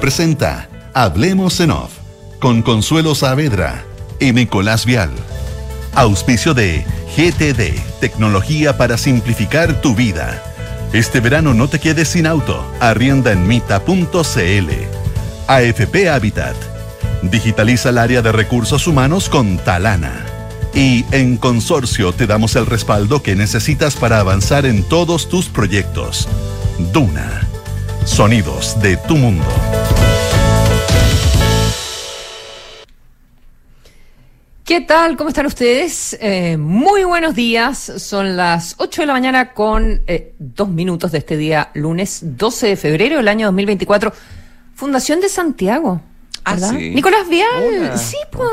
Presenta 0.00 0.68
Hablemos 0.92 1.60
en 1.60 1.70
Off 1.70 1.92
con 2.40 2.62
Consuelo 2.62 3.14
Saavedra 3.14 3.84
y 4.20 4.32
Nicolás 4.32 4.84
Vial. 4.86 5.10
Auspicio 5.94 6.52
de 6.52 6.84
GTD, 7.16 7.80
tecnología 8.00 8.76
para 8.76 8.98
simplificar 8.98 9.80
tu 9.80 9.94
vida. 9.94 10.42
Este 10.92 11.20
verano 11.20 11.54
no 11.54 11.68
te 11.68 11.78
quedes 11.78 12.08
sin 12.08 12.26
auto. 12.26 12.64
Arrienda 12.80 13.32
en 13.32 13.46
mita.cl. 13.46 14.70
AFP 15.46 16.08
Habitat. 16.08 16.56
Digitaliza 17.22 17.88
el 17.90 17.98
área 17.98 18.22
de 18.22 18.32
recursos 18.32 18.86
humanos 18.86 19.28
con 19.28 19.58
Talana. 19.58 20.26
Y 20.74 21.04
en 21.12 21.36
Consorcio 21.36 22.12
te 22.12 22.26
damos 22.26 22.56
el 22.56 22.66
respaldo 22.66 23.22
que 23.22 23.36
necesitas 23.36 23.96
para 23.96 24.18
avanzar 24.20 24.66
en 24.66 24.82
todos 24.82 25.28
tus 25.28 25.46
proyectos. 25.46 26.28
Duna. 26.92 27.48
Sonidos 28.04 28.80
de 28.82 28.96
tu 28.98 29.16
mundo. 29.16 29.46
¿Qué 34.64 34.80
tal? 34.80 35.18
¿Cómo 35.18 35.28
están 35.28 35.44
ustedes? 35.44 36.16
Eh, 36.22 36.56
muy 36.56 37.04
buenos 37.04 37.34
días. 37.34 37.78
Son 37.98 38.34
las 38.34 38.76
8 38.78 39.02
de 39.02 39.06
la 39.06 39.12
mañana 39.12 39.52
con 39.52 40.00
eh, 40.06 40.32
dos 40.38 40.70
minutos 40.70 41.12
de 41.12 41.18
este 41.18 41.36
día, 41.36 41.70
lunes 41.74 42.20
12 42.22 42.68
de 42.68 42.76
febrero 42.76 43.18
del 43.18 43.28
año 43.28 43.48
2024. 43.48 44.10
Fundación 44.74 45.20
de 45.20 45.28
Santiago. 45.28 46.00
Ah, 46.44 46.54
¿verdad? 46.54 46.70
sí. 46.70 46.94
Nicolás 46.94 47.28
Vial. 47.28 47.46
Hola. 47.62 47.98
Sí, 47.98 48.16
pues. 48.32 48.48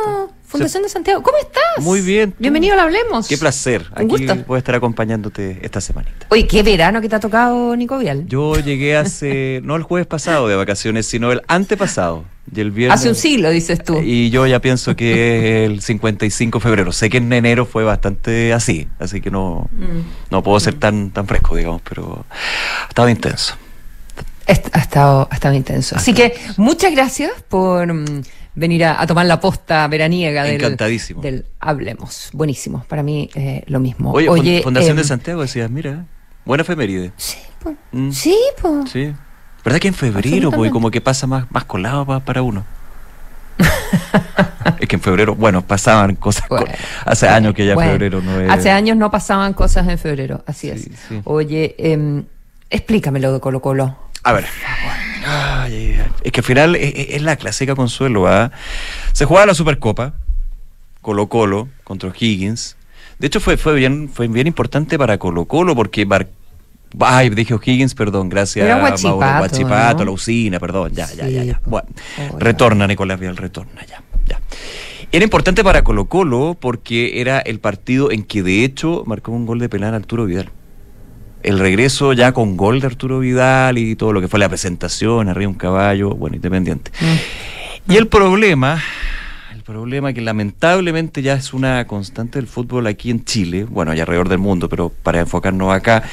Fundación 0.52 0.84
de 0.84 0.90
Santiago. 0.90 1.24
¿Cómo 1.24 1.38
estás? 1.38 1.62
Muy 1.80 2.02
bien. 2.02 2.34
Bienvenido 2.38 2.74
al 2.74 2.82
Hablemos. 2.82 3.26
Qué 3.26 3.38
placer. 3.38 3.86
Un 3.96 4.12
Aquí 4.12 4.26
gusto. 4.28 4.54
a 4.54 4.58
estar 4.58 4.76
acompañándote 4.76 5.60
esta 5.64 5.80
semanita. 5.80 6.26
Oye, 6.28 6.46
qué 6.46 6.62
verano 6.62 7.00
que 7.00 7.08
te 7.08 7.16
ha 7.16 7.22
tocado, 7.22 7.74
Nico 7.78 7.98
Vial. 7.98 8.28
Yo 8.28 8.56
llegué 8.56 8.98
hace, 8.98 9.62
no 9.64 9.78
el 9.78 9.84
jueves 9.84 10.08
pasado 10.08 10.50
de 10.50 10.58
vacaciones, 10.58 11.06
sino 11.06 11.32
el 11.32 11.42
antepasado. 11.48 12.26
Y 12.54 12.60
el 12.60 12.72
viernes. 12.72 13.00
Hace 13.00 13.08
un 13.08 13.16
siglo, 13.16 13.50
dices 13.50 13.82
tú. 13.82 14.02
Y 14.04 14.30
yo 14.30 14.46
ya 14.46 14.60
pienso 14.60 14.94
que 14.94 15.64
es 15.64 15.70
el 15.72 15.82
55 15.82 16.60
de 16.60 16.64
febrero. 16.64 16.92
Sé 16.92 17.10
que 17.10 17.18
en 17.20 17.32
enero 17.32 17.66
fue 17.66 17.86
bastante 17.86 18.52
así, 18.52 18.90
así 19.00 19.22
que 19.22 19.32
no, 19.32 19.70
Mm. 19.72 20.02
no 20.32 20.44
puedo 20.44 20.60
ser 20.60 20.74
tan, 20.74 21.12
tan 21.12 21.28
fresco, 21.28 21.56
digamos, 21.56 21.82
pero 21.88 22.26
ha 22.84 22.90
estado 22.90 23.08
intenso. 23.08 23.56
Ha 24.48 24.80
estado, 24.80 25.30
ha 25.32 25.36
estado 25.36 25.54
intenso. 25.56 25.96
Así 25.96 26.14
que 26.14 26.34
muchas 26.58 26.92
gracias 26.92 27.32
por 27.48 27.94
mm, 27.94 28.24
venir 28.56 28.84
a, 28.86 29.02
a 29.02 29.08
tomar 29.08 29.26
la 29.26 29.40
posta 29.40 29.88
veraniega 29.88 30.44
del, 30.44 30.56
Encantadísimo. 30.56 31.22
del 31.22 31.46
Hablemos. 31.60 32.30
Buenísimo. 32.34 32.84
Para 32.88 33.04
mí, 33.04 33.30
eh, 33.36 33.64
lo 33.68 33.80
mismo. 33.80 34.12
Oye, 34.12 34.28
Fun- 34.60 34.64
Fundación 34.64 34.92
em, 34.92 34.98
de 34.98 35.04
Santiago 35.04 35.42
decías, 35.42 35.70
mira, 35.70 36.06
buena 36.46 36.64
efeméride. 36.64 37.12
Sí. 37.18 37.38
Mm. 37.92 38.12
Sí, 38.12 38.38
po. 38.62 38.86
Sí. 38.88 39.14
¿Verdad 39.64 39.80
que 39.80 39.88
en 39.90 39.94
febrero, 39.94 40.52
pues, 40.52 40.72
como 40.72 40.90
que 40.92 41.00
pasa 41.02 41.28
más, 41.28 41.46
más 41.52 41.66
colado 41.66 42.06
pa- 42.06 42.20
para 42.20 42.42
uno? 42.42 42.66
es 44.80 44.88
que 44.88 44.96
en 44.96 45.02
febrero, 45.02 45.36
bueno, 45.36 45.62
pasaban 45.66 46.16
cosas. 46.16 46.48
Bueno, 46.50 46.66
hace 47.06 47.28
años 47.28 47.54
que 47.54 47.66
ya 47.66 47.76
bueno, 47.76 47.92
febrero 47.92 48.22
no 48.22 48.40
es. 48.40 48.50
Hace 48.50 48.72
años 48.72 48.98
no 48.98 49.12
pasaban 49.12 49.54
cosas 49.54 49.88
en 49.88 49.98
febrero, 49.98 50.44
así 50.48 50.68
Sí, 50.76 50.90
es. 50.92 51.00
sí. 51.08 51.22
Oye, 51.26 51.76
em, 51.78 52.24
explícamelo 52.70 53.32
de 53.34 53.40
Colo 53.40 53.62
Colo. 53.62 53.98
A 54.24 54.34
ver. 54.34 54.46
Ay. 55.26 56.00
Es 56.24 56.32
que 56.32 56.40
al 56.42 56.46
final 56.46 56.76
es, 56.76 57.22
la 57.22 57.36
clásica 57.36 57.76
consuelo. 57.76 58.28
¿ah? 58.28 58.52
Se 59.14 59.26
jugaba 59.26 59.48
la 59.48 59.54
Supercopa, 59.54 60.14
Colo 61.02 61.28
Colo 61.28 61.70
contra 61.84 62.10
O'Higgins. 62.10 62.78
De 63.20 63.28
hecho, 63.28 63.40
fue, 63.40 63.58
fue, 63.58 63.76
bien, 63.76 64.10
fue 64.10 64.28
bien 64.28 64.48
importante 64.48 64.98
para 64.98 65.18
Colo 65.18 65.46
Colo 65.46 65.76
porque. 65.76 66.08
Ay, 67.00 67.30
dije 67.30 67.54
O'Higgins, 67.54 67.96
perdón, 67.96 68.28
gracias 68.28 68.66
Era 68.66 68.76
Mauro. 68.76 68.92
Huachipato, 68.92 69.38
Guachipato, 69.38 70.00
¿no? 70.00 70.06
la 70.06 70.12
usina, 70.12 70.60
perdón, 70.60 70.92
ya, 70.94 71.08
ya, 71.14 71.28
ya, 71.30 71.44
ya. 71.44 71.62
Bueno, 71.66 71.88
Oh, 72.34 72.38
retorna 72.38 72.86
Nicolás 72.86 73.18
Vial, 73.18 73.38
retorna, 73.38 73.86
ya, 73.86 74.04
ya. 74.28 74.42
Era 75.14 75.24
importante 75.24 75.64
para 75.64 75.84
Colo 75.84 76.06
Colo 76.06 76.58
porque 76.60 77.22
era 77.22 77.40
el 77.40 77.60
partido 77.60 78.12
en 78.12 78.24
que 78.24 78.44
de 78.44 78.66
hecho 78.66 79.04
marcó 79.06 79.32
un 79.32 79.46
gol 79.46 79.60
de 79.60 79.70
penal 79.70 79.94
Arturo 79.94 80.26
Vidal 80.26 80.52
el 81.44 81.60
regreso 81.60 82.14
ya 82.14 82.32
con 82.32 82.58
gol 82.58 82.80
de 82.82 82.88
Arturo 82.88 83.20
Vidal 83.20 83.78
y 83.78 83.96
todo 83.96 84.14
lo 84.14 84.22
que 84.22 84.28
fue 84.28 84.40
la 84.40 84.50
presentación, 84.50 85.30
arriba 85.30 85.50
un 85.50 85.56
caballo, 85.58 86.12
bueno, 86.12 86.36
independiente. 86.36 86.92
Mm. 87.00 87.92
Y 87.94 87.98
el 87.98 88.08
problema, 88.08 88.82
el 89.54 89.64
problema 89.64 90.14
que 90.14 90.22
lamentablemente 90.22 91.22
ya 91.22 91.34
es 91.34 91.54
una 91.54 91.86
constante 91.88 92.38
del 92.40 92.48
fútbol 92.48 92.88
aquí 92.88 93.10
en 93.12 93.24
Chile, 93.26 93.64
bueno, 93.64 93.94
y 93.94 94.00
alrededor 94.00 94.30
del 94.30 94.38
mundo, 94.40 94.70
pero 94.70 94.90
para 94.90 95.20
enfocarnos 95.20 95.74
acá, 95.74 96.04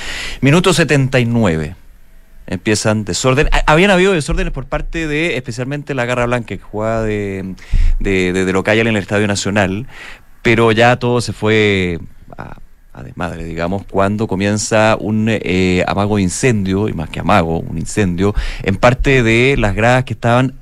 minuto 0.41 0.73
79. 0.73 1.75
Empiezan 2.47 3.05
desorden. 3.05 3.49
Ha- 3.53 3.71
Habían 3.73 3.91
habido 3.91 4.13
desórdenes 4.15 4.53
por 4.55 4.65
parte 4.65 5.07
de, 5.07 5.37
especialmente 5.37 5.95
la 5.95 6.07
Garra 6.07 6.25
Blanca, 6.25 6.47
que 6.47 6.59
jugaba 6.59 7.03
de, 7.03 7.55
de, 8.01 8.33
de, 8.33 8.45
de 8.47 8.53
local 8.55 8.79
en 8.79 8.87
el 8.87 8.97
Estadio 8.97 9.27
Nacional, 9.27 9.87
pero 10.41 10.73
ya 10.73 10.97
todo 10.97 11.21
se 11.21 11.35
fue 11.35 11.99
a, 12.39 12.57
a 12.99 13.03
desmadre, 13.03 13.45
digamos, 13.45 13.85
cuando 13.91 14.27
comienza 14.27 14.97
un 14.99 15.27
eh, 15.29 15.85
amago 15.87 16.17
de 16.17 16.23
incendio, 16.23 16.89
y 16.89 16.93
más 16.93 17.11
que 17.11 17.21
amago, 17.21 17.61
un 17.61 17.79
incendio, 17.79 18.35
en 18.63 18.77
parte 18.77 19.23
de 19.23 19.57
las 19.59 19.75
gradas 19.75 20.05
que 20.05 20.15
estaban, 20.15 20.55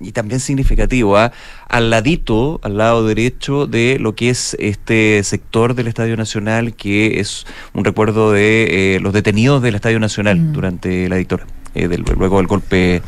y 0.00 0.12
también 0.12 0.40
significativo, 0.40 1.16
¿ah? 1.16 1.32
al 1.68 1.90
ladito, 1.90 2.60
al 2.62 2.76
lado 2.76 3.06
derecho 3.06 3.66
de 3.66 3.98
lo 4.00 4.14
que 4.14 4.30
es 4.30 4.56
este 4.58 5.22
sector 5.22 5.74
del 5.74 5.86
Estadio 5.86 6.16
Nacional, 6.16 6.74
que 6.74 7.20
es 7.20 7.46
un 7.72 7.84
recuerdo 7.84 8.32
de 8.32 8.96
eh, 8.96 9.00
los 9.00 9.12
detenidos 9.12 9.62
del 9.62 9.76
Estadio 9.76 10.00
Nacional 10.00 10.34
Mm. 10.34 10.52
durante 10.52 11.08
la 11.08 11.16
dictadura, 11.16 11.46
eh, 11.74 11.88
del- 11.88 12.02
luego 12.16 12.36
del 12.38 12.46
golpe 12.46 13.02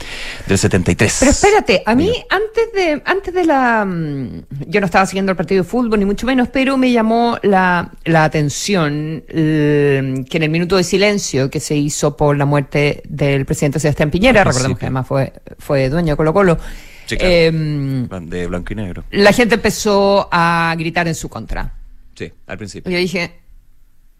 del 0.46 0.58
73. 0.58 1.16
Pero 1.20 1.30
espérate, 1.30 1.82
a 1.86 1.94
mí 1.94 2.12
antes 2.30 2.72
de 2.74 3.02
antes 3.04 3.32
de 3.34 3.44
la 3.44 3.84
mm, 3.84 4.42
yo 4.68 4.80
no 4.80 4.86
estaba 4.86 5.06
siguiendo 5.06 5.30
el 5.32 5.36
partido 5.36 5.62
de 5.62 5.68
fútbol 5.68 5.98
ni 5.98 6.04
mucho 6.04 6.26
menos, 6.26 6.48
pero 6.48 6.76
me 6.76 6.90
llamó 6.92 7.38
la, 7.42 7.92
la 8.04 8.24
atención 8.24 9.24
eh, 9.28 10.24
que 10.28 10.36
en 10.36 10.42
el 10.42 10.50
minuto 10.50 10.76
de 10.76 10.84
silencio 10.84 11.48
que 11.50 11.60
se 11.60 11.76
hizo 11.76 12.16
por 12.16 12.36
la 12.36 12.44
muerte 12.44 13.02
del 13.08 13.44
presidente 13.46 13.78
Sebastián 13.80 14.10
Piñera, 14.10 14.40
Al 14.42 14.46
recordemos 14.48 14.78
que 14.78 14.86
además 14.86 15.06
fue 15.06 15.32
fue 15.58 15.88
dueño 15.88 16.12
de 16.12 16.16
Colo 16.16 16.32
Colo. 16.32 16.58
Sí, 17.06 17.16
claro. 17.16 17.32
em, 17.32 18.08
de 18.28 18.46
blanco 18.48 18.72
y 18.72 18.76
negro. 18.76 19.04
la 19.12 19.32
gente 19.32 19.54
empezó 19.54 20.28
a 20.32 20.74
gritar 20.76 21.06
en 21.06 21.14
su 21.14 21.28
contra. 21.28 21.72
Sí, 22.16 22.32
al 22.48 22.54
Y 22.54 22.58
principio. 22.58 22.90
yo 22.90 22.98
dije, 22.98 23.32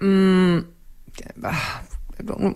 mm, 0.00 0.58
ah, 1.42 1.82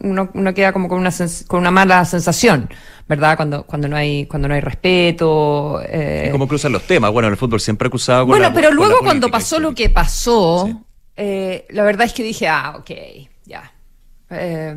uno, 0.02 0.30
uno 0.32 0.54
queda 0.54 0.72
como 0.72 0.88
con 0.88 0.98
una, 1.00 1.10
con 1.46 1.60
una 1.60 1.70
mala 1.70 2.04
sensación, 2.04 2.68
¿verdad? 3.08 3.36
Cuando, 3.36 3.64
cuando 3.64 3.88
no 3.88 3.96
hay, 3.96 4.26
cuando 4.26 4.48
no 4.48 4.54
hay 4.54 4.60
respeto. 4.60 5.80
eh, 5.86 6.28
¿Cómo 6.32 6.48
cruzan 6.48 6.72
los 6.72 6.82
temas? 6.86 7.12
Bueno, 7.12 7.28
el 7.28 7.36
fútbol 7.36 7.60
siempre 7.60 7.86
ha 7.88 7.90
cruzado 7.90 8.20
con 8.20 8.28
bueno, 8.28 8.48
la- 8.48 8.54
pero 8.54 8.68
con 8.68 8.76
la 8.78 8.84
luego 8.86 9.00
cuando 9.02 9.28
pasó 9.30 9.58
lo 9.60 9.74
que 9.74 9.90
pasó, 9.90 10.66
Sí. 10.66 10.76
eh, 11.16 11.66
la 11.70 11.82
verdad 11.84 12.06
es 12.06 12.12
que 12.12 12.22
dije, 12.22 12.48
ah, 12.48 12.74
ok, 12.78 12.90
ya. 13.44 13.72
Eh, 14.32 14.74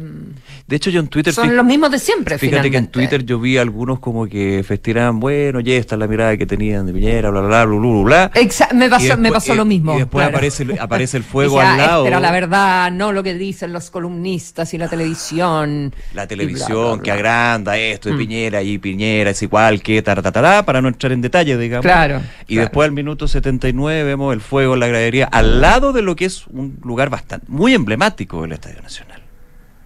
De 0.67 0.75
hecho, 0.75 0.89
yo 0.89 0.99
en 0.99 1.07
Twitter... 1.07 1.31
son 1.33 1.55
los 1.55 1.63
mismos 1.65 1.91
de 1.91 1.99
siempre, 1.99 2.37
Fíjate 2.39 2.71
que 2.71 2.77
en 2.77 2.85
finalmente. 2.87 2.91
Twitter 2.91 3.23
yo 3.25 3.39
vi 3.39 3.57
algunos 3.57 3.99
como 3.99 4.25
que 4.27 4.63
festinaban, 4.67 5.19
bueno, 5.19 5.59
ya 5.59 5.73
esta 5.75 5.93
es 5.95 5.99
la 5.99 6.07
mirada 6.07 6.35
que 6.37 6.45
tenían 6.45 6.85
de 6.87 6.93
Piñera, 6.93 7.29
bla, 7.29 7.41
bla, 7.41 7.47
bla, 7.49 7.65
bla, 7.65 7.77
bla, 7.79 8.03
bla. 8.03 8.31
Exa- 8.33 8.73
me 8.73 8.89
pasó, 8.89 9.05
Y 9.05 9.09
me 9.09 9.15
después- 9.15 9.31
pasó 9.33 9.53
y- 9.53 9.57
lo 9.57 9.65
mismo. 9.65 9.93
Y 9.93 9.97
después 9.99 10.23
claro. 10.23 10.37
aparece, 10.37 10.63
el- 10.63 10.79
aparece 10.79 11.17
el 11.17 11.23
fuego 11.33 11.59
Dije, 11.59 11.71
al 11.71 11.79
ah, 11.79 11.85
lado. 11.87 12.03
Pero 12.05 12.19
la 12.19 12.31
verdad, 12.31 12.91
no 12.91 13.11
lo 13.11 13.21
que 13.21 13.35
dicen 13.35 13.73
los 13.73 13.91
columnistas 13.91 14.73
y 14.73 14.77
la 14.77 14.87
televisión. 14.87 15.93
La 16.13 16.25
televisión 16.27 16.69
bla, 16.69 16.93
bla, 16.95 17.03
que 17.03 17.11
agranda 17.11 17.77
esto 17.77 18.09
de 18.09 18.15
Mm. 18.15 18.17
Piñera 18.17 18.61
y 18.63 18.77
Piñera 18.79 19.29
es 19.29 19.41
igual 19.43 19.81
que 19.81 20.01
taratatara, 20.01 20.63
para 20.65 20.81
no 20.81 20.87
entrar 20.87 21.11
en 21.11 21.21
detalle, 21.21 21.57
digamos. 21.57 21.83
Claro, 21.85 22.21
Y 22.47 22.55
claro. 22.55 22.61
después 22.69 22.85
al 22.87 22.91
minuto 22.93 23.27
79 23.27 24.03
vemos 24.03 24.33
el 24.33 24.41
fuego 24.41 24.73
en 24.73 24.79
la 24.79 24.87
gradería 24.87 25.25
al 25.25 25.61
lado 25.61 25.93
de 25.93 26.01
lo 26.01 26.15
que 26.15 26.25
es 26.25 26.47
un 26.47 26.77
lugar 26.83 27.09
bastante 27.09 27.45
muy 27.49 27.73
emblemático 27.73 28.41
del 28.41 28.53
Estadio 28.53 28.81
Nacional. 28.81 29.21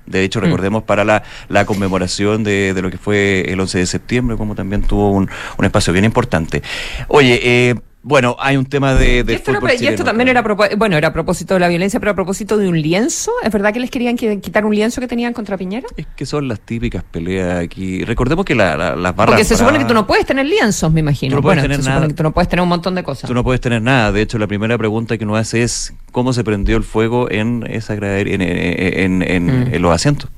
De 0.08 0.24
hecho, 0.24 0.40
Mm. 0.40 0.44
recordemos 0.44 0.84
para 0.84 1.04
la, 1.04 1.24
la 1.50 1.66
conmemoración 1.66 2.44
de, 2.44 2.74
de 2.74 2.82
lo 2.82 2.90
que 2.90 2.98
fue 2.98 3.42
el 3.48 3.60
11 3.60 3.78
de 3.80 3.86
septiembre, 3.86 4.38
como 4.38 4.56
también 4.56 4.82
tuvo 4.82 5.12
un, 5.12 5.30
un 5.58 5.66
espacio 5.66 5.94
bien 5.94 6.06
importante. 6.06 6.64
Oye, 7.10 7.40
eh, 7.44 7.76
bueno, 8.08 8.36
hay 8.40 8.56
un 8.58 8.66
tema 8.66 8.94
de, 8.96 9.18
Y 9.28 9.32
esto, 9.34 9.52
era- 9.52 9.60
fútbol 9.60 9.70
y 9.72 9.74
esto 9.74 9.86
chileno, 9.86 10.04
también 10.06 10.30
claro. 10.32 10.56
era, 10.64 10.76
bueno, 10.78 10.96
era 10.98 11.10
a 11.10 11.14
propósito 11.14 11.54
de 11.56 11.60
la 11.60 11.68
violencia, 11.68 12.00
pero 12.00 12.14
a 12.14 12.16
propósito 12.16 12.58
de 12.58 12.68
un 12.70 12.82
lienzo. 12.82 13.32
¿Es 13.44 13.52
verdad 13.52 13.74
que 13.74 13.80
les 13.80 13.92
querían 13.92 14.18
qui- 14.18 14.40
quitar 14.42 14.66
un 14.66 14.74
lienzo 14.74 15.02
que 15.02 15.08
tenían 15.08 15.34
contra 15.34 15.58
Piñera? 15.58 15.88
Es 15.98 16.08
que 16.16 16.26
son 16.26 16.48
las 16.48 16.60
típicas 16.62 17.04
peleas 17.04 17.60
aquí. 17.60 18.04
Recordemos 18.06 18.46
que 18.46 18.56
la- 18.56 18.78
la- 18.78 18.96
las 18.96 19.16
barras. 19.16 19.34
Porque 19.34 19.44
se 19.44 19.58
supone 19.58 19.78
que 19.80 19.86
tú 19.86 19.94
no 19.94 20.08
puedes 20.08 20.26
tener 20.26 20.46
lienzos, 20.46 20.92
me 20.92 21.02
imagino. 21.02 21.32
Tú 21.32 21.36
no 21.38 21.42
puedes 21.42 21.58
bueno, 21.62 21.74
tener 21.74 21.84
se 21.84 21.90
nada. 21.90 22.08
que 22.08 22.14
tú 22.14 22.24
no 22.24 22.32
puedes 22.32 22.48
tener 22.50 22.64
un 22.64 22.70
montón 22.70 22.96
de 22.96 23.04
cosas. 23.04 23.28
Tú 23.28 23.34
no 23.34 23.44
puedes 23.44 23.60
tener 23.62 23.82
nada. 23.82 24.12
De 24.12 24.22
hecho, 24.22 24.38
la 24.38 24.48
primera 24.48 24.78
pregunta 24.78 25.18
que 25.18 25.26
uno 25.26 25.36
hace 25.36 25.64
es 25.64 25.94
cómo 26.12 26.32
se 26.34 26.44
prendió 26.44 26.78
el 26.78 26.84
fuego 26.84 27.30
en 27.30 27.66
esa 27.70 27.94
en, 27.96 28.04
en- 28.04 28.42
en- 28.42 29.22
en- 29.22 29.46
Mm. 29.70 29.74
en 29.76 29.82
los 29.82 29.94
asientos. 29.94 30.30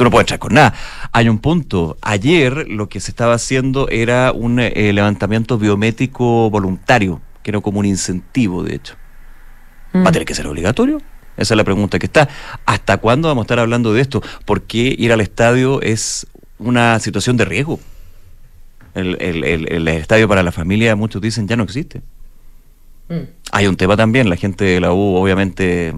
Tú 0.00 0.04
no 0.04 0.10
puedes 0.10 0.22
entrar 0.22 0.38
con 0.38 0.54
nada. 0.54 0.72
Hay 1.12 1.28
un 1.28 1.40
punto. 1.40 1.98
Ayer 2.00 2.66
lo 2.70 2.88
que 2.88 3.00
se 3.00 3.10
estaba 3.10 3.34
haciendo 3.34 3.86
era 3.90 4.32
un 4.32 4.58
eh, 4.58 4.94
levantamiento 4.94 5.58
biométrico 5.58 6.48
voluntario, 6.48 7.20
que 7.42 7.50
era 7.50 7.60
como 7.60 7.80
un 7.80 7.84
incentivo, 7.84 8.62
de 8.62 8.76
hecho. 8.76 8.94
Mm. 9.92 10.02
¿Va 10.02 10.08
a 10.08 10.12
tener 10.12 10.26
que 10.26 10.34
ser 10.34 10.46
obligatorio? 10.46 11.02
Esa 11.36 11.52
es 11.52 11.56
la 11.58 11.64
pregunta 11.64 11.98
que 11.98 12.06
está. 12.06 12.30
¿Hasta 12.64 12.96
cuándo 12.96 13.28
vamos 13.28 13.42
a 13.42 13.44
estar 13.44 13.58
hablando 13.58 13.92
de 13.92 14.00
esto? 14.00 14.22
¿Por 14.46 14.62
qué 14.62 14.96
ir 14.98 15.12
al 15.12 15.20
estadio 15.20 15.82
es 15.82 16.26
una 16.58 16.98
situación 16.98 17.36
de 17.36 17.44
riesgo? 17.44 17.78
El, 18.94 19.18
el, 19.20 19.44
el, 19.44 19.70
el 19.70 19.86
estadio 19.88 20.26
para 20.26 20.42
la 20.42 20.50
familia, 20.50 20.96
muchos 20.96 21.20
dicen, 21.20 21.46
ya 21.46 21.56
no 21.56 21.64
existe. 21.64 22.00
Mm. 23.10 23.28
Hay 23.52 23.66
un 23.66 23.76
tema 23.76 23.96
también, 23.96 24.28
la 24.28 24.36
gente 24.36 24.64
de 24.64 24.80
la 24.80 24.92
U, 24.92 25.16
obviamente, 25.16 25.92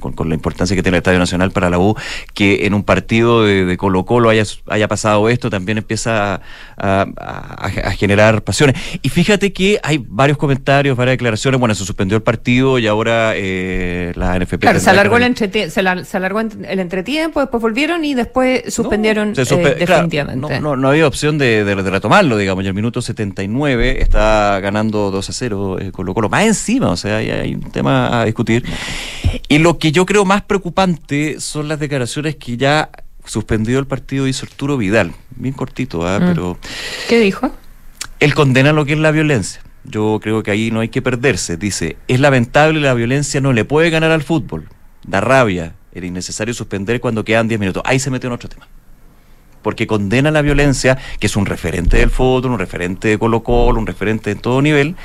con, 0.00 0.28
la 0.28 0.34
importancia 0.34 0.76
que 0.76 0.82
tiene 0.82 0.96
el 0.96 1.00
Estadio 1.00 1.18
Nacional 1.18 1.50
para 1.50 1.70
la 1.70 1.78
U, 1.78 1.96
que 2.34 2.66
en 2.66 2.74
un 2.74 2.84
partido 2.84 3.44
de, 3.44 3.76
Colo 3.76 4.04
Colo 4.04 4.28
haya, 4.28 4.44
haya 4.68 4.88
pasado 4.88 5.28
esto, 5.28 5.50
también 5.50 5.78
empieza 5.78 6.40
a, 6.76 7.70
generar 7.96 8.42
pasiones. 8.42 8.76
Y 9.02 9.08
fíjate 9.08 9.52
que 9.52 9.80
hay 9.82 10.04
varios 10.06 10.38
comentarios, 10.38 10.96
varias 10.96 11.14
declaraciones, 11.14 11.58
bueno, 11.58 11.74
se 11.74 11.84
suspendió 11.84 12.16
el 12.16 12.22
partido 12.22 12.78
y 12.78 12.86
ahora 12.86 13.32
eh, 13.34 14.12
la 14.16 14.38
NFP... 14.38 14.60
Claro, 14.60 14.80
se 14.80 14.90
alargó, 14.90 15.16
el 15.16 15.36
se, 15.36 16.16
alargó 16.16 16.40
el 16.40 16.80
entretiempo, 16.80 17.40
después 17.40 17.60
volvieron 17.60 18.04
y 18.04 18.14
después 18.14 18.62
suspendieron 18.72 19.30
eh, 19.30 19.44
definitivamente. 19.78 20.60
no, 20.60 20.76
no, 20.76 20.88
había 20.88 21.06
opción 21.06 21.38
de, 21.38 21.64
retomarlo, 21.64 22.36
digamos, 22.36 22.64
y 22.64 22.68
el 22.68 22.74
minuto 22.74 23.02
79 23.02 24.02
está 24.02 24.60
ganando 24.60 25.10
2 25.10 25.28
a 25.28 25.32
0 25.32 25.78
eh, 25.80 25.92
Colo 25.92 26.14
Colo. 26.14 26.28
Más 26.28 26.44
encima, 26.60 26.90
o 26.90 26.96
sea, 26.96 27.16
hay, 27.16 27.54
un 27.54 27.70
tema 27.70 28.20
a 28.20 28.24
discutir. 28.24 28.64
Y 29.48 29.58
lo 29.58 29.78
que 29.78 29.92
yo 29.92 30.06
creo 30.06 30.24
más 30.24 30.42
preocupante 30.42 31.40
son 31.40 31.68
las 31.68 31.80
declaraciones 31.80 32.36
que 32.36 32.56
ya 32.56 32.90
suspendió 33.24 33.78
el 33.78 33.86
partido 33.86 34.26
hizo 34.26 34.46
Arturo 34.46 34.76
Vidal, 34.76 35.12
bien 35.36 35.54
cortito, 35.54 36.06
¿ah? 36.06 36.20
mm. 36.20 36.26
pero... 36.26 36.58
¿Qué 37.08 37.18
dijo? 37.20 37.50
Él 38.18 38.34
condena 38.34 38.72
lo 38.72 38.84
que 38.84 38.92
es 38.92 38.98
la 38.98 39.10
violencia. 39.10 39.62
Yo 39.84 40.20
creo 40.22 40.42
que 40.42 40.50
ahí 40.50 40.70
no 40.70 40.80
hay 40.80 40.88
que 40.90 41.00
perderse. 41.00 41.56
Dice, 41.56 41.96
es 42.06 42.20
lamentable 42.20 42.80
la 42.80 42.92
violencia 42.92 43.40
no 43.40 43.52
le 43.52 43.64
puede 43.64 43.88
ganar 43.88 44.10
al 44.10 44.22
fútbol. 44.22 44.68
Da 45.06 45.22
rabia, 45.22 45.74
era 45.92 46.06
innecesario 46.06 46.52
suspender 46.52 47.00
cuando 47.00 47.24
quedan 47.24 47.48
10 47.48 47.58
minutos. 47.58 47.82
Ahí 47.86 47.98
se 47.98 48.10
mete 48.10 48.26
en 48.26 48.34
otro 48.34 48.48
tema 48.48 48.68
porque 49.62 49.86
condena 49.86 50.30
la 50.30 50.42
violencia, 50.42 50.98
que 51.18 51.26
es 51.26 51.36
un 51.36 51.46
referente 51.46 51.98
del 51.98 52.10
fútbol, 52.10 52.52
un 52.52 52.58
referente 52.58 53.08
de 53.08 53.18
Colo 53.18 53.42
Colo, 53.42 53.78
un 53.78 53.86
referente 53.86 54.30
en 54.30 54.38
todo 54.38 54.62
nivel, 54.62 54.96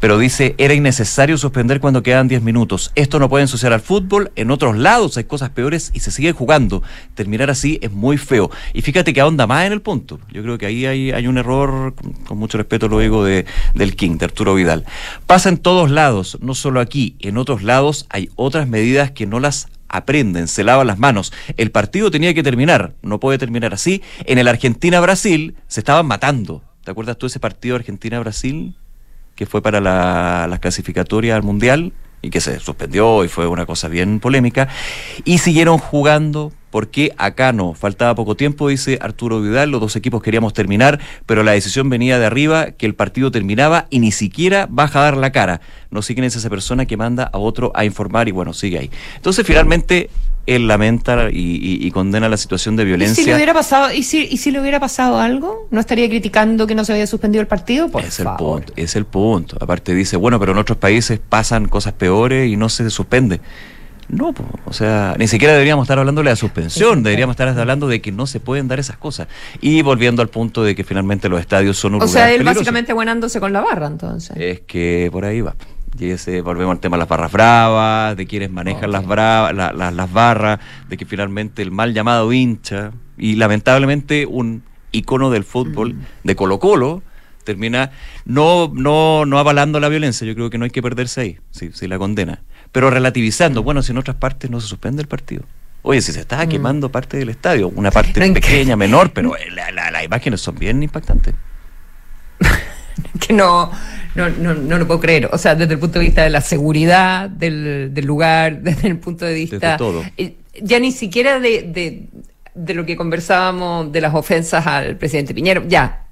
pero 0.00 0.18
dice, 0.18 0.54
era 0.58 0.74
innecesario 0.74 1.38
suspender 1.38 1.80
cuando 1.80 2.02
quedan 2.02 2.28
10 2.28 2.42
minutos. 2.42 2.92
Esto 2.94 3.18
no 3.18 3.28
puede 3.28 3.42
ensuciar 3.42 3.72
al 3.72 3.80
fútbol, 3.80 4.32
en 4.36 4.50
otros 4.50 4.76
lados 4.76 5.16
hay 5.16 5.24
cosas 5.24 5.50
peores 5.50 5.90
y 5.94 6.00
se 6.00 6.10
sigue 6.10 6.32
jugando. 6.32 6.82
Terminar 7.14 7.50
así 7.50 7.78
es 7.82 7.92
muy 7.92 8.18
feo. 8.18 8.50
Y 8.72 8.82
fíjate 8.82 9.12
que 9.12 9.20
ahonda 9.20 9.46
más 9.46 9.66
en 9.66 9.72
el 9.72 9.82
punto. 9.82 10.20
Yo 10.30 10.42
creo 10.42 10.58
que 10.58 10.66
ahí 10.66 10.86
hay, 10.86 11.26
un 11.26 11.38
error, 11.38 11.94
con, 12.26 12.38
mucho 12.38 12.58
respeto 12.58 12.88
lo 12.88 12.98
digo, 12.98 13.24
de, 13.24 13.46
del 13.74 13.96
King, 13.96 14.18
de 14.18 14.26
Arturo 14.26 14.54
Vidal. 14.54 14.84
Pasa 15.26 15.48
en 15.48 15.58
todos 15.58 15.90
lados, 15.90 16.38
no 16.40 16.54
solo 16.54 16.80
aquí, 16.80 17.16
en 17.20 17.38
otros 17.38 17.62
lados 17.62 18.06
hay 18.10 18.28
otras 18.36 18.68
medidas 18.68 19.10
que 19.10 19.26
no 19.26 19.40
las 19.40 19.68
aprenden, 19.88 20.48
se 20.48 20.64
lavan 20.64 20.86
las 20.86 20.98
manos. 20.98 21.32
El 21.56 21.70
partido 21.70 22.10
tenía 22.10 22.34
que 22.34 22.42
terminar, 22.42 22.94
no 23.02 23.20
puede 23.20 23.38
terminar 23.38 23.72
así. 23.72 24.02
En 24.26 24.38
el 24.38 24.48
Argentina-Brasil 24.48 25.54
se 25.68 25.80
estaban 25.80 26.06
matando. 26.06 26.62
¿Te 26.84 26.90
acuerdas 26.90 27.16
tú 27.16 27.26
de 27.26 27.28
ese 27.28 27.40
partido 27.40 27.76
Argentina-Brasil? 27.76 28.74
Que 29.34 29.46
fue 29.46 29.62
para 29.62 29.80
la, 29.80 30.46
las 30.48 30.60
clasificatorias 30.60 31.36
al 31.36 31.42
Mundial 31.42 31.92
y 32.24 32.30
que 32.30 32.40
se 32.40 32.58
suspendió 32.58 33.24
y 33.24 33.28
fue 33.28 33.46
una 33.46 33.66
cosa 33.66 33.88
bien 33.88 34.18
polémica, 34.18 34.68
y 35.24 35.38
siguieron 35.38 35.78
jugando 35.78 36.52
porque 36.70 37.12
acá 37.18 37.52
no, 37.52 37.74
faltaba 37.74 38.16
poco 38.16 38.34
tiempo, 38.34 38.66
dice 38.66 38.98
Arturo 39.00 39.40
Vidal, 39.40 39.70
los 39.70 39.80
dos 39.80 39.94
equipos 39.94 40.22
queríamos 40.24 40.52
terminar, 40.54 40.98
pero 41.24 41.44
la 41.44 41.52
decisión 41.52 41.88
venía 41.88 42.18
de 42.18 42.26
arriba, 42.26 42.72
que 42.72 42.86
el 42.86 42.96
partido 42.96 43.30
terminaba 43.30 43.86
y 43.90 44.00
ni 44.00 44.10
siquiera 44.10 44.66
baja 44.68 44.98
a 44.98 45.04
dar 45.04 45.16
la 45.16 45.30
cara. 45.30 45.60
No 45.92 46.02
sé 46.02 46.14
es 46.18 46.34
esa 46.34 46.50
persona 46.50 46.84
que 46.86 46.96
manda 46.96 47.30
a 47.32 47.38
otro 47.38 47.70
a 47.76 47.84
informar 47.84 48.26
y 48.26 48.32
bueno, 48.32 48.52
sigue 48.52 48.78
ahí. 48.78 48.90
Entonces 49.14 49.46
finalmente 49.46 50.10
él 50.46 50.68
lamenta 50.68 51.28
y, 51.30 51.90
condena 51.92 52.28
la 52.28 52.36
situación 52.36 52.76
de 52.76 52.84
violencia. 52.84 53.22
¿Y 53.22 53.24
si 53.24 53.30
le 53.30 53.36
hubiera 53.36 53.54
pasado, 53.54 53.92
y 53.92 54.02
si, 54.02 54.26
y 54.30 54.36
si 54.36 54.50
le 54.50 54.60
hubiera 54.60 54.80
pasado 54.80 55.18
algo? 55.18 55.68
¿No 55.70 55.80
estaría 55.80 56.08
criticando 56.08 56.66
que 56.66 56.74
no 56.74 56.84
se 56.84 56.92
había 56.92 57.06
suspendido 57.06 57.40
el 57.40 57.46
partido? 57.46 57.88
Por 57.88 58.04
es 58.04 58.20
el 58.20 58.28
punto, 58.36 58.72
es 58.76 58.96
el 58.96 59.06
punto. 59.06 59.56
Aparte 59.60 59.94
dice, 59.94 60.16
bueno, 60.16 60.38
pero 60.38 60.52
en 60.52 60.58
otros 60.58 60.78
países 60.78 61.20
pasan 61.26 61.68
cosas 61.68 61.92
peores 61.94 62.50
y 62.50 62.56
no 62.56 62.68
se 62.68 62.88
suspende. 62.90 63.40
No, 64.08 64.34
o 64.66 64.72
sea, 64.72 65.14
ni 65.18 65.26
siquiera 65.28 65.54
deberíamos 65.54 65.84
estar 65.84 65.98
hablando 65.98 66.22
de 66.22 66.28
la 66.28 66.36
suspensión, 66.36 67.02
deberíamos 67.02 67.34
estar 67.34 67.48
hablando 67.48 67.88
de 67.88 68.02
que 68.02 68.12
no 68.12 68.26
se 68.26 68.38
pueden 68.38 68.68
dar 68.68 68.78
esas 68.78 68.98
cosas. 68.98 69.28
Y 69.62 69.80
volviendo 69.82 70.20
al 70.20 70.28
punto 70.28 70.62
de 70.62 70.74
que 70.74 70.84
finalmente 70.84 71.28
los 71.28 71.40
estadios 71.40 71.78
son 71.78 71.94
un 71.94 72.02
O 72.02 72.08
sea, 72.08 72.30
él 72.30 72.44
básicamente 72.44 72.92
buenándose 72.92 73.40
con 73.40 73.52
la 73.52 73.62
barra, 73.62 73.86
entonces. 73.86 74.36
Es 74.36 74.60
que 74.60 75.08
por 75.10 75.24
ahí 75.24 75.40
va. 75.40 75.54
Y 75.98 76.10
ese, 76.10 76.40
volvemos 76.40 76.72
al 76.72 76.80
tema 76.80 76.96
de 76.96 77.00
las 77.00 77.08
barras 77.08 77.30
bravas, 77.30 78.16
de 78.16 78.26
quienes 78.26 78.50
manejan 78.50 78.90
las, 78.90 79.06
bravas, 79.06 79.54
las 79.54 80.12
barras, 80.12 80.58
de 80.88 80.96
que 80.96 81.06
finalmente 81.06 81.62
el 81.62 81.70
mal 81.70 81.94
llamado 81.94 82.32
hincha, 82.32 82.92
y 83.16 83.36
lamentablemente 83.36 84.26
un 84.26 84.64
icono 84.90 85.30
del 85.30 85.44
fútbol, 85.44 85.94
mm. 85.94 86.04
de 86.24 86.36
Colo 86.36 86.58
Colo, 86.58 87.02
termina 87.44 87.92
no, 88.24 88.72
no, 88.74 89.24
no 89.26 89.38
avalando 89.38 89.78
la 89.78 89.88
violencia. 89.88 90.26
Yo 90.26 90.34
creo 90.34 90.50
que 90.50 90.58
no 90.58 90.64
hay 90.64 90.70
que 90.70 90.82
perderse 90.82 91.20
ahí, 91.20 91.38
si, 91.50 91.70
si 91.72 91.86
la 91.86 91.98
condena. 91.98 92.42
Pero 92.72 92.90
relativizando, 92.90 93.62
bueno, 93.62 93.82
si 93.82 93.92
en 93.92 93.98
otras 93.98 94.16
partes 94.16 94.50
no 94.50 94.60
se 94.60 94.66
suspende 94.66 95.02
el 95.02 95.08
partido. 95.08 95.44
Oye, 95.82 96.00
si 96.00 96.12
se 96.12 96.20
está 96.20 96.44
mm. 96.44 96.48
quemando 96.48 96.88
parte 96.90 97.18
del 97.18 97.28
estadio, 97.28 97.68
una 97.68 97.90
parte 97.90 98.20
pequeña, 98.32 98.74
menor, 98.74 99.12
pero 99.12 99.34
las 99.52 100.04
imágenes 100.04 100.40
son 100.40 100.56
bien 100.56 100.82
impactantes. 100.82 101.34
que 103.20 103.32
no, 103.32 103.70
no, 104.14 104.28
no, 104.28 104.54
no 104.54 104.78
lo 104.78 104.86
puedo 104.86 105.00
creer. 105.00 105.28
O 105.32 105.38
sea, 105.38 105.54
desde 105.54 105.74
el 105.74 105.78
punto 105.78 105.98
de 105.98 106.04
vista 106.04 106.22
de 106.22 106.30
la 106.30 106.40
seguridad 106.40 107.28
del, 107.28 107.92
del 107.92 108.04
lugar, 108.04 108.58
desde 108.62 108.88
el 108.88 108.98
punto 108.98 109.24
de 109.24 109.34
vista. 109.34 109.76
todo. 109.76 110.02
Eh, 110.16 110.36
ya 110.62 110.78
ni 110.78 110.92
siquiera 110.92 111.40
de, 111.40 112.08
de, 112.54 112.74
lo 112.74 112.86
que 112.86 112.96
conversábamos 112.96 113.90
de 113.90 114.00
las 114.00 114.14
ofensas 114.14 114.66
al 114.66 114.96
presidente 114.96 115.34
Piñero. 115.34 115.64
Ya. 115.66 116.06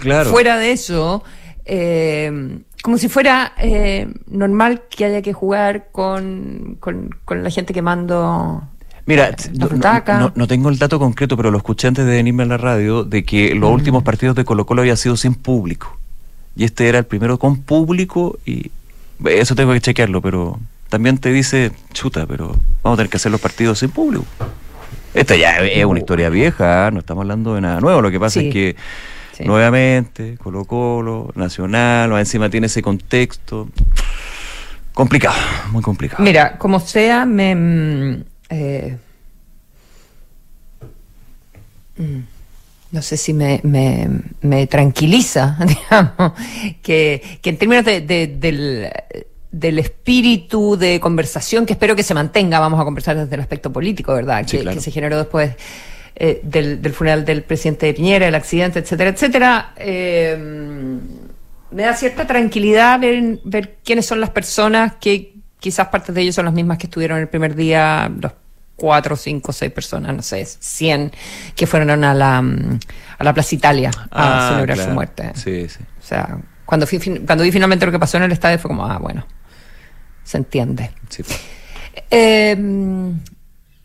Claro. 0.00 0.30
Fuera 0.30 0.56
de 0.58 0.72
eso, 0.72 1.22
eh, 1.64 2.60
como 2.82 2.96
si 2.96 3.08
fuera 3.08 3.52
eh, 3.58 4.08
normal 4.26 4.84
que 4.88 5.04
haya 5.04 5.20
que 5.20 5.32
jugar 5.32 5.88
con, 5.92 6.76
con, 6.80 7.10
con 7.24 7.42
la 7.42 7.50
gente 7.50 7.74
quemando 7.74 8.62
Mira, 9.04 9.34
no, 9.54 10.32
no, 10.34 10.46
tengo 10.46 10.68
el 10.68 10.78
dato 10.78 10.98
concreto, 10.98 11.34
pero 11.36 11.50
lo 11.50 11.56
escuché 11.56 11.88
antes 11.88 12.04
de 12.04 12.12
venirme 12.12 12.42
a 12.42 12.46
la 12.46 12.58
radio, 12.58 13.04
de 13.04 13.24
que 13.24 13.54
los 13.54 13.70
mm. 13.70 13.74
últimos 13.74 14.02
partidos 14.02 14.36
de 14.36 14.44
Colo 14.44 14.66
Colo 14.66 14.82
había 14.82 14.96
sido 14.96 15.16
sin 15.16 15.34
público 15.34 15.98
y 16.58 16.64
este 16.64 16.88
era 16.88 16.98
el 16.98 17.06
primero 17.06 17.38
con 17.38 17.62
público 17.62 18.36
y 18.44 18.72
eso 19.24 19.54
tengo 19.54 19.72
que 19.72 19.80
chequearlo, 19.80 20.20
pero 20.20 20.58
también 20.88 21.16
te 21.18 21.32
dice, 21.32 21.70
chuta, 21.92 22.26
pero 22.26 22.48
vamos 22.82 22.96
a 22.96 22.96
tener 22.96 23.10
que 23.10 23.16
hacer 23.16 23.30
los 23.30 23.40
partidos 23.40 23.78
sin 23.78 23.90
público. 23.90 24.26
Esta 25.14 25.36
ya 25.36 25.58
es 25.58 25.84
una 25.84 26.00
historia 26.00 26.28
vieja, 26.28 26.90
no 26.90 26.98
estamos 26.98 27.22
hablando 27.22 27.54
de 27.54 27.60
nada 27.60 27.80
nuevo, 27.80 28.02
lo 28.02 28.10
que 28.10 28.18
pasa 28.18 28.40
es 28.40 28.52
que 28.52 28.76
nuevamente 29.44 30.36
Colo 30.42 30.64
Colo, 30.64 31.30
Nacional, 31.36 32.12
encima 32.18 32.50
tiene 32.50 32.66
ese 32.66 32.82
contexto. 32.82 33.68
Complicado, 34.92 35.36
muy 35.70 35.82
complicado. 35.82 36.24
Mira, 36.24 36.58
como 36.58 36.80
sea, 36.80 37.24
me... 37.24 37.54
Mm, 37.54 38.24
eh, 38.50 38.96
mm, 41.98 42.37
no 42.90 43.02
sé 43.02 43.16
si 43.16 43.34
me, 43.34 43.60
me, 43.64 44.08
me 44.40 44.66
tranquiliza, 44.66 45.58
digamos, 45.66 46.32
que, 46.82 47.38
que 47.42 47.50
en 47.50 47.56
términos 47.58 47.84
de, 47.84 48.00
del, 48.00 48.90
del 49.50 49.78
espíritu 49.78 50.76
de 50.76 50.98
conversación 51.00 51.66
que 51.66 51.74
espero 51.74 51.94
que 51.94 52.02
se 52.02 52.14
mantenga, 52.14 52.60
vamos 52.60 52.80
a 52.80 52.84
conversar 52.84 53.16
desde 53.16 53.34
el 53.34 53.40
aspecto 53.40 53.72
político, 53.72 54.14
¿verdad? 54.14 54.46
que, 54.46 54.80
se 54.80 54.90
generó 54.90 55.18
después 55.18 55.52
eh, 56.16 56.40
del, 56.42 56.80
del, 56.80 56.92
funeral 56.92 57.24
del 57.24 57.42
presidente 57.42 57.86
de 57.86 57.94
Piñera, 57.94 58.26
el 58.28 58.34
accidente, 58.34 58.78
etcétera, 58.78 59.10
etcétera. 59.10 59.72
Eh, 59.76 60.36
me 61.70 61.82
da 61.82 61.94
cierta 61.94 62.26
tranquilidad 62.26 62.98
ver, 62.98 63.38
ver 63.44 63.76
quiénes 63.84 64.06
son 64.06 64.20
las 64.20 64.30
personas 64.30 64.94
que 65.00 65.34
quizás 65.60 65.88
partes 65.88 66.14
de 66.14 66.22
ellos 66.22 66.34
son 66.34 66.46
las 66.46 66.54
mismas 66.54 66.78
que 66.78 66.86
estuvieron 66.86 67.18
el 67.18 67.28
primer 67.28 67.54
día, 67.54 68.10
los 68.20 68.32
cuatro, 68.78 69.16
cinco, 69.16 69.52
seis 69.52 69.72
personas, 69.72 70.14
no 70.14 70.22
sé, 70.22 70.46
cien, 70.46 71.12
que 71.54 71.66
fueron 71.66 71.90
a 72.04 72.14
la, 72.14 72.38
a 72.38 73.24
la 73.24 73.34
Plaza 73.34 73.54
Italia 73.54 73.90
a 74.10 74.46
ah, 74.46 74.50
celebrar 74.52 74.78
su 74.78 74.90
muerte. 74.90 75.32
Sí, 75.34 75.68
sí. 75.68 75.80
O 76.00 76.06
sea, 76.06 76.38
cuando, 76.64 76.86
fui, 76.86 76.98
cuando 76.98 77.42
vi 77.44 77.50
finalmente 77.50 77.84
lo 77.84 77.92
que 77.92 77.98
pasó 77.98 78.16
en 78.16 78.22
el 78.22 78.32
estadio 78.32 78.58
fue 78.58 78.68
como, 78.68 78.86
ah, 78.86 78.98
bueno, 78.98 79.26
se 80.22 80.38
entiende. 80.38 80.92
Sí. 81.08 81.24
Eh, 82.10 82.56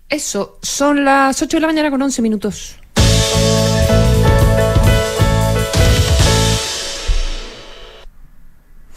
eso, 0.08 0.60
son 0.62 1.04
las 1.04 1.42
8 1.42 1.58
de 1.58 1.62
la 1.62 1.68
mañana 1.68 1.90
con 1.90 2.02
11 2.02 2.22
minutos. 2.22 2.78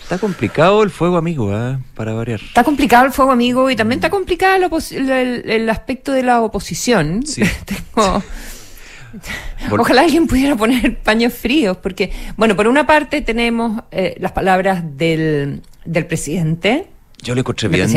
Está 0.07 0.19
complicado 0.19 0.85
el 0.85 0.91
fuego 0.91 1.17
amigo, 1.17 1.53
¿eh? 1.53 1.79
para 1.97 2.13
variar. 2.13 2.41
Está 2.41 2.63
complicado 2.63 3.07
el 3.07 3.13
fuego 3.13 3.33
amigo 3.33 3.69
y 3.73 3.75
también 3.75 3.99
está 3.99 4.09
complicado 4.09 4.71
el, 4.93 5.69
aspecto 5.69 6.13
de 6.13 6.23
la 6.23 6.43
oposición. 6.43 7.25
Ojalá 9.77 10.03
alguien 10.03 10.29
pudiera 10.29 10.55
poner 10.55 11.01
paños 11.01 11.35
fríos, 11.35 11.79
porque, 11.79 12.13
bueno, 12.37 12.55
por 12.55 12.69
una 12.69 12.87
parte 12.87 13.21
tenemos 13.21 13.83
eh, 13.91 14.15
las 14.21 14.31
palabras 14.31 14.85
del, 14.97 15.63
del 15.85 16.07
presidente. 16.07 16.87
Yo 17.21 17.35
le 17.35 17.41
encontré 17.41 17.69
bien. 17.69 17.91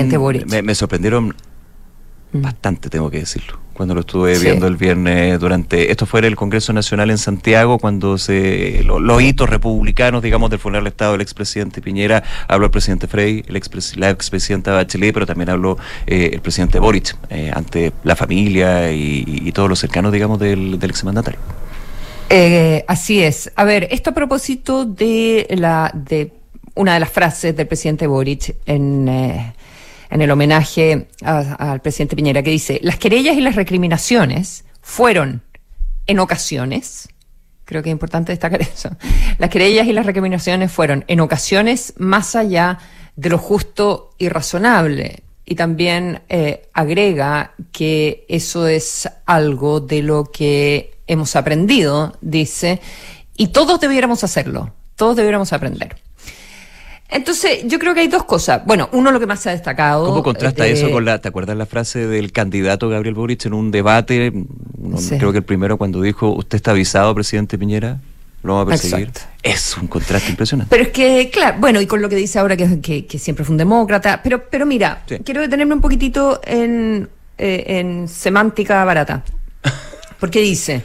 Me, 0.47 0.63
me, 0.63 0.73
sorprendieron 0.73 1.35
mm. 2.31 2.41
bastante, 2.41 2.89
tengo 2.89 3.11
que 3.11 3.19
decirlo 3.19 3.59
cuando 3.79 3.95
lo 3.95 4.01
estuve 4.01 4.37
viendo 4.37 4.67
el 4.67 4.75
viernes 4.75 5.39
durante. 5.39 5.89
Esto 5.89 6.05
fue 6.05 6.19
en 6.19 6.25
el 6.25 6.35
Congreso 6.35 6.73
Nacional 6.73 7.11
en 7.11 7.17
Santiago, 7.17 7.79
cuando 7.79 8.17
se 8.17 8.83
los 8.83 9.21
hitos 9.21 9.49
republicanos, 9.49 10.21
digamos, 10.21 10.49
del 10.49 10.59
funeral 10.59 10.83
del 10.83 10.91
Estado 10.91 11.13
del 11.13 11.21
expresidente 11.21 11.81
Piñera, 11.81 12.21
habló 12.49 12.65
el 12.65 12.71
presidente 12.71 13.07
Frey, 13.07 13.41
el 13.47 13.61
la 13.95 14.09
expresidenta 14.09 14.73
Bachelet, 14.73 15.13
pero 15.13 15.25
también 15.25 15.49
habló 15.49 15.77
eh, 16.05 16.31
el 16.33 16.41
presidente 16.41 16.77
Boric 16.77 17.15
eh, 17.29 17.53
ante 17.55 17.93
la 18.03 18.17
familia 18.17 18.91
y, 18.91 19.49
todos 19.53 19.69
los 19.69 19.79
cercanos, 19.79 20.11
digamos, 20.11 20.39
del, 20.39 20.77
del 20.77 20.89
exmandatario. 20.89 21.39
Eh, 22.29 22.83
así 22.85 23.23
es. 23.23 23.49
A 23.55 23.63
ver, 23.63 23.87
esto 23.91 24.09
a 24.09 24.13
propósito 24.13 24.83
de 24.83 25.47
la 25.51 25.89
de 25.93 26.33
una 26.75 26.95
de 26.95 26.99
las 26.99 27.09
frases 27.09 27.55
del 27.55 27.65
presidente 27.65 28.07
Boric 28.07 28.55
en, 28.65 29.07
eh, 29.07 29.53
en 30.09 30.21
el 30.21 30.31
homenaje 30.31 31.07
al 31.21 31.81
presidente 31.81 32.15
Piñera, 32.15 32.43
que 32.43 32.51
dice, 32.51 32.79
las 32.83 32.97
querellas 32.97 33.35
y 33.37 33.41
las 33.41 33.55
recriminaciones 33.55 34.65
fueron 34.81 35.43
en 36.07 36.19
ocasiones, 36.19 37.09
creo 37.65 37.83
que 37.83 37.89
es 37.89 37.93
importante 37.93 38.31
destacar 38.31 38.61
eso, 38.73 38.89
las 39.37 39.49
querellas 39.49 39.87
y 39.87 39.93
las 39.93 40.05
recriminaciones 40.05 40.71
fueron 40.71 41.05
en 41.07 41.19
ocasiones 41.19 41.93
más 41.97 42.35
allá 42.35 42.79
de 43.15 43.29
lo 43.29 43.37
justo 43.37 44.11
y 44.17 44.29
razonable. 44.29 45.23
Y 45.45 45.55
también 45.55 46.21
eh, 46.29 46.69
agrega 46.73 47.53
que 47.71 48.25
eso 48.29 48.67
es 48.67 49.09
algo 49.25 49.79
de 49.79 50.03
lo 50.03 50.25
que 50.25 50.99
hemos 51.07 51.35
aprendido, 51.35 52.17
dice, 52.21 52.79
y 53.35 53.47
todos 53.47 53.79
debiéramos 53.79 54.23
hacerlo, 54.23 54.73
todos 54.95 55.15
debiéramos 55.15 55.51
aprender. 55.51 55.95
Entonces, 57.11 57.61
yo 57.65 57.79
creo 57.79 57.95
que 57.95 58.01
hay 58.01 58.07
dos 58.07 58.23
cosas. 58.25 58.61
Bueno, 58.65 58.87
uno 58.91 59.11
lo 59.11 59.19
que 59.19 59.25
más 59.25 59.39
se 59.39 59.49
ha 59.49 59.51
destacado. 59.51 60.05
¿Cómo 60.05 60.21
contrasta 60.21 60.67
eh, 60.67 60.73
eso 60.73 60.91
con 60.91 61.05
la, 61.05 61.19
¿te 61.19 61.27
acuerdas 61.27 61.57
la 61.57 61.65
frase 61.65 62.05
del 62.05 62.31
candidato 62.31 62.87
Gabriel 62.87 63.15
Boric 63.15 63.45
en 63.45 63.53
un 63.53 63.71
debate? 63.71 64.31
Creo 65.17 65.31
que 65.31 65.39
el 65.39 65.43
primero 65.43 65.77
cuando 65.77 66.01
dijo, 66.01 66.29
¿usted 66.29 66.57
está 66.57 66.71
avisado, 66.71 67.13
presidente 67.15 67.57
Piñera? 67.57 67.99
¿Lo 68.43 68.55
va 68.55 68.61
a 68.61 68.65
perseguir? 68.67 69.11
Es 69.41 69.75
un 69.75 69.87
contraste 69.87 70.29
impresionante. 70.29 70.69
Pero 70.69 70.83
es 70.83 70.89
que, 70.89 71.29
claro, 71.29 71.57
bueno, 71.59 71.81
y 71.81 71.87
con 71.87 72.01
lo 72.01 72.07
que 72.07 72.15
dice 72.15 72.39
ahora 72.39 72.55
que, 72.55 73.05
que, 73.05 73.19
siempre 73.19 73.43
fue 73.43 73.53
un 73.53 73.57
demócrata, 73.57 74.21
pero, 74.23 74.47
pero 74.49 74.65
mira, 74.65 75.01
quiero 75.25 75.41
detenerme 75.41 75.73
un 75.73 75.81
poquitito 75.81 76.39
en, 76.45 77.09
eh, 77.37 77.63
en 77.79 78.07
semántica 78.07 78.85
barata. 78.85 79.23
Porque 80.19 80.41
dice, 80.41 80.83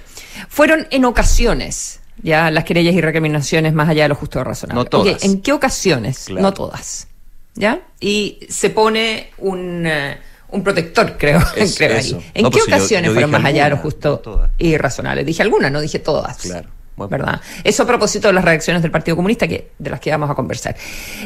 fueron 0.48 0.86
en 0.90 1.04
ocasiones 1.04 2.00
ya 2.24 2.50
las 2.50 2.64
querellas 2.64 2.94
y 2.94 3.00
recriminaciones 3.00 3.74
más 3.74 3.88
allá 3.88 4.04
de 4.04 4.08
lo 4.08 4.14
justo 4.16 4.40
y 4.40 4.42
razonable. 4.42 4.82
No 4.82 4.84
todas. 4.86 5.22
¿En 5.22 5.42
qué 5.42 5.52
ocasiones? 5.52 6.30
No 6.30 6.52
todas. 6.52 7.06
¿Ya? 7.54 7.82
Y 8.00 8.40
se 8.48 8.70
pone 8.70 9.30
un, 9.38 9.86
eh, 9.86 10.18
un 10.48 10.64
protector, 10.64 11.16
creo, 11.18 11.40
creo 11.76 11.98
ahí. 11.98 12.12
¿En 12.34 12.46
qué 12.46 12.50
pues 12.50 12.66
ocasiones 12.66 13.12
fueron 13.12 13.30
más 13.30 13.44
allá 13.44 13.64
de 13.64 13.70
lo 13.70 13.76
justo 13.76 14.50
y 14.58 14.76
razonable? 14.76 15.22
Dije 15.22 15.42
algunas, 15.42 15.70
no 15.70 15.80
dije 15.80 16.00
todas. 16.00 16.38
Claro. 16.38 16.68
¿verdad? 16.96 17.40
Eso 17.62 17.82
a 17.82 17.86
propósito 17.86 18.28
de 18.28 18.34
las 18.34 18.44
reacciones 18.44 18.80
del 18.80 18.90
Partido 18.90 19.16
Comunista, 19.16 19.48
que, 19.48 19.72
de 19.78 19.90
las 19.90 20.00
que 20.00 20.10
vamos 20.10 20.30
a 20.30 20.34
conversar. 20.34 20.76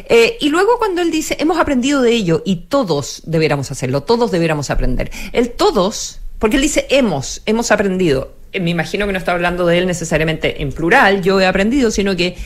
Eh, 0.09 0.37
y 0.40 0.49
luego 0.49 0.78
cuando 0.78 1.02
él 1.02 1.11
dice, 1.11 1.37
hemos 1.38 1.59
aprendido 1.59 2.02
de 2.02 2.12
ello 2.12 2.43
y 2.45 2.57
todos 2.69 3.23
debiéramos 3.26 3.71
hacerlo, 3.71 4.02
todos 4.02 4.31
debiéramos 4.31 4.71
aprender. 4.71 5.11
El 5.33 5.50
todos, 5.50 6.21
porque 6.38 6.57
él 6.57 6.62
dice, 6.62 6.87
hemos, 6.90 7.43
hemos 7.47 7.71
aprendido. 7.71 8.38
Eh, 8.52 8.61
me 8.61 8.71
imagino 8.71 9.07
que 9.07 9.12
no 9.12 9.19
está 9.19 9.33
hablando 9.33 9.67
de 9.67 9.78
él 9.78 9.87
necesariamente 9.87 10.62
en 10.62 10.73
plural, 10.73 11.23
yo 11.23 11.40
he 11.40 11.47
aprendido, 11.47 11.90
sino 11.90 12.17
que 12.17 12.37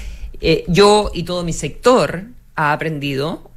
eh, 0.41 0.65
yo 0.69 1.11
y 1.15 1.23
todo 1.23 1.45
mi 1.45 1.53
sector 1.53 2.25
ha 2.57 2.73
aprendido 2.73 3.51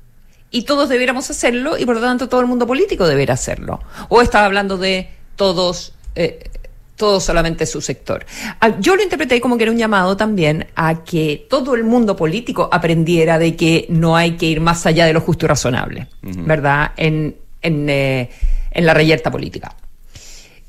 y 0.51 0.63
todos 0.63 0.89
debiéramos 0.89 1.29
hacerlo 1.29 1.77
y 1.77 1.85
por 1.85 1.95
lo 1.95 2.01
tanto 2.01 2.29
todo 2.29 2.41
el 2.41 2.47
mundo 2.47 2.67
político 2.67 3.07
debería 3.07 3.33
hacerlo. 3.33 3.81
O 4.09 4.21
estaba 4.21 4.45
hablando 4.45 4.77
de 4.77 5.09
todos, 5.35 5.93
eh, 6.13 6.49
todo 6.95 7.19
solamente 7.19 7.65
su 7.65 7.81
sector. 7.81 8.25
Ah, 8.61 8.79
yo 8.79 8.95
lo 8.95 9.01
interpreté 9.01 9.41
como 9.41 9.57
que 9.57 9.63
era 9.63 9.71
un 9.71 9.77
llamado 9.77 10.15
también 10.15 10.67
a 10.75 11.03
que 11.03 11.47
todo 11.49 11.73
el 11.73 11.83
mundo 11.83 12.15
político 12.15 12.69
aprendiera 12.71 13.39
de 13.39 13.55
que 13.55 13.87
no 13.89 14.15
hay 14.15 14.37
que 14.37 14.45
ir 14.45 14.61
más 14.61 14.85
allá 14.85 15.05
de 15.05 15.13
lo 15.13 15.21
justo 15.21 15.45
y 15.45 15.49
razonable, 15.49 16.07
¿verdad? 16.21 16.91
En, 16.95 17.35
en, 17.61 17.89
en 17.89 18.85
la 18.85 18.93
reyerta 18.93 19.31
política. 19.31 19.75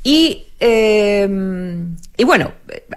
Y 0.02 0.45
eh, 0.58 1.28
y 2.16 2.24
bueno, 2.24 2.52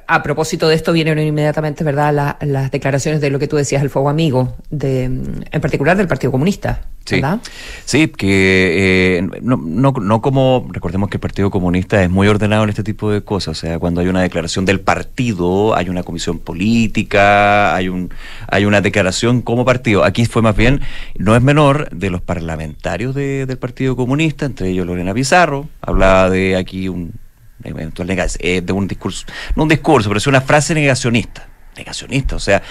a 0.08 0.24
propósito 0.24 0.70
de 0.70 0.76
esto 0.76 0.94
vienen 0.94 1.20
inmediatamente, 1.20 1.84
¿verdad?, 1.84 2.38
las 2.42 2.72
declaraciones 2.72 3.20
de 3.20 3.30
lo 3.30 3.40
que 3.40 3.48
tú 3.48 3.58
decías, 3.58 3.82
el 3.82 3.90
fuego 3.90 4.10
amigo, 4.10 4.56
de, 4.70 5.04
en 5.04 5.62
particular 5.62 5.98
del 5.98 6.08
Partido 6.08 6.32
Comunista. 6.32 6.82
¿verdad? 7.12 7.40
Sí, 7.86 8.08
que 8.10 9.18
eh, 9.18 9.28
no, 9.42 9.58
no, 9.58 9.92
no, 9.92 10.22
como, 10.22 10.68
recordemos 10.72 11.10
que 11.10 11.18
el 11.18 11.22
Partido 11.22 11.50
Comunista 11.50 12.04
es 12.04 12.10
muy 12.10 12.28
ordenado 12.28 12.64
en 12.64 12.70
este 12.70 12.84
tipo 12.84 13.12
de 13.12 13.24
cosas, 13.24 13.58
o 13.58 13.60
sea, 13.60 13.80
cuando 13.80 14.02
hay 14.02 14.08
una 14.08 14.22
declaración 14.22 14.64
del 14.66 14.80
partido, 14.80 15.76
hay 15.76 15.90
una 15.90 16.04
comisión 16.04 16.38
política, 16.40 17.76
hay, 17.76 17.90
un, 17.90 18.14
hay 18.48 18.66
una 18.66 18.82
declaración 18.82 19.42
como 19.42 19.66
partido. 19.66 20.04
Aquí 20.04 20.26
fue 20.26 20.42
más 20.42 20.56
bien, 20.56 20.82
no 21.18 21.36
es 21.36 21.42
menor, 21.42 21.90
de 21.90 22.10
los 22.10 22.22
parlamentarios 22.22 23.16
del 23.16 23.58
Partido 23.58 23.96
Comunista, 23.96 24.46
entre 24.46 24.70
ellos 24.70 24.86
Lorena 24.86 25.14
Pizarro, 25.14 25.68
hablaba 25.82 26.30
de 26.30 26.56
aquí 26.56 26.90
un 26.90 27.14
de 27.60 28.72
un 28.72 28.88
discurso, 28.88 29.26
no 29.56 29.64
un 29.64 29.70
discurso, 29.70 30.10
pero 30.10 30.18
es 30.18 30.28
una 30.28 30.42
frase 30.42 30.74
negacionista, 30.74 31.48
negacionista, 31.76 32.36
o 32.36 32.40
sea, 32.40 32.62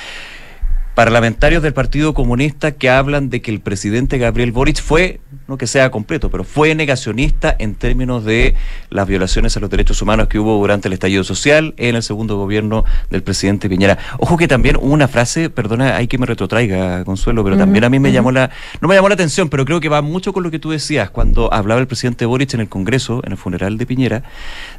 parlamentarios 0.99 1.63
del 1.63 1.75
Partido 1.75 2.13
Comunista 2.13 2.73
que 2.73 2.91
hablan 2.91 3.31
de 3.31 3.41
que 3.41 3.53
el 3.53 3.61
presidente 3.61 4.19
Gabriel 4.19 4.51
Boric 4.51 4.83
fue, 4.83 5.21
no 5.47 5.57
que 5.57 5.69
sea 5.69 5.93
completo, 5.93 6.29
pero 6.29 6.43
fue 6.43 6.75
negacionista 6.75 7.55
en 7.57 7.77
términos 7.77 8.25
de 8.25 8.57
las 8.91 9.07
violaciones 9.07 9.57
a 9.57 9.61
los 9.61 9.71
derechos 9.71 10.03
humanos 10.03 10.27
que 10.27 10.41
hubo 10.41 10.59
durante 10.59 10.89
el 10.89 10.95
estallido 10.95 11.23
social 11.23 11.73
en 11.77 11.95
el 11.95 12.03
segundo 12.03 12.37
gobierno 12.37 12.85
del 13.11 13.23
presidente 13.23 13.69
Piñera. 13.69 13.97
Ojo 14.19 14.37
que 14.37 14.49
también 14.49 14.75
hubo 14.75 14.93
una 14.93 15.07
frase, 15.07 15.51
perdona, 15.51 15.95
hay 15.95 16.09
que 16.09 16.19
me 16.19 16.27
retrotraiga, 16.27 17.05
Consuelo, 17.05 17.45
pero 17.45 17.57
también 17.57 17.85
a 17.85 17.91
mí 17.91 18.01
me 18.01 18.11
llamó 18.11 18.33
la, 18.33 18.51
no 18.81 18.89
me 18.89 18.97
llamó 18.97 19.09
la 19.09 19.15
atención, 19.15 19.49
pero 19.49 19.65
creo 19.65 19.79
que 19.79 19.89
va 19.89 20.03
mucho 20.03 20.33
con 20.33 20.43
lo 20.43 20.51
que 20.51 20.59
tú 20.59 20.71
decías 20.73 21.11
cuando 21.11 21.55
hablaba 21.55 21.81
el 21.81 21.87
presidente 21.87 22.27
Boric 22.27 22.55
en 22.55 22.61
el 22.61 22.69
Congreso, 22.69 23.23
en 23.25 23.31
el 23.31 23.39
funeral 23.39 23.79
de 23.79 23.87
Piñera, 23.87 24.25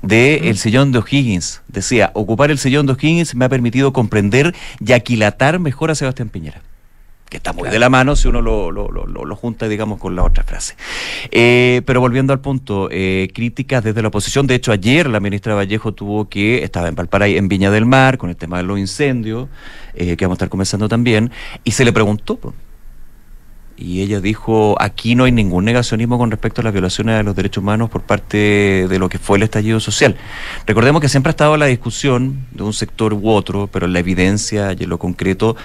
de 0.01 0.49
el 0.49 0.57
sillón 0.57 0.91
de 0.91 0.99
O'Higgins. 0.99 1.61
Decía, 1.69 2.11
ocupar 2.13 2.51
el 2.51 2.57
sillón 2.57 2.87
de 2.87 2.91
O'Higgins 2.91 3.35
me 3.35 3.45
ha 3.45 3.49
permitido 3.49 3.93
comprender 3.93 4.53
y 4.85 4.91
aquilatar 4.91 5.59
mejor 5.59 5.91
hacia 5.91 6.08
Sebastián 6.09 6.29
Piñera 6.29 6.61
que 7.29 7.37
está 7.37 7.53
muy 7.53 7.69
de 7.69 7.79
la 7.79 7.89
mano 7.89 8.15
si 8.15 8.27
uno 8.27 8.41
lo, 8.41 8.71
lo, 8.71 8.89
lo, 8.89 9.35
junta, 9.35 9.67
digamos, 9.67 9.99
con 9.99 10.15
la 10.15 10.23
otra 10.23 10.43
frase. 10.43 10.75
Eh, 11.29 11.83
pero 11.85 12.01
volviendo 12.01 12.33
al 12.33 12.39
punto, 12.39 12.89
eh, 12.91 13.29
críticas 13.33 13.83
desde 13.83 14.01
la 14.01 14.07
oposición. 14.07 14.47
De 14.47 14.55
hecho, 14.55 14.71
ayer 14.71 15.07
la 15.07 15.19
ministra 15.19 15.53
Vallejo 15.53 15.93
tuvo 15.93 16.27
que, 16.27 16.63
estaba 16.63 16.87
en 16.87 16.95
Valparaíso, 16.95 17.37
en 17.37 17.47
Viña 17.47 17.69
del 17.69 17.85
Mar, 17.85 18.17
con 18.17 18.31
el 18.31 18.35
tema 18.35 18.57
de 18.57 18.63
los 18.63 18.79
incendios, 18.79 19.47
eh, 19.93 20.17
que 20.17 20.25
vamos 20.25 20.37
a 20.37 20.37
estar 20.37 20.49
comenzando 20.49 20.89
también, 20.89 21.31
y 21.63 21.71
se 21.71 21.85
le 21.85 21.93
preguntó, 21.93 22.39
y 23.77 24.01
ella 24.01 24.19
dijo, 24.19 24.75
aquí 24.77 25.15
no 25.15 25.23
hay 25.23 25.31
ningún 25.31 25.63
negacionismo 25.63 26.17
con 26.17 26.31
respecto 26.31 26.59
a 26.59 26.65
las 26.65 26.73
violaciones 26.73 27.15
de 27.15 27.23
los 27.23 27.33
derechos 27.33 27.61
humanos 27.61 27.89
por 27.89 28.01
parte 28.01 28.87
de 28.89 28.99
lo 28.99 29.07
que 29.07 29.19
fue 29.19 29.37
el 29.37 29.43
estallido 29.43 29.79
social. 29.79 30.17
Recordemos 30.65 30.99
que 30.99 31.07
siempre 31.07 31.29
ha 31.29 31.31
estado 31.31 31.55
la 31.55 31.67
discusión 31.67 32.45
de 32.51 32.63
un 32.63 32.73
sector 32.73 33.13
u 33.13 33.29
otro, 33.29 33.67
pero 33.67 33.85
en 33.85 33.93
la 33.93 33.99
evidencia 33.99 34.73
y 34.77 34.83
en 34.83 34.89
lo 34.89 34.97
concreto 34.97 35.55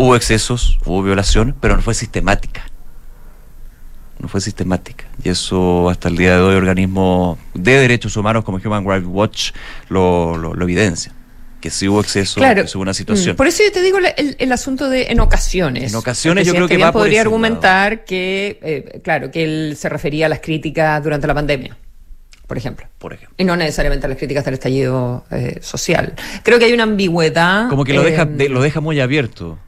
hubo 0.00 0.16
excesos, 0.16 0.78
hubo 0.86 1.02
violación, 1.02 1.54
pero 1.60 1.76
no 1.76 1.82
fue 1.82 1.94
sistemática. 1.94 2.64
No 4.18 4.28
fue 4.28 4.40
sistemática. 4.40 5.04
Y 5.22 5.28
eso 5.28 5.90
hasta 5.90 6.08
el 6.08 6.16
día 6.16 6.36
de 6.36 6.42
hoy 6.42 6.54
organismos 6.54 7.38
de 7.54 7.78
derechos 7.78 8.16
humanos 8.16 8.44
como 8.44 8.58
Human 8.58 8.84
Rights 8.86 9.06
Watch 9.06 9.52
lo, 9.88 10.36
lo 10.36 10.62
evidencian 10.62 11.20
que 11.60 11.70
si 11.70 11.88
hubo 11.88 12.00
exceso, 12.00 12.40
hubo 12.40 12.82
una 12.82 12.94
situación. 12.94 13.34
Mm, 13.34 13.36
por 13.36 13.46
eso 13.46 13.62
yo 13.62 13.70
te 13.70 13.82
digo 13.82 13.98
el, 13.98 14.52
asunto 14.52 14.88
de 14.88 15.08
en 15.10 15.20
ocasiones. 15.20 15.92
En 15.92 15.96
ocasiones 15.96 16.46
yo 16.46 16.54
creo 16.54 16.66
que 16.66 16.78
va 16.78 16.90
podría 16.90 17.20
argumentar 17.20 18.04
que, 18.04 18.58
eh, 18.62 19.00
claro, 19.04 19.30
que 19.30 19.44
él 19.44 19.76
se 19.76 19.88
refería 19.88 20.26
a 20.26 20.28
las 20.28 20.40
críticas 20.40 21.02
durante 21.02 21.26
la 21.26 21.34
pandemia. 21.34 21.76
Por 22.46 22.56
ejemplo. 22.56 22.86
Por 22.98 23.12
ejemplo. 23.12 23.34
Y 23.38 23.44
no 23.44 23.56
necesariamente 23.56 24.06
a 24.06 24.08
las 24.08 24.18
críticas 24.18 24.44
del 24.44 24.54
estallido 24.54 25.24
eh, 25.30 25.58
social. 25.60 26.14
Creo 26.42 26.58
que 26.58 26.64
hay 26.64 26.72
una 26.72 26.84
ambigüedad. 26.84 27.68
Como 27.68 27.84
que 27.84 27.92
lo, 27.92 28.02
deja, 28.02 28.24
lo 28.24 28.62
deja 28.62 28.80
muy 28.80 28.98
abierto. 28.98 29.58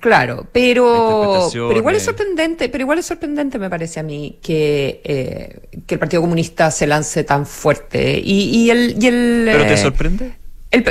Claro, 0.00 0.46
pero, 0.52 1.48
pero 1.50 1.76
igual 1.76 1.94
es 1.94 2.02
sorprendente, 2.02 2.68
pero 2.68 2.82
igual 2.82 2.98
es 2.98 3.06
sorprendente 3.06 3.58
me 3.58 3.70
parece 3.70 4.00
a 4.00 4.02
mí 4.02 4.38
que, 4.42 5.00
eh, 5.02 5.80
que 5.86 5.94
el 5.94 5.98
Partido 5.98 6.20
Comunista 6.20 6.70
se 6.70 6.86
lance 6.86 7.24
tan 7.24 7.46
fuerte 7.46 8.20
y, 8.22 8.50
y 8.50 8.70
el, 8.70 9.02
y 9.02 9.06
el 9.06 9.48
¿Pero 9.50 9.66
te 9.66 9.76
sorprende? 9.78 10.32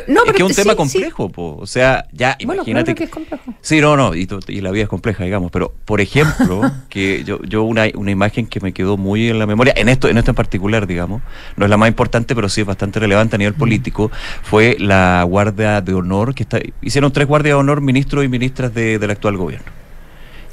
No, 0.08 0.24
es 0.26 0.34
que 0.34 0.44
es 0.44 0.50
un 0.50 0.56
tema 0.56 0.76
complejo, 0.76 1.32
o 1.36 1.68
sea, 1.68 2.08
ya 2.12 2.36
imagínate 2.40 2.96
que 2.96 3.04
es 3.04 3.10
complejo. 3.12 3.54
Sí, 3.62 3.80
no, 3.80 3.96
no, 3.96 4.16
y, 4.16 4.26
la 4.26 4.72
vida 4.72 4.84
es 4.84 4.90
compleja, 4.90 5.24
digamos, 5.24 5.52
pero 5.52 5.72
por 5.86 6.02
ejemplo, 6.02 6.62
que 6.90 7.24
yo, 7.24 7.40
yo 7.44 7.62
una, 7.64 7.84
una 7.94 8.10
imagen 8.10 8.48
que 8.48 8.60
me 8.60 8.74
quedó 8.74 8.98
muy 8.98 9.30
en 9.30 9.38
la 9.38 9.46
memoria, 9.46 9.74
en 9.78 9.88
esto, 9.88 10.10
en 10.10 10.18
esto 10.18 10.32
en 10.32 10.36
particular, 10.36 10.88
digamos, 10.88 11.22
no 11.56 11.66
es 11.66 11.70
la 11.70 11.78
más 11.78 11.90
importante, 11.90 12.34
pero 12.34 12.50
sí 12.50 12.62
es 12.62 12.68
bastante 12.68 13.00
relevante 13.00 13.36
a 13.36 13.40
nivel 13.40 13.54
político, 13.54 14.10
fue 14.42 14.78
la 14.80 15.24
guardia 15.24 15.82
de 15.82 15.94
honor, 15.94 16.34
que 16.34 16.42
está, 16.44 16.60
hicieron 16.82 17.12
tres 17.12 17.28
guardias 17.28 17.52
de 17.52 17.60
honor 17.60 17.82
ministros 17.82 18.26
y 18.26 18.28
ministras 18.28 18.74
de, 18.74 18.98
del 18.98 19.12
actual 19.12 19.38
gobierno. 19.38 19.72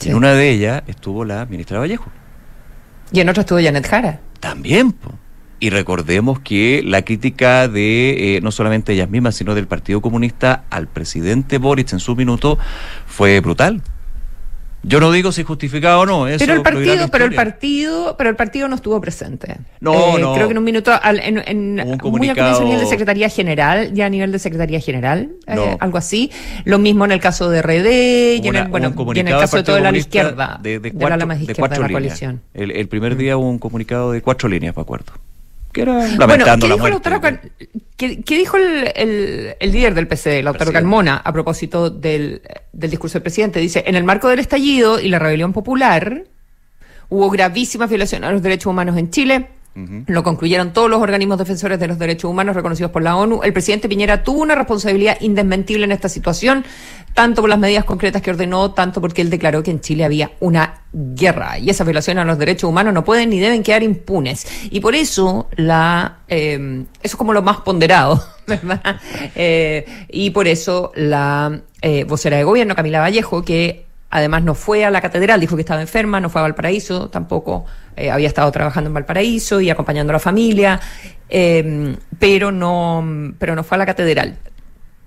En 0.02 0.16
una 0.16 0.34
de 0.34 0.50
ellas 0.50 0.82
estuvo 0.86 1.24
la 1.24 1.46
ministra 1.46 1.78
Vallejo. 1.78 2.10
Y 3.10 3.20
en 3.20 3.28
otra 3.30 3.40
estuvo 3.40 3.58
Janet 3.58 3.86
Jara. 3.86 4.20
También, 4.40 4.92
pues 4.92 5.14
Y 5.60 5.70
recordemos 5.70 6.40
que 6.40 6.82
la 6.84 7.02
crítica 7.02 7.68
de 7.68 8.36
eh, 8.36 8.40
no 8.42 8.50
solamente 8.50 8.92
ellas 8.92 9.08
mismas, 9.08 9.34
sino 9.36 9.54
del 9.54 9.66
Partido 9.66 10.00
Comunista 10.02 10.64
al 10.70 10.88
presidente 10.88 11.58
Boric 11.58 11.92
en 11.92 12.00
su 12.00 12.14
minuto 12.16 12.58
fue 13.06 13.40
brutal. 13.40 13.80
Yo 14.86 15.00
no 15.00 15.10
digo 15.10 15.32
si 15.32 15.44
justificado 15.44 16.00
o 16.00 16.04
no. 16.06 16.28
Eso 16.28 16.40
pero 16.44 16.52
el 16.52 16.60
partido, 16.62 16.94
la 16.96 17.08
pero 17.08 17.24
el 17.24 17.34
partido, 17.34 18.16
pero 18.18 18.28
el 18.28 18.36
partido 18.36 18.68
no 18.68 18.74
estuvo 18.74 19.00
presente. 19.00 19.56
No, 19.80 20.18
Eh, 20.18 20.20
no. 20.20 20.34
Creo 20.34 20.46
que 20.48 20.52
en 20.52 20.58
un 20.58 20.64
minuto, 20.64 20.92
al- 21.02 21.20
en, 21.20 21.38
en- 21.46 21.80
un 21.82 21.96
comunicado- 21.96 22.60
a 22.60 22.64
nivel 22.64 22.80
de 22.80 22.86
secretaría 22.86 23.30
general, 23.30 23.94
ya 23.94 24.04
a 24.04 24.10
nivel 24.10 24.30
de 24.30 24.38
secretaría 24.38 24.80
general, 24.80 25.30
eh, 25.46 25.76
algo 25.80 25.96
así. 25.96 26.30
Lo 26.66 26.78
mismo 26.78 27.06
en 27.06 27.12
el 27.12 27.20
caso 27.20 27.48
de 27.48 27.62
RD 27.62 28.36
y 28.44 28.48
en 28.48 28.56
el, 28.56 28.68
bueno, 28.68 28.92
y 29.14 29.18
en 29.20 29.28
el 29.28 29.38
caso 29.38 29.56
de 29.56 29.62
toda 29.62 29.80
la 29.80 29.96
izquierda, 29.96 30.58
de, 30.62 30.78
de 30.80 30.92
ala 31.06 31.24
más 31.24 31.40
izquierda 31.40 31.62
de 31.68 31.80
la 31.80 31.88
coalición. 31.88 32.42
El, 32.52 32.70
el 32.72 32.86
primer 32.88 33.16
día 33.16 33.38
hubo 33.38 33.48
un 33.48 33.58
comunicado 33.58 34.12
de 34.12 34.20
cuatro 34.20 34.50
líneas, 34.50 34.76
me 34.76 34.82
acuerdo. 34.82 35.14
Que 35.74 35.82
era 35.82 35.92
Bueno, 36.16 36.44
¿qué 36.44 36.50
la 36.50 36.56
dijo, 36.56 36.68
muerte. 36.78 36.90
Lautaro 36.90 37.20
Car- 37.20 37.40
qué- 37.96 38.22
qué 38.22 38.38
dijo 38.38 38.56
el, 38.56 38.90
el- 38.94 39.54
el 39.60 39.72
líder 39.72 39.92
del 39.94 40.06
PC, 40.08 40.42
Lautaro 40.42 40.66
Presidente. 40.66 40.72
Carmona, 40.80 41.16
a 41.16 41.32
propósito 41.32 41.90
del, 41.90 42.40
del 42.72 42.90
discurso 42.90 43.14
del 43.18 43.22
presidente? 43.22 43.60
Dice, 43.60 43.84
en 43.86 43.94
el 43.96 44.04
marco 44.04 44.28
del 44.28 44.38
estallido 44.38 45.00
y 45.00 45.08
la 45.08 45.18
rebelión 45.18 45.52
popular, 45.52 46.24
hubo 47.10 47.28
gravísimas 47.28 47.88
violaciones 47.90 48.28
a 48.28 48.32
los 48.32 48.42
derechos 48.42 48.66
humanos 48.70 48.96
en 48.96 49.10
Chile. 49.10 49.48
Lo 50.06 50.22
concluyeron 50.22 50.72
todos 50.72 50.88
los 50.88 51.02
organismos 51.02 51.36
defensores 51.36 51.80
de 51.80 51.88
los 51.88 51.98
derechos 51.98 52.30
humanos 52.30 52.54
reconocidos 52.54 52.92
por 52.92 53.02
la 53.02 53.16
ONU. 53.16 53.40
El 53.42 53.52
presidente 53.52 53.88
Piñera 53.88 54.22
tuvo 54.22 54.42
una 54.42 54.54
responsabilidad 54.54 55.16
indesmentible 55.20 55.84
en 55.84 55.90
esta 55.92 56.08
situación, 56.08 56.64
tanto 57.12 57.40
por 57.40 57.50
las 57.50 57.58
medidas 57.58 57.84
concretas 57.84 58.22
que 58.22 58.30
ordenó, 58.30 58.70
tanto 58.70 59.00
porque 59.00 59.22
él 59.22 59.30
declaró 59.30 59.62
que 59.64 59.72
en 59.72 59.80
Chile 59.80 60.04
había 60.04 60.30
una 60.38 60.82
guerra 60.92 61.58
y 61.58 61.70
esas 61.70 61.86
violaciones 61.86 62.22
a 62.22 62.24
los 62.24 62.38
derechos 62.38 62.70
humanos 62.70 62.94
no 62.94 63.04
pueden 63.04 63.30
ni 63.30 63.40
deben 63.40 63.64
quedar 63.64 63.82
impunes. 63.82 64.46
Y 64.70 64.78
por 64.78 64.94
eso 64.94 65.48
la 65.56 66.18
eh, 66.28 66.84
eso 67.02 67.14
es 67.14 67.16
como 67.16 67.32
lo 67.32 67.42
más 67.42 67.58
ponderado, 67.58 68.24
¿verdad? 68.46 69.00
Eh, 69.34 69.84
y 70.08 70.30
por 70.30 70.46
eso 70.46 70.92
la 70.94 71.60
eh, 71.82 72.04
vocera 72.04 72.36
de 72.36 72.44
gobierno, 72.44 72.74
Camila 72.74 73.00
Vallejo, 73.00 73.44
que 73.44 73.86
Además 74.14 74.44
no 74.44 74.54
fue 74.54 74.84
a 74.84 74.90
la 74.92 75.00
catedral, 75.00 75.40
dijo 75.40 75.56
que 75.56 75.62
estaba 75.62 75.80
enferma, 75.80 76.20
no 76.20 76.30
fue 76.30 76.40
a 76.40 76.42
Valparaíso, 76.42 77.08
tampoco 77.10 77.64
eh, 77.96 78.12
había 78.12 78.28
estado 78.28 78.52
trabajando 78.52 78.86
en 78.86 78.94
Valparaíso 78.94 79.60
y 79.60 79.70
acompañando 79.70 80.12
a 80.12 80.14
la 80.14 80.20
familia, 80.20 80.78
eh, 81.28 81.96
pero 82.20 82.52
no, 82.52 83.34
pero 83.40 83.56
no 83.56 83.64
fue 83.64 83.74
a 83.74 83.78
la 83.80 83.86
catedral. 83.86 84.36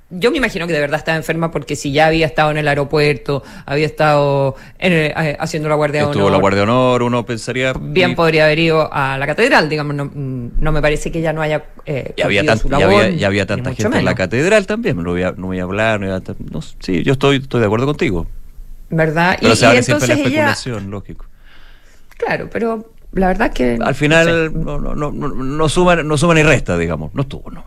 Yo 0.10 0.30
me 0.32 0.38
imagino 0.38 0.68
que 0.68 0.74
de 0.74 0.82
verdad 0.82 1.00
estaba 1.00 1.16
enferma 1.18 1.52
porque 1.52 1.78
si 1.78 1.94
ya 1.94 2.08
había 2.08 2.26
estado 2.26 2.52
en 2.52 2.58
el 2.58 2.68
aeropuerto, 2.68 3.44
había 3.66 3.86
estado 3.86 4.56
en 4.80 4.92
el- 4.92 5.12
eh, 5.18 5.38
haciendo 5.40 5.70
la 5.70 5.76
guardia 5.76 6.02
de 6.02 6.08
Estuvo 6.08 6.24
honor, 6.26 6.32
la 6.34 6.42
Guardia 6.42 6.58
de 6.58 6.64
Honor, 6.64 7.04
uno 7.04 7.26
pensaría. 7.26 7.72
bien 7.80 8.12
y- 8.12 8.16
podría 8.16 8.44
haber 8.46 8.60
ido 8.60 8.90
a 8.94 9.18
la 9.18 9.26
catedral, 9.26 9.70
digamos, 9.70 9.96
no, 9.96 10.10
no 10.14 10.72
me 10.74 10.82
parece 10.82 11.12
que 11.14 11.20
ella 11.20 11.32
no 11.32 11.42
haya 11.42 11.64
eh, 11.86 12.14
Y 12.18 12.22
había, 12.24 12.46
tan- 12.46 12.58
su 12.60 12.70
labor, 12.70 13.04
había, 13.26 13.46
tanta 13.46 13.74
gente 13.74 14.00
en 14.00 14.04
la 14.06 14.16
catedral 14.16 14.66
también. 14.68 15.02
No 15.02 15.12
voy 15.12 15.24
a, 15.24 15.32
no 15.32 15.48
voy 15.48 15.60
a 15.60 15.64
hablar. 15.64 16.00
No 16.02 16.08
voy 16.08 16.16
a- 16.16 16.36
no, 16.52 16.62
sí, 16.62 17.04
yo 17.04 17.14
estoy, 17.14 17.38
estoy 17.38 17.60
de 17.62 17.66
acuerdo 17.68 17.86
contigo. 17.86 18.28
¿Verdad? 18.90 19.38
Pero 19.40 19.54
y, 19.54 19.56
se 19.56 19.66
y 19.66 19.70
siempre 19.70 19.74
la 19.74 19.80
entonces 19.80 20.10
ella, 20.10 20.52
especulación, 20.52 20.92
lógico. 20.92 21.26
claro, 22.18 22.50
pero 22.52 22.94
la 23.14 23.28
verdad 23.28 23.52
que 23.52 23.78
Al 23.82 23.96
final 23.96 24.52
no, 24.54 24.80
no, 24.80 24.96
no, 24.96 25.12
no, 25.12 25.28
no 25.30 25.70
suma, 25.70 25.96
no 25.96 26.18
suma 26.18 26.34
ni 26.34 26.44
resta, 26.44 26.78
digamos. 26.78 27.14
No 27.14 27.22
estuvo, 27.22 27.50
no. 27.50 27.64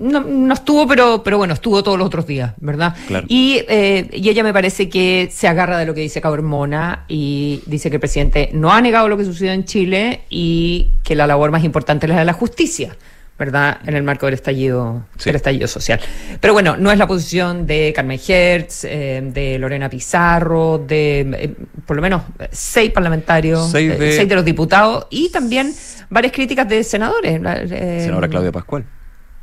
No, 0.00 0.20
no 0.20 0.54
estuvo, 0.54 0.86
pero, 0.86 1.24
pero 1.24 1.38
bueno, 1.38 1.54
estuvo 1.54 1.82
todos 1.82 1.98
los 1.98 2.06
otros 2.06 2.24
días, 2.24 2.52
¿verdad? 2.58 2.94
Claro. 3.08 3.26
Y, 3.28 3.62
eh, 3.68 4.08
y 4.12 4.28
ella 4.28 4.44
me 4.44 4.52
parece 4.52 4.88
que 4.88 5.28
se 5.32 5.48
agarra 5.48 5.76
de 5.76 5.86
lo 5.86 5.94
que 5.94 6.02
dice 6.02 6.20
Cabermona 6.20 7.04
y 7.08 7.62
dice 7.66 7.90
que 7.90 7.96
el 7.96 8.00
presidente 8.00 8.50
no 8.52 8.72
ha 8.72 8.80
negado 8.80 9.08
lo 9.08 9.16
que 9.16 9.24
sucedió 9.24 9.50
en 9.50 9.64
Chile 9.64 10.20
y 10.30 10.90
que 11.02 11.16
la 11.16 11.26
labor 11.26 11.50
más 11.50 11.64
importante 11.64 12.06
es 12.06 12.10
la 12.10 12.20
de 12.20 12.24
la 12.26 12.32
justicia, 12.32 12.96
¿verdad? 13.38 13.78
En 13.86 13.94
el 13.94 14.02
marco 14.02 14.26
del 14.26 14.34
estallido, 14.34 15.04
Sí. 15.16 15.26
del 15.30 15.36
estallido 15.36 15.68
social. 15.68 16.00
Pero 16.40 16.52
bueno, 16.52 16.76
no 16.76 16.90
es 16.90 16.98
la 16.98 17.06
posición 17.06 17.66
de 17.66 17.92
Carmen 17.94 18.18
Hertz, 18.26 18.84
eh, 18.84 19.20
de 19.32 19.58
Lorena 19.58 19.88
Pizarro, 19.88 20.78
de 20.78 21.20
eh, 21.20 21.54
por 21.86 21.96
lo 21.96 22.02
menos 22.02 22.22
seis 22.50 22.90
parlamentarios, 22.90 23.70
Seis 23.70 23.92
eh, 23.92 23.96
de- 23.96 24.12
seis 24.12 24.28
de 24.28 24.34
los 24.34 24.44
diputados 24.44 25.06
y 25.10 25.30
también 25.30 25.72
varias 26.10 26.32
críticas 26.32 26.68
de 26.68 26.82
senadores. 26.82 27.40
eh, 27.42 27.98
Senadora 28.02 28.28
Claudia 28.28 28.50
Pascual. 28.52 28.84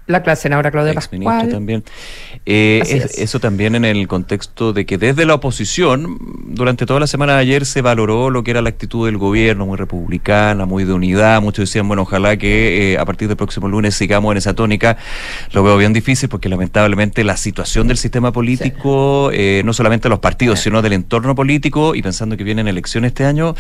La 0.08 0.22
clase 0.24 0.44
senadora 0.44 0.70
Claudia 0.72 0.94
Pascual. 0.94 1.50
también. 1.50 1.84
Eh, 2.46 2.82
es- 2.84 2.91
es. 2.91 3.18
Eso 3.18 3.39
también 3.39 3.74
en 3.76 3.86
el 3.86 4.08
contexto 4.08 4.72
de 4.72 4.86
que 4.86 4.98
desde 5.00 5.26
la 5.26 5.34
oposición, 5.36 6.18
durante 6.48 6.86
toda 6.86 7.00
la 7.00 7.08
semana 7.08 7.34
de 7.34 7.39
ayer 7.39 7.65
se 7.65 7.82
valoró 7.82 8.30
lo 8.30 8.44
que 8.44 8.52
era 8.52 8.62
la 8.62 8.70
actitud 8.70 9.06
del 9.08 9.18
gobierno, 9.18 9.65
muy 9.65 9.78
republicana, 9.78 10.65
muy 10.65 10.84
de 10.84 10.94
unidad. 10.94 11.41
Muchos 11.41 11.68
decían, 11.70 11.88
bueno, 11.88 12.04
ojalá 12.04 12.38
que 12.38 12.94
eh, 12.94 12.98
a 13.00 13.06
partir 13.06 13.28
del 13.28 13.38
próximo 13.38 13.68
lunes 13.68 13.96
sigamos 13.96 14.32
en 14.32 14.38
esa 14.38 14.54
tónica. 14.54 14.98
Lo 15.54 15.63
veo 15.63 15.76
bien 15.78 15.94
difícil 15.94 16.30
porque 16.30 16.50
lamentablemente 16.50 17.24
la 17.24 17.36
situación 17.38 17.88
del 17.88 17.98
sistema 17.98 18.32
político, 18.32 19.32
eh, 19.34 19.63
no 19.65 19.74
solamente 19.74 20.08
los 20.10 20.20
partidos, 20.20 20.60
sino 20.60 20.82
del 20.84 20.94
entorno 20.94 21.34
político, 21.36 21.96
y 21.96 22.02
pensando 22.02 22.38
que 22.38 22.44
vienen 22.44 22.68
elecciones 22.68 23.10
este 23.10 23.26
año, 23.26 23.56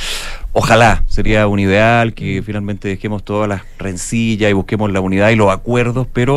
ojalá 0.53 1.03
sería 1.07 1.47
un 1.47 1.59
ideal 1.59 2.13
que 2.13 2.43
finalmente 2.45 2.87
dejemos 2.87 3.23
todas 3.23 3.49
las 3.49 3.61
rencillas 3.79 4.49
y 4.49 4.53
busquemos 4.53 4.91
la 4.91 4.99
unidad 5.01 5.29
y 5.31 5.35
los 5.35 5.51
acuerdos, 5.51 6.07
pero 6.13 6.34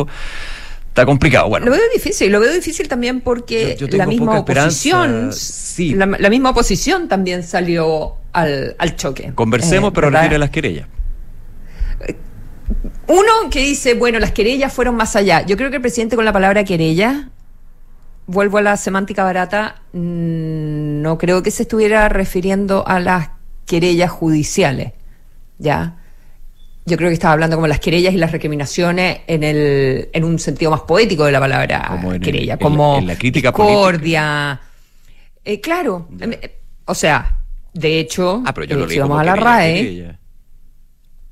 está 0.89 1.05
complicado. 1.05 1.49
Bueno, 1.49 1.65
Lo 1.67 1.71
veo 1.71 1.81
difícil, 1.93 2.31
lo 2.31 2.39
veo 2.39 2.51
difícil 2.53 2.87
también 2.87 3.21
porque 3.21 3.75
Yo- 3.79 3.85
yo 3.85 3.89
tengo 3.89 4.03
la 4.03 4.09
misma 4.09 4.39
oposición, 4.39 5.31
sí. 5.33 5.93
la, 5.95 6.05
la 6.05 6.29
misma 6.29 6.49
oposición 6.51 7.07
también 7.07 7.43
salió 7.43 8.15
al, 8.33 8.75
al 8.77 8.95
choque. 8.95 9.31
conversemos, 9.35 9.89
Eh, 9.89 9.93
pero 9.95 10.09
retire 10.09 10.37
las 10.37 10.49
querellas. 10.49 10.87
Uno 13.07 13.49
que 13.49 13.61
dice, 13.61 13.95
bueno, 13.95 14.19
las 14.19 14.31
querellas 14.31 14.71
fueron 14.71 14.95
más 14.95 15.15
allá. 15.15 15.43
Yo 15.45 15.57
creo 15.57 15.69
que 15.71 15.77
el 15.77 15.81
presidente 15.81 16.15
con 16.15 16.25
la 16.25 16.33
palabra 16.33 16.63
querella, 16.63 17.29
vuelvo 18.27 18.59
a 18.59 18.61
la 18.61 18.77
semántica 18.77 19.23
barata, 19.23 19.81
mm, 19.93 21.01
no 21.01 21.17
creo 21.17 21.41
que 21.41 21.49
se 21.49 21.63
estuviera 21.63 22.07
refiriendo 22.09 22.87
a 22.87 22.99
las 22.99 23.29
querellas 23.65 24.11
judiciales, 24.11 24.93
¿ya? 25.57 25.97
Yo 26.85 26.97
creo 26.97 27.09
que 27.09 27.13
estaba 27.13 27.33
hablando 27.33 27.55
como 27.55 27.67
las 27.67 27.79
querellas 27.79 28.13
y 28.13 28.17
las 28.17 28.31
recriminaciones 28.31 29.19
en 29.27 29.43
el 29.43 30.09
en 30.11 30.23
un 30.23 30.39
sentido 30.39 30.71
más 30.71 30.81
poético 30.81 31.25
de 31.25 31.31
la 31.31 31.39
palabra 31.39 31.85
Como 31.89 32.09
en 32.09 32.15
el- 32.15 32.21
querella, 32.21 32.57
como 32.57 32.97
en 32.97 33.07
la 33.07 33.15
crítica 33.15 33.49
discordia. 33.49 34.59
Eh, 35.45 35.61
claro, 35.61 36.07
eh, 36.19 36.59
o 36.85 36.95
sea, 36.95 37.39
de 37.73 37.99
hecho, 37.99 38.41
Ah, 38.45 38.53
pero 38.53 38.65
yo 38.65 38.75
eh, 38.75 38.79
lo 38.79 38.89
si 38.89 38.97
vamos 38.99 39.19
a 39.19 39.23
la 39.23 39.33
querella, 39.33 39.51
RAE, 39.51 39.73
querella. 39.75 40.19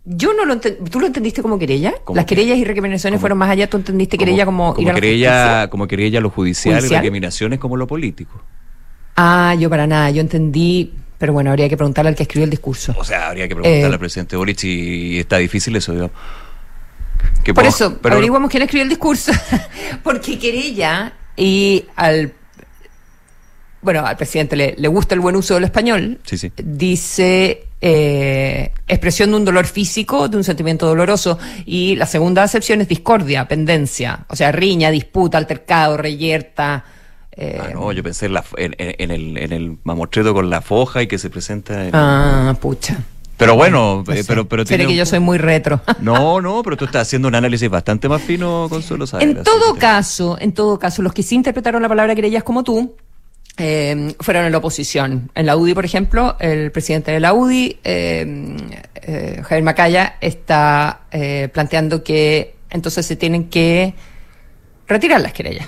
yo 0.06 0.34
no 0.34 0.46
lo 0.46 0.54
entendí. 0.54 0.90
¿Tú 0.90 1.00
lo 1.00 1.08
entendiste 1.08 1.42
como 1.42 1.58
querella? 1.58 1.94
Las 2.14 2.26
que- 2.26 2.36
querellas 2.36 2.58
y 2.60 2.64
recriminaciones 2.66 3.18
como- 3.18 3.22
fueron 3.22 3.38
más 3.40 3.50
allá. 3.50 3.68
¿Tú 3.70 3.78
entendiste 3.78 4.18
querella 4.18 4.46
como, 4.46 4.76
ir 4.78 4.90
a 4.90 4.94
la 4.94 5.00
querella, 5.00 5.70
como 5.70 5.88
querella 5.88 6.20
lo 6.22 6.30
judicial, 6.30 6.76
y 6.76 6.80
¿Judicial? 6.80 7.00
recriminaciones 7.02 7.58
como 7.60 7.76
lo 7.78 7.88
político. 7.88 8.42
Ah, 9.16 9.56
yo 9.60 9.70
para 9.70 9.88
nada. 9.88 10.12
Yo 10.12 10.22
entendí. 10.22 10.94
Pero 11.18 11.34
bueno, 11.34 11.50
habría 11.50 11.68
que 11.68 11.76
preguntarle 11.78 12.10
al 12.10 12.16
que 12.16 12.24
escribió 12.24 12.44
el 12.44 12.50
discurso. 12.52 12.94
O 12.98 13.04
sea, 13.04 13.30
habría 13.30 13.48
que 13.48 13.56
preguntarle 13.56 13.82
Eh, 13.82 13.94
al 13.94 14.00
presidente 14.00 14.36
Boric 14.36 14.58
si 14.60 15.20
está 15.20 15.38
difícil 15.38 15.76
eso. 15.76 15.94
Digo. 15.94 16.12
Que 17.44 17.54
Por 17.54 17.64
po- 17.64 17.70
eso, 17.70 17.98
pero- 18.02 18.16
averiguamos 18.16 18.50
quién 18.52 18.64
escribió 18.64 18.84
el 18.84 18.90
discurso. 18.90 19.32
Porque 20.04 20.38
querella 20.38 21.14
y 21.36 21.86
al. 21.96 22.34
Bueno, 23.82 24.06
al 24.06 24.18
presidente 24.18 24.56
le, 24.56 24.76
le 24.78 24.88
gusta 24.88 25.16
el 25.16 25.22
buen 25.22 25.36
uso 25.36 25.54
del 25.54 25.64
español. 25.64 26.20
Sí, 26.24 26.38
sí. 26.38 26.52
Dice 26.58 27.68
eh, 27.80 28.72
expresión 28.88 29.30
de 29.32 29.38
un 29.38 29.46
dolor 29.46 29.66
físico, 29.66 30.28
de 30.28 30.38
un 30.38 30.44
sentimiento 30.44 30.86
doloroso. 30.88 31.38
Y 31.66 31.96
la 31.96 32.06
segunda 32.06 32.44
acepción 32.44 32.82
es 32.82 32.88
discordia, 32.88 33.48
pendencia. 33.48 34.26
O 34.30 34.36
sea, 34.36 34.52
riña, 34.52 34.92
disputa, 34.92 35.38
altercado, 35.38 35.96
reyerta. 35.98 36.84
Eh, 37.38 37.60
Ah, 37.62 37.70
no, 37.74 37.92
yo 37.92 38.02
pensé 38.04 38.26
en, 38.26 38.34
la, 38.34 38.44
en, 38.58 39.12
el, 39.12 39.38
en 39.38 39.54
el 39.54 39.78
mamotreto 39.84 40.34
con 40.34 40.50
la 40.50 40.62
foja 40.62 41.02
y 41.04 41.08
que 41.08 41.18
se 41.20 41.30
presenta. 41.30 41.86
en- 41.86 41.92
Ah, 41.94 42.56
pucha. 42.60 42.98
Pero 43.38 43.56
bueno, 43.56 44.04
No 44.08 44.14
eh, 44.14 44.24
sé. 44.24 44.28
pero, 44.28 44.48
pero 44.50 44.66
tiene 44.66 44.88
que 44.88 44.96
yo 44.96 45.06
soy 45.06 45.20
muy 45.20 45.38
retro. 45.38 45.80
No, 46.00 46.42
no, 46.42 46.64
pero 46.64 46.76
tú 46.76 46.86
estás 46.86 47.04
haciendo 47.04 47.28
un 47.28 47.36
análisis 47.36 47.70
bastante 47.70 48.10
más 48.10 48.22
fino, 48.24 48.66
Consuelo 48.68 49.06
Saavedra, 49.06 49.38
En 49.40 49.44
todo 49.44 49.76
caso, 49.76 50.38
en 50.42 50.54
todo 50.54 50.80
caso, 50.80 51.04
los 51.04 51.14
que 51.14 51.22
sí 51.22 51.36
interpretaron 51.36 51.82
la 51.84 51.88
palabra 51.88 52.16
querellas 52.16 52.44
como 52.44 52.64
tú 52.64 52.96
eh, 53.58 54.16
fueron 54.22 54.46
en 54.46 54.52
la 54.52 54.58
oposición. 54.58 55.30
En 55.36 55.46
la 55.46 55.56
UDI, 55.56 55.76
por 55.76 55.86
ejemplo, 55.86 56.36
el 56.40 56.72
presidente 56.72 57.12
de 57.12 57.20
la 57.20 57.34
UDI, 57.34 57.78
eh, 57.84 58.58
eh, 59.04 59.42
Javier 59.44 59.64
Macaya, 59.64 60.16
está 60.20 61.02
eh, 61.12 61.50
planteando 61.54 62.04
que 62.04 62.56
entonces 62.72 63.06
se 63.06 63.16
tienen 63.16 63.50
que 63.50 63.94
retirar 64.88 65.22
las 65.22 65.34
querellas. 65.34 65.68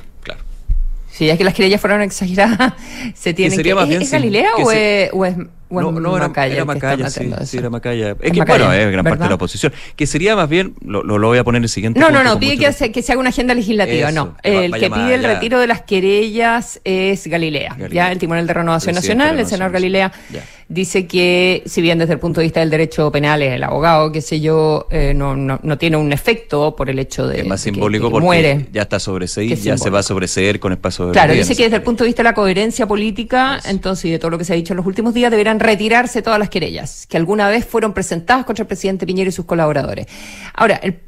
Si 1.20 1.30
es 1.30 1.38
que 1.38 1.44
las 1.44 1.54
querellas 1.54 1.82
fueron 1.82 2.02
exageradas, 2.02 2.74
se 3.14 3.34
tienen 3.34 3.54
sería 3.58 3.72
que... 3.72 3.76
más 3.76 3.84
¿Es, 3.84 3.90
bien 3.90 4.02
es 4.04 4.10
Galilea 4.10 4.52
o, 4.58 4.70
se- 4.70 5.04
es, 5.04 5.10
o 5.12 5.26
es 5.26 5.36
No, 5.70 5.92
no, 5.92 6.18
era, 6.18 6.28
Macaya 6.28 6.54
era 6.54 6.62
el 6.64 6.68
que 6.68 6.74
Macaya, 6.74 7.10
sí, 7.10 7.32
sí, 7.46 7.58
era 7.58 7.70
Macaya. 7.70 8.10
Es, 8.12 8.16
Es 8.22 8.32
que, 8.32 8.40
Macaya, 8.40 8.66
bueno, 8.66 8.74
es 8.74 8.92
gran 8.92 9.04
parte 9.04 9.10
de 9.10 9.20
¿verdad? 9.20 9.30
la 9.30 9.36
oposición. 9.36 9.74
Que 9.96 10.08
sería 10.08 10.36
más 10.36 10.50
bien, 10.50 10.74
lo, 10.84 11.04
lo, 11.04 11.18
lo 11.18 11.28
voy 11.28 11.38
a 11.38 11.44
poner 11.44 11.60
en 11.60 11.64
el 11.64 11.70
siguiente 11.70 12.00
No, 12.00 12.08
punto 12.08 12.24
no, 12.24 12.30
no, 12.34 12.40
pide 12.40 12.58
que, 12.58 12.74
se, 12.74 12.92
que 12.92 13.02
se 13.02 13.12
haga 13.12 13.20
una 13.22 13.30
agenda 13.30 13.54
legislativa, 13.54 14.10
Eso, 14.10 14.16
no. 14.26 14.36
que 14.42 14.66
El 14.66 14.72
que 14.74 14.90
pide 14.90 15.16
el 15.16 15.26
allá. 15.26 15.34
retiro 15.36 15.60
de 15.60 15.68
las 15.68 15.82
querellas 15.82 16.82
es 16.84 17.28
Galilea, 17.28 17.76
Galilea. 17.78 18.06
ya 18.08 18.12
el 18.12 18.18
Tribunal 18.18 18.48
de 18.48 18.54
Renovación 18.54 18.94
Presidente 18.96 19.24
de 19.24 19.30
Nacional, 19.30 19.40
el 19.40 19.46
Renovación 19.46 19.58
senador 19.58 19.72
Nacional. 19.74 20.12
Galilea. 20.12 20.12
Ya. 20.32 20.44
dice 20.68 21.08
que 21.08 21.64
si 21.66 21.82
bien 21.82 21.98
desde 22.00 22.14
el 22.14 22.20
punto 22.20 22.40
de 22.42 22.46
vista 22.46 22.60
del 22.60 22.70
derecho 22.70 23.12
penal 23.12 23.42
es 23.42 23.54
el 23.54 23.64
abogado, 23.64 24.12
qué 24.12 24.22
sé 24.22 24.40
yo, 24.40 24.88
eh, 24.92 25.14
no, 25.16 25.36
no, 25.36 25.60
no, 25.64 25.78
tiene 25.78 25.98
un 25.98 26.12
efecto 26.14 26.76
por 26.76 26.90
el 26.90 27.00
hecho 27.00 27.28
de 27.28 27.42
es 27.42 27.48
más 27.48 27.64
que, 27.64 27.72
simbólico 27.72 28.08
que 28.08 28.12
porque 28.12 28.26
muere. 28.26 28.66
ya 28.72 28.84
está 28.84 29.00
sobreseído, 29.00 29.56
ya 29.56 29.78
se 29.78 29.90
va 29.90 30.00
a 30.00 30.04
sobreseer 30.04 30.60
con 30.60 30.72
el 30.72 30.78
paso 30.78 31.08
de 31.08 31.14
Claro, 31.14 31.34
dice 31.34 31.56
que 31.56 31.64
desde 31.64 31.78
el 31.78 31.82
punto 31.84 32.04
de 32.04 32.08
vista 32.10 32.22
de 32.24 32.30
la 32.30 32.34
coherencia 32.34 32.86
política, 32.88 33.60
entonces, 33.66 34.06
y 34.06 34.12
de 34.12 34.20
todo 34.20 34.32
lo 34.32 34.38
que 34.38 34.46
se 34.46 34.54
ha 34.54 34.56
dicho 34.56 34.74
en 34.74 34.78
los 34.78 34.86
últimos 34.86 35.14
días, 35.14 35.32
deberán 35.32 35.59
retirarse 35.60 36.22
todas 36.22 36.40
las 36.40 36.50
querellas 36.50 37.06
que 37.08 37.18
alguna 37.18 37.50
vez 37.50 37.66
fueron 37.66 37.94
presentadas 37.94 38.46
contra 38.46 38.64
el 38.64 38.68
presidente 38.68 39.06
Piñera 39.06 39.30
y 39.30 39.32
sus 39.32 39.46
colaboradores. 39.46 40.08
Ahora, 40.54 40.80
el, 40.82 41.00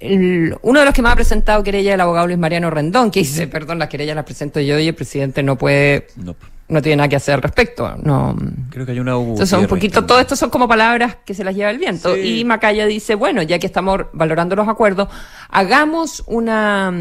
el, 0.00 0.56
uno 0.62 0.80
de 0.80 0.84
los 0.84 0.94
que 0.94 1.02
más 1.02 1.12
ha 1.12 1.16
presentado 1.16 1.62
querella 1.62 1.90
es 1.90 1.94
el 1.94 2.00
abogado 2.00 2.26
Luis 2.26 2.38
Mariano 2.38 2.70
Rendón, 2.70 3.10
que 3.10 3.20
dice, 3.20 3.46
perdón, 3.46 3.78
las 3.78 3.88
querellas 3.88 4.16
las 4.16 4.24
presento 4.24 4.60
yo 4.60 4.78
y 4.78 4.88
el 4.88 4.94
presidente 4.94 5.42
no 5.42 5.56
puede... 5.56 6.08
No 6.16 6.34
no 6.68 6.82
tiene 6.82 6.96
nada 6.96 7.08
que 7.08 7.16
hacer 7.16 7.34
al 7.34 7.42
respecto. 7.42 7.96
No. 8.02 8.36
Creo 8.70 8.84
que 8.84 8.92
hay 8.92 9.00
una 9.00 9.16
Entonces, 9.16 9.58
un 9.58 9.66
poquito, 9.66 10.04
todo 10.04 10.20
esto 10.20 10.36
son 10.36 10.50
como 10.50 10.68
palabras 10.68 11.16
que 11.24 11.34
se 11.34 11.42
las 11.42 11.54
lleva 11.54 11.70
el 11.70 11.78
viento. 11.78 12.14
Sí. 12.14 12.40
Y 12.40 12.44
Macaya 12.44 12.86
dice, 12.86 13.14
bueno, 13.14 13.42
ya 13.42 13.58
que 13.58 13.66
estamos 13.66 14.02
valorando 14.12 14.54
los 14.54 14.68
acuerdos, 14.68 15.08
hagamos 15.48 16.22
una 16.26 16.92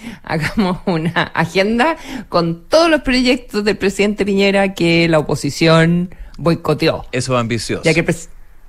hagamos 0.22 0.78
una 0.86 1.22
agenda 1.22 1.96
con 2.28 2.64
todos 2.68 2.90
los 2.90 3.02
proyectos 3.02 3.64
del 3.64 3.76
presidente 3.76 4.24
Piñera 4.24 4.74
que 4.74 5.08
la 5.08 5.18
oposición 5.18 6.14
boicoteó. 6.38 7.06
Eso 7.12 7.34
es 7.34 7.40
ambicioso. 7.40 7.82
Ya 7.84 7.94
que 7.94 8.04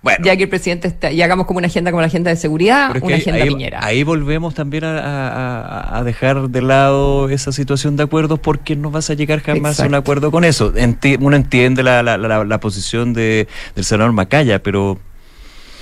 bueno. 0.02 0.26
Ya 0.26 0.36
que 0.36 0.44
el 0.44 0.50
presidente 0.50 0.88
está, 0.88 1.12
y 1.12 1.22
hagamos 1.22 1.46
como 1.46 1.60
una 1.60 1.68
agenda 1.68 1.92
como 1.92 2.02
la 2.02 2.08
agenda 2.08 2.32
de 2.32 2.36
seguridad, 2.36 2.90
una 3.04 3.16
ahí, 3.16 3.22
agenda 3.22 3.44
ahí, 3.44 3.50
piñera. 3.50 3.86
Ahí 3.86 4.04
volvemos 4.04 4.56
también 4.56 4.84
a, 4.84 4.98
a, 4.98 6.00
a, 6.00 6.04
dejar 6.04 6.50
de 6.50 6.62
lado 6.64 7.30
esa 7.30 7.52
situación 7.52 7.98
de 7.98 8.04
acuerdos 8.04 8.40
porque 8.40 8.76
no 8.76 8.90
vas 8.90 9.12
a 9.12 9.14
llegar 9.14 9.42
jamás 9.42 9.74
Exacto. 9.74 9.84
a 9.84 9.88
un 9.90 9.96
acuerdo 9.96 10.32
con 10.32 10.44
eso. 10.44 10.74
Enti 10.76 11.18
uno 11.20 11.36
entiende 11.36 11.84
la, 11.84 12.02
la, 12.02 12.18
la, 12.18 12.44
la 12.44 12.60
posición 12.60 13.14
de, 13.14 13.48
del 13.76 13.86
senador 13.86 14.12
Macaya, 14.12 14.64
pero 14.64 14.98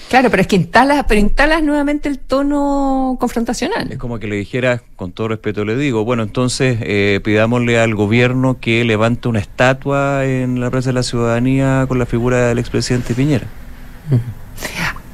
Claro, 0.09 0.31
pero 0.31 0.41
es 0.41 0.47
que 0.47 0.55
instalas, 0.55 1.05
pero 1.07 1.21
instalas 1.21 1.61
nuevamente 1.61 2.09
el 2.09 2.17
tono 2.17 3.15
confrontacional. 3.19 3.91
Es 3.91 3.99
como 3.99 4.17
que 4.17 4.25
le 4.25 4.37
dijera, 4.37 4.81
con 4.95 5.11
todo 5.11 5.27
respeto 5.27 5.63
le 5.65 5.75
digo, 5.75 6.03
bueno, 6.03 6.23
entonces 6.23 6.79
eh, 6.81 7.21
pidámosle 7.23 7.79
al 7.79 7.93
gobierno 7.93 8.59
que 8.59 8.83
levante 8.83 9.27
una 9.27 9.39
estatua 9.39 10.25
en 10.25 10.59
la 10.59 10.71
Plaza 10.71 10.89
de 10.89 10.93
la 10.93 11.03
Ciudadanía 11.03 11.85
con 11.87 11.99
la 11.99 12.07
figura 12.07 12.47
del 12.47 12.57
expresidente 12.57 13.13
Piñera. 13.13 13.45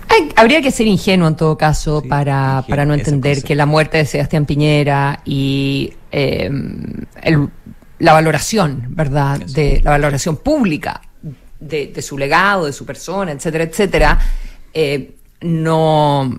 Hay, 0.07 0.29
habría 0.37 0.61
que 0.61 0.71
ser 0.71 0.87
ingenuo 0.87 1.27
en 1.27 1.35
todo 1.35 1.57
caso 1.57 1.99
sí, 1.99 2.07
para, 2.07 2.63
para 2.65 2.85
no 2.85 2.93
entender 2.93 3.43
que 3.43 3.53
la 3.53 3.65
muerte 3.65 3.97
de 3.97 4.05
Sebastián 4.05 4.45
Piñera 4.45 5.19
y 5.25 5.91
eh, 6.13 6.49
el, 7.21 7.49
la 7.99 8.13
valoración, 8.13 8.85
¿verdad? 8.91 9.41
Eso. 9.41 9.55
De 9.55 9.81
la 9.83 9.91
valoración 9.91 10.37
pública 10.37 11.01
de, 11.59 11.87
de, 11.87 12.01
su 12.01 12.17
legado, 12.17 12.65
de 12.65 12.71
su 12.71 12.85
persona, 12.85 13.33
etcétera, 13.33 13.65
etcétera, 13.65 14.19
eh, 14.75 15.15
no, 15.41 16.37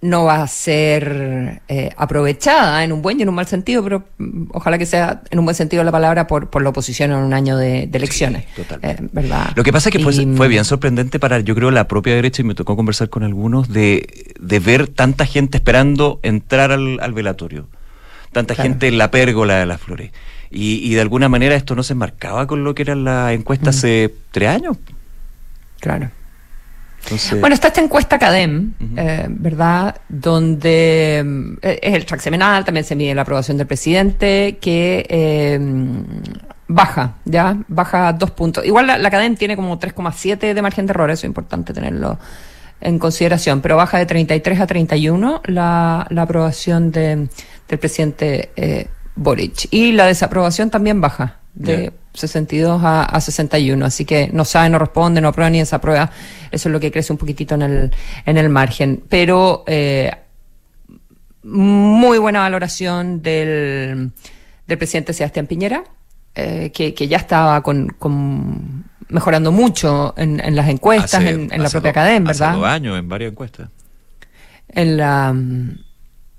no 0.00 0.24
va 0.24 0.42
a 0.42 0.46
ser 0.48 1.62
eh, 1.68 1.90
aprovechada 1.96 2.84
en 2.84 2.92
un 2.92 3.00
buen 3.00 3.18
y 3.18 3.22
en 3.22 3.28
un 3.28 3.34
mal 3.34 3.46
sentido, 3.46 3.82
pero 3.82 4.04
mm, 4.18 4.44
ojalá 4.52 4.78
que 4.78 4.86
sea 4.86 5.22
en 5.30 5.38
un 5.38 5.44
buen 5.44 5.54
sentido 5.54 5.84
la 5.84 5.92
palabra 5.92 6.26
por, 6.26 6.50
por 6.50 6.62
la 6.62 6.70
oposición 6.70 7.12
en 7.12 7.18
un 7.18 7.32
año 7.32 7.56
de, 7.56 7.86
de 7.86 7.98
elecciones. 7.98 8.44
Sí, 8.56 8.62
eh, 8.82 8.96
¿verdad? 9.12 9.52
Lo 9.56 9.62
que 9.62 9.72
pasa 9.72 9.90
es 9.90 9.92
que 9.94 10.00
y, 10.00 10.04
fue, 10.04 10.12
fue, 10.36 10.48
bien 10.48 10.64
sorprendente 10.64 11.18
para, 11.18 11.40
yo 11.40 11.54
creo, 11.54 11.70
la 11.70 11.86
propia 11.86 12.14
derecha, 12.14 12.42
y 12.42 12.44
me 12.44 12.54
tocó 12.54 12.76
conversar 12.76 13.08
con 13.08 13.22
algunos, 13.22 13.68
de, 13.68 14.34
de 14.40 14.58
ver 14.58 14.88
tanta 14.88 15.26
gente 15.26 15.58
esperando 15.58 16.20
entrar 16.22 16.72
al, 16.72 16.98
al 17.00 17.12
velatorio. 17.12 17.68
Tanta 18.32 18.54
claro. 18.54 18.70
gente 18.70 18.88
en 18.88 18.98
la 18.98 19.10
pérgola 19.10 19.58
de 19.58 19.66
las 19.66 19.80
flores. 19.80 20.12
Y, 20.50 20.86
y, 20.86 20.94
de 20.94 21.00
alguna 21.00 21.28
manera 21.28 21.54
esto 21.54 21.74
no 21.74 21.82
se 21.82 21.94
marcaba 21.94 22.46
con 22.46 22.62
lo 22.62 22.74
que 22.74 22.82
era 22.82 22.94
la 22.94 23.32
encuesta 23.32 23.66
mm. 23.66 23.68
hace 23.70 24.14
tres 24.32 24.48
años. 24.48 24.76
Claro. 25.80 26.10
Entonces... 27.04 27.40
Bueno, 27.40 27.54
está 27.54 27.68
esta 27.68 27.80
encuesta 27.80 28.18
CADEM, 28.18 28.74
uh 28.80 28.84
-huh. 28.84 28.94
eh, 28.96 29.26
¿verdad? 29.28 29.96
Donde 30.08 31.56
eh, 31.62 31.78
es 31.82 31.94
el 31.94 32.04
track 32.04 32.20
semanal, 32.20 32.64
también 32.64 32.84
se 32.84 32.96
mide 32.96 33.14
la 33.14 33.22
aprobación 33.22 33.56
del 33.56 33.66
presidente, 33.66 34.58
que 34.60 35.06
eh, 35.08 35.58
baja, 36.68 37.16
¿ya? 37.24 37.56
Baja 37.68 38.12
dos 38.12 38.30
puntos. 38.30 38.64
Igual 38.64 38.86
la, 38.86 38.98
la 38.98 39.10
CADEM 39.10 39.36
tiene 39.36 39.56
como 39.56 39.78
3,7 39.78 40.54
de 40.54 40.62
margen 40.62 40.86
de 40.86 40.92
error, 40.92 41.10
eso 41.10 41.20
es 41.20 41.28
importante 41.28 41.72
tenerlo 41.72 42.18
en 42.80 42.98
consideración, 42.98 43.60
pero 43.60 43.76
baja 43.76 43.98
de 43.98 44.06
33 44.06 44.60
a 44.60 44.66
31 44.66 45.42
la, 45.46 46.06
la 46.10 46.22
aprobación 46.22 46.90
de, 46.92 47.28
del 47.68 47.78
presidente 47.78 48.50
eh, 48.56 48.88
Boric. 49.16 49.68
Y 49.70 49.92
la 49.92 50.06
desaprobación 50.06 50.70
también 50.70 51.00
baja 51.00 51.38
de 51.54 51.76
yeah. 51.76 51.92
62 52.14 52.82
a, 52.82 53.04
a, 53.04 53.20
61. 53.20 53.84
Así 53.84 54.04
que 54.04 54.30
no 54.32 54.44
sabe, 54.44 54.70
no 54.70 54.78
responde, 54.78 55.20
no 55.20 55.28
aprueba 55.28 55.50
ni 55.50 55.58
desaprueba. 55.58 56.10
Eso 56.50 56.68
es 56.68 56.72
lo 56.72 56.80
que 56.80 56.90
crece 56.90 57.12
un 57.12 57.18
poquitito 57.18 57.54
en 57.54 57.62
el, 57.62 57.90
en 58.24 58.38
el 58.38 58.48
margen. 58.48 59.02
Pero 59.08 59.64
eh, 59.66 60.10
muy 61.42 62.18
buena 62.18 62.40
valoración 62.40 63.22
del, 63.22 64.12
del 64.66 64.78
presidente 64.78 65.12
Sebastián 65.12 65.46
Piñera, 65.46 65.84
eh, 66.34 66.70
que, 66.72 66.94
que, 66.94 67.08
ya 67.08 67.18
estaba 67.18 67.62
con, 67.62 67.88
con 67.98 68.84
mejorando 69.08 69.52
mucho 69.52 70.14
en, 70.16 70.40
en 70.40 70.56
las 70.56 70.68
encuestas, 70.68 71.14
hace, 71.14 71.30
en, 71.30 71.52
en 71.52 71.62
la 71.62 71.68
propia 71.68 71.92
cadena, 71.92 72.28
¿verdad? 72.28 72.50
Hace 72.50 72.58
dos 72.58 72.66
años 72.66 72.98
en 72.98 73.08
varias 73.08 73.32
encuestas. 73.32 73.68
En 74.68 74.96
la 74.96 75.34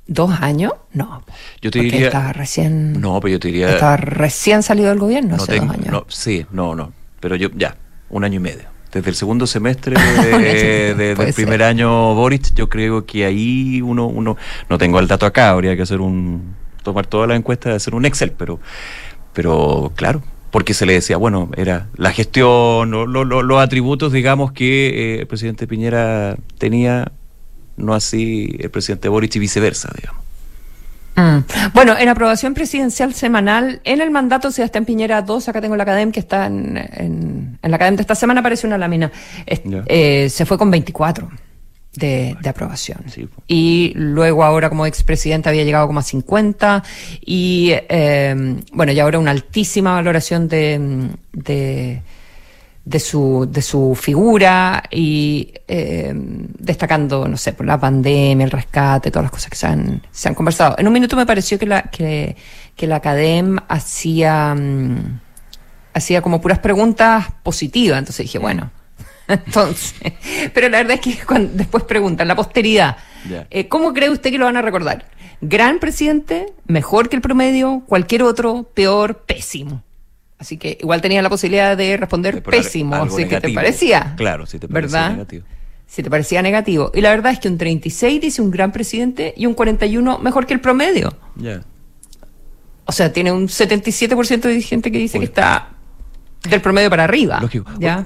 ¿Dos 0.07 0.31
años? 0.39 0.73
No. 0.93 1.23
Yo 1.61 1.71
te 1.71 1.79
diría. 1.79 2.07
Estaba 2.07 2.31
recién. 2.31 3.01
No, 3.01 3.19
pero 3.19 3.33
yo 3.33 3.39
te 3.39 3.47
diría. 3.47 3.71
Estaba 3.71 3.97
recién 3.97 4.61
salido 4.61 4.89
del 4.89 4.99
gobierno 4.99 5.35
no 5.37 5.43
hace 5.43 5.53
tengo, 5.53 5.67
dos 5.67 5.75
años. 5.75 5.91
No, 5.91 6.05
sí, 6.09 6.45
no, 6.51 6.75
no. 6.75 6.93
Pero 7.19 7.35
yo, 7.35 7.49
ya, 7.55 7.75
un 8.09 8.23
año 8.23 8.35
y 8.35 8.39
medio. 8.39 8.75
Desde 8.91 9.09
el 9.09 9.15
segundo 9.15 9.47
semestre 9.47 9.95
de, 9.99 10.93
de, 10.93 11.15
del 11.15 11.33
primer 11.33 11.63
año 11.63 12.13
Boris, 12.13 12.53
yo 12.53 12.69
creo 12.69 13.05
que 13.05 13.25
ahí 13.25 13.81
uno, 13.81 14.05
uno. 14.05 14.37
No 14.69 14.77
tengo 14.77 14.99
el 14.99 15.07
dato 15.07 15.25
acá, 15.25 15.49
habría 15.49 15.75
que 15.75 15.81
hacer 15.81 15.99
un. 16.01 16.55
tomar 16.83 17.07
toda 17.07 17.25
la 17.25 17.35
encuesta 17.35 17.73
hacer 17.73 17.95
un 17.95 18.05
Excel, 18.05 18.31
pero. 18.31 18.59
Pero, 19.33 19.91
claro, 19.95 20.21
porque 20.51 20.73
se 20.73 20.85
le 20.85 20.93
decía, 20.93 21.17
bueno, 21.17 21.49
era 21.57 21.89
la 21.97 22.13
gestión, 22.13 22.89
lo, 22.89 23.05
lo, 23.05 23.25
lo, 23.25 23.43
los 23.43 23.61
atributos, 23.61 24.13
digamos, 24.13 24.53
que 24.53 25.15
eh, 25.15 25.19
el 25.19 25.27
presidente 25.27 25.67
Piñera 25.67 26.37
tenía 26.57 27.11
no 27.77 27.93
así 27.93 28.55
el 28.59 28.69
presidente 28.69 29.09
Boric 29.09 29.35
y 29.35 29.39
viceversa, 29.39 29.89
digamos. 29.95 30.25
Mm. 31.15 31.71
Bueno, 31.73 31.97
en 31.97 32.09
aprobación 32.09 32.53
presidencial 32.53 33.13
semanal, 33.13 33.79
en 33.83 34.01
el 34.01 34.11
mandato 34.11 34.51
Sebastián 34.51 34.85
Piñera 34.85 35.21
2, 35.21 35.47
acá 35.47 35.61
tengo 35.61 35.75
la 35.75 35.83
academia 35.83 36.11
que 36.11 36.19
está 36.19 36.47
en, 36.47 36.77
en, 36.77 37.57
en 37.61 37.71
la 37.71 37.75
academia 37.77 37.97
de 37.97 38.01
esta 38.01 38.15
semana, 38.15 38.41
aparece 38.41 38.67
una 38.67 38.77
lámina, 38.77 39.11
eh, 39.45 40.27
se 40.29 40.45
fue 40.45 40.57
con 40.57 40.69
24 40.69 41.29
de, 41.93 42.35
de 42.41 42.49
aprobación. 42.49 42.99
Sí. 43.07 43.29
Y 43.47 43.93
luego 43.95 44.43
ahora 44.43 44.69
como 44.69 44.85
expresidente 44.85 45.47
había 45.47 45.63
llegado 45.63 45.88
como 45.88 45.99
a 45.99 46.03
50 46.03 46.83
y 47.25 47.71
eh, 47.71 48.57
bueno, 48.73 48.91
y 48.91 48.99
ahora 48.99 49.17
una 49.17 49.31
altísima 49.31 49.93
valoración 49.93 50.49
de, 50.49 51.09
de 51.31 52.01
de 52.86 53.00
su, 53.00 53.48
de 53.50 53.63
su 53.63 53.98
figura 54.00 54.84
y 54.91 55.52
eh, 55.67 56.13
destacando, 56.15 57.28
no 57.28 57.36
sé, 57.36 57.54
por 57.54 57.65
la 57.65 57.80
pandemia, 57.80 58.45
el 58.45 58.52
rescate, 58.52 59.10
todas 59.10 59.24
las 59.24 59.32
cosas 59.32 59.50
que 59.50 59.58
se 59.58 59.65
han, 59.65 60.02
se 60.12 60.30
han 60.30 60.36
conversado. 60.36 60.76
En 60.78 60.86
un 60.86 60.93
minuto 60.93 61.15
me 61.15 61.26
pareció 61.26 61.58
que 61.58 61.65
la, 61.65 61.82
que, 61.82 62.36
que 62.76 62.86
la 62.86 62.98
academ 62.98 63.58
hacía, 63.67 64.54
um, 64.56 65.19
hacía 65.95 66.21
como 66.21 66.39
puras 66.39 66.60
preguntas 66.60 67.26
positivas, 67.41 67.98
entonces 67.98 68.26
dije, 68.26 68.38
bueno, 68.38 68.69
entonces, 69.28 69.95
pero 70.54 70.69
la 70.69 70.78
verdad 70.78 70.93
es 70.93 71.02
que 71.02 71.26
cuando 71.26 71.54
después 71.56 71.84
preguntan, 71.86 72.28
la 72.28 72.36
posteridad, 72.36 72.98
yeah. 73.28 73.48
eh, 73.50 73.67
¿cómo 73.67 73.93
cree 73.93 74.12
usted 74.12 74.30
que 74.30 74.38
lo 74.38 74.45
van 74.45 74.58
a 74.58 74.62
recordar? 74.62 75.06
¿Gran 75.41 75.80
presidente? 75.80 76.54
¿Mejor 76.67 77.10
que 77.10 77.15
el 77.15 77.21
promedio? 77.24 77.82
¿Cualquier 77.88 78.21
otro? 78.21 78.69
¿Peor? 78.76 79.24
¿Pésimo? 79.26 79.85
Así 80.45 80.58
que 80.58 80.77
igual 80.79 81.01
tenía 81.01 81.23
la 81.23 81.29
posibilidad 81.29 81.75
de 81.75 81.97
responder 81.97 82.43
Pero 82.43 82.55
pésimo, 82.55 83.10
si 83.10 83.25
que 83.25 83.41
te 83.41 83.49
parecía. 83.49 84.13
Claro, 84.15 84.45
si 84.45 84.60
te 84.60 84.67
parecía 84.67 84.99
¿verdad? 84.99 85.12
negativo. 85.13 85.45
Si 85.88 86.03
te 86.03 86.10
parecía 86.12 86.41
negativo. 86.43 86.91
Y 86.93 87.01
la 87.01 87.10
verdad 87.10 87.31
es 87.31 87.39
que 87.39 87.47
un 87.47 87.58
36 87.58 88.21
dice 88.21 88.43
un 88.43 88.51
gran 88.51 88.71
presidente 88.71 89.34
y 89.36 89.47
un 89.47 89.55
41 89.55 90.19
mejor 90.19 90.45
que 90.45 90.53
el 90.53 90.62
promedio. 90.62 91.17
Ya. 91.36 91.41
Yeah. 91.41 91.65
O 92.86 92.91
sea, 92.91 93.12
tiene 93.12 93.31
un 93.31 93.47
77% 93.47 94.41
de 94.41 94.62
gente 94.62 94.91
que 94.91 94.99
dice 94.99 95.17
Uy. 95.17 95.21
que 95.21 95.25
está 95.25 95.69
del 96.47 96.62
promedio 96.62 96.91
para 96.91 97.05
arriba. 97.05 97.39
Lógico. 97.41 97.71
¿ya? 97.79 98.05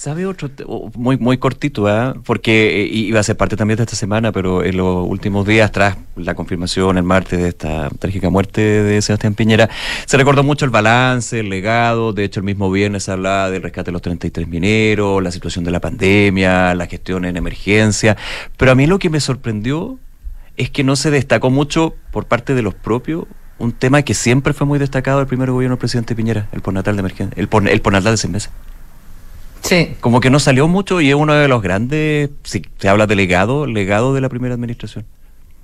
¿Sabe 0.00 0.24
otro? 0.24 0.48
Muy, 0.94 1.18
muy 1.18 1.36
cortito, 1.36 1.86
¿eh? 1.86 2.14
porque 2.24 2.88
iba 2.90 3.20
a 3.20 3.22
ser 3.22 3.36
parte 3.36 3.54
también 3.54 3.76
de 3.76 3.82
esta 3.82 3.96
semana, 3.96 4.32
pero 4.32 4.64
en 4.64 4.78
los 4.78 5.06
últimos 5.06 5.46
días, 5.46 5.70
tras 5.72 5.98
la 6.16 6.34
confirmación 6.34 6.96
el 6.96 7.02
martes 7.02 7.38
de 7.38 7.48
esta 7.48 7.90
trágica 7.90 8.30
muerte 8.30 8.62
de 8.62 9.02
Sebastián 9.02 9.34
Piñera, 9.34 9.68
se 10.06 10.16
recordó 10.16 10.42
mucho 10.42 10.64
el 10.64 10.70
balance, 10.70 11.40
el 11.40 11.50
legado. 11.50 12.14
De 12.14 12.24
hecho, 12.24 12.40
el 12.40 12.44
mismo 12.44 12.70
viernes 12.70 13.10
hablaba 13.10 13.50
del 13.50 13.60
rescate 13.60 13.90
de 13.90 13.92
los 13.92 14.00
33 14.00 14.48
mineros, 14.48 15.22
la 15.22 15.30
situación 15.30 15.66
de 15.66 15.70
la 15.70 15.80
pandemia, 15.80 16.74
la 16.74 16.86
gestión 16.86 17.26
en 17.26 17.36
emergencia. 17.36 18.16
Pero 18.56 18.72
a 18.72 18.74
mí 18.74 18.86
lo 18.86 18.98
que 18.98 19.10
me 19.10 19.20
sorprendió 19.20 19.98
es 20.56 20.70
que 20.70 20.82
no 20.82 20.96
se 20.96 21.10
destacó 21.10 21.50
mucho 21.50 21.94
por 22.10 22.24
parte 22.24 22.54
de 22.54 22.62
los 22.62 22.72
propios 22.72 23.26
un 23.58 23.72
tema 23.72 24.00
que 24.00 24.14
siempre 24.14 24.54
fue 24.54 24.66
muy 24.66 24.78
destacado 24.78 25.18
del 25.18 25.26
primer 25.26 25.50
gobierno 25.50 25.76
del 25.76 25.80
presidente 25.80 26.14
Piñera, 26.14 26.48
el 26.52 26.62
postnatal 26.62 26.96
de 26.96 27.00
emergencia, 27.00 27.34
el, 27.36 27.50
el 27.68 27.80
postnatal 27.82 28.14
de 28.14 28.16
seis 28.16 28.32
meses. 28.32 28.50
Sí. 29.62 29.94
Como 30.00 30.20
que 30.20 30.30
no 30.30 30.38
salió 30.40 30.68
mucho 30.68 31.00
y 31.00 31.08
es 31.10 31.14
uno 31.14 31.34
de 31.34 31.48
los 31.48 31.62
grandes, 31.62 32.30
si 32.44 32.62
se 32.78 32.88
habla 32.88 33.06
de 33.06 33.16
legado, 33.16 33.66
legado 33.66 34.14
de 34.14 34.20
la 34.20 34.28
primera 34.28 34.54
administración. 34.54 35.04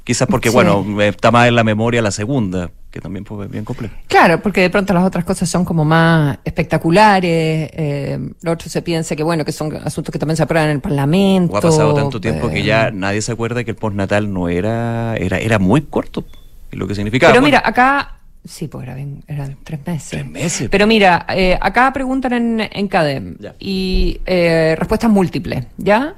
Quizás 0.05 0.29
porque, 0.29 0.51
Sí. 0.51 0.55
bueno, 0.55 0.85
está 1.03 1.33
más 1.33 1.49
en 1.49 1.57
la 1.57 1.65
memoria 1.65 2.01
la 2.01 2.13
segunda, 2.13 2.71
que 2.93 3.01
también 3.01 3.25
fue 3.25 3.49
bien 3.49 3.65
compleja. 3.65 3.97
Claro, 4.07 4.41
porque 4.41 4.61
de 4.61 4.71
pronto 4.71 4.95
las 4.95 5.05
otras 5.05 5.25
cosas 5.25 5.49
son 5.51 5.65
como 5.65 5.85
más 5.85 6.39
espectaculares, 6.45 7.71
eh, 7.73 8.19
lo 8.43 8.53
otro 8.53 8.69
se 8.69 8.83
piensa 8.83 9.17
que 9.17 9.25
bueno, 9.25 9.45
que 9.45 9.51
son 9.51 9.75
asuntos 9.85 10.13
que 10.13 10.19
también 10.21 10.37
se 10.37 10.45
aprueban 10.45 10.71
en 10.71 10.77
el 10.77 10.81
Parlamento. 10.81 11.53
O 11.55 11.57
ha 11.57 11.61
pasado 11.61 11.93
tanto 11.95 12.21
tiempo 12.21 12.49
que 12.49 12.61
eh, 12.61 12.65
ya 12.65 12.91
nadie 12.93 13.21
se 13.21 13.33
acuerda 13.33 13.65
que 13.65 13.73
el 13.73 13.77
postnatal 13.77 14.33
no 14.33 14.49
era, 14.49 15.17
era, 15.17 15.39
era 15.39 15.59
muy 15.59 15.83
corto. 15.83 16.25
Lo 16.73 16.87
que 16.87 16.95
significaba. 16.95 17.33
Pero 17.33 17.41
bueno, 17.43 17.57
mira, 17.57 17.69
acá, 17.69 18.15
sí, 18.47 18.69
pues 18.69 18.85
era 18.85 18.95
bien- 18.95 19.23
eran 19.27 19.57
tres 19.65 19.81
meses. 19.87 20.09
Tres 20.11 20.27
meses. 20.29 20.69
Pero 20.71 20.87
mira, 20.87 21.27
eh, 21.29 21.59
acá 21.61 21.93
preguntan 21.93 22.33
en, 22.33 22.69
en 22.73 22.89
CADEM 22.89 23.37
Ya. 23.39 23.55
y 23.59 24.21
eh, 24.27 24.75
respuestas 24.79 25.11
múltiples, 25.11 25.67
¿ya? 25.77 26.15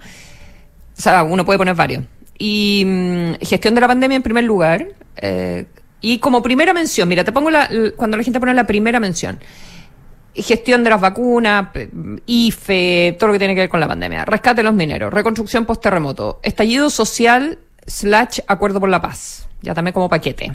O 0.97 1.01
sea, 1.01 1.23
uno 1.23 1.45
puede 1.45 1.59
poner 1.59 1.75
varios. 1.75 2.05
Y 2.39 2.85
mm, 2.87 3.33
gestión 3.45 3.75
de 3.75 3.81
la 3.81 3.89
pandemia 3.89 4.17
en 4.17 4.23
primer 4.23 4.45
lugar. 4.45 4.87
eh, 5.17 5.67
y 6.01 6.19
como 6.21 6.41
primera 6.43 6.73
mención, 6.73 7.09
mira, 7.09 7.25
te 7.25 7.33
pongo 7.33 7.51
la, 7.51 7.69
cuando 7.97 8.17
la 8.17 8.23
gente 8.23 8.39
pone 8.39 8.55
la 8.55 8.67
primera 8.69 9.01
mención. 9.01 9.41
Gestión 10.33 10.85
de 10.85 10.91
las 10.91 11.01
vacunas, 11.01 11.71
IFE, 12.27 13.17
todo 13.19 13.27
lo 13.29 13.33
que 13.33 13.39
tiene 13.41 13.55
que 13.57 13.63
ver 13.63 13.69
con 13.69 13.81
la 13.81 13.89
pandemia. 13.89 14.25
Rescate 14.25 14.59
de 14.59 14.63
los 14.63 14.75
mineros, 14.75 15.13
reconstrucción 15.13 15.67
post-terremoto, 15.67 16.39
estallido 16.45 16.91
social 16.91 17.59
slash 17.85 18.39
acuerdo 18.47 18.79
por 18.79 18.89
la 18.91 19.01
paz. 19.03 19.48
Ya 19.61 19.75
también 19.75 19.93
como 19.93 20.09
paquete. 20.09 20.53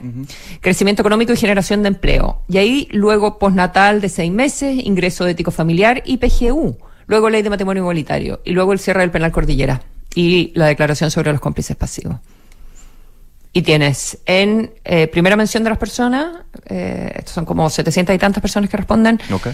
Crecimiento 0.61 1.01
económico 1.01 1.33
y 1.33 1.37
generación 1.37 1.83
de 1.83 1.89
empleo. 1.89 2.41
Y 2.47 2.57
ahí 2.57 2.87
luego 2.91 3.37
postnatal 3.37 3.99
de 3.99 4.09
seis 4.09 4.31
meses, 4.31 4.85
ingreso 4.85 5.27
ético 5.27 5.51
familiar 5.51 6.01
y 6.05 6.17
PGU. 6.17 6.77
Luego 7.07 7.29
ley 7.29 7.41
de 7.41 7.49
matrimonio 7.49 7.83
igualitario. 7.83 8.41
Y 8.45 8.51
luego 8.51 8.71
el 8.71 8.79
cierre 8.79 9.01
del 9.01 9.11
penal 9.11 9.31
cordillera. 9.31 9.81
Y 10.15 10.51
la 10.55 10.67
declaración 10.67 11.11
sobre 11.11 11.31
los 11.31 11.41
cómplices 11.41 11.75
pasivos. 11.75 12.15
Y 13.51 13.61
tienes 13.61 14.19
en 14.25 14.71
eh, 14.83 15.07
primera 15.07 15.35
mención 15.35 15.63
de 15.63 15.69
las 15.69 15.77
personas, 15.77 16.27
eh, 16.65 17.11
estos 17.17 17.33
son 17.35 17.45
como 17.45 17.69
700 17.69 18.15
y 18.15 18.17
tantas 18.17 18.41
personas 18.41 18.67
que 18.69 18.77
responden, 18.77 19.19
Ok. 19.31 19.49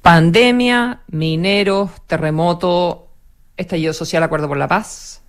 pandemia, 0.00 1.00
mineros, 1.08 1.90
terremoto, 2.06 3.08
estallido 3.56 3.92
social, 3.92 4.22
acuerdo 4.22 4.48
por 4.48 4.56
la 4.56 4.66
paz, 4.66 5.20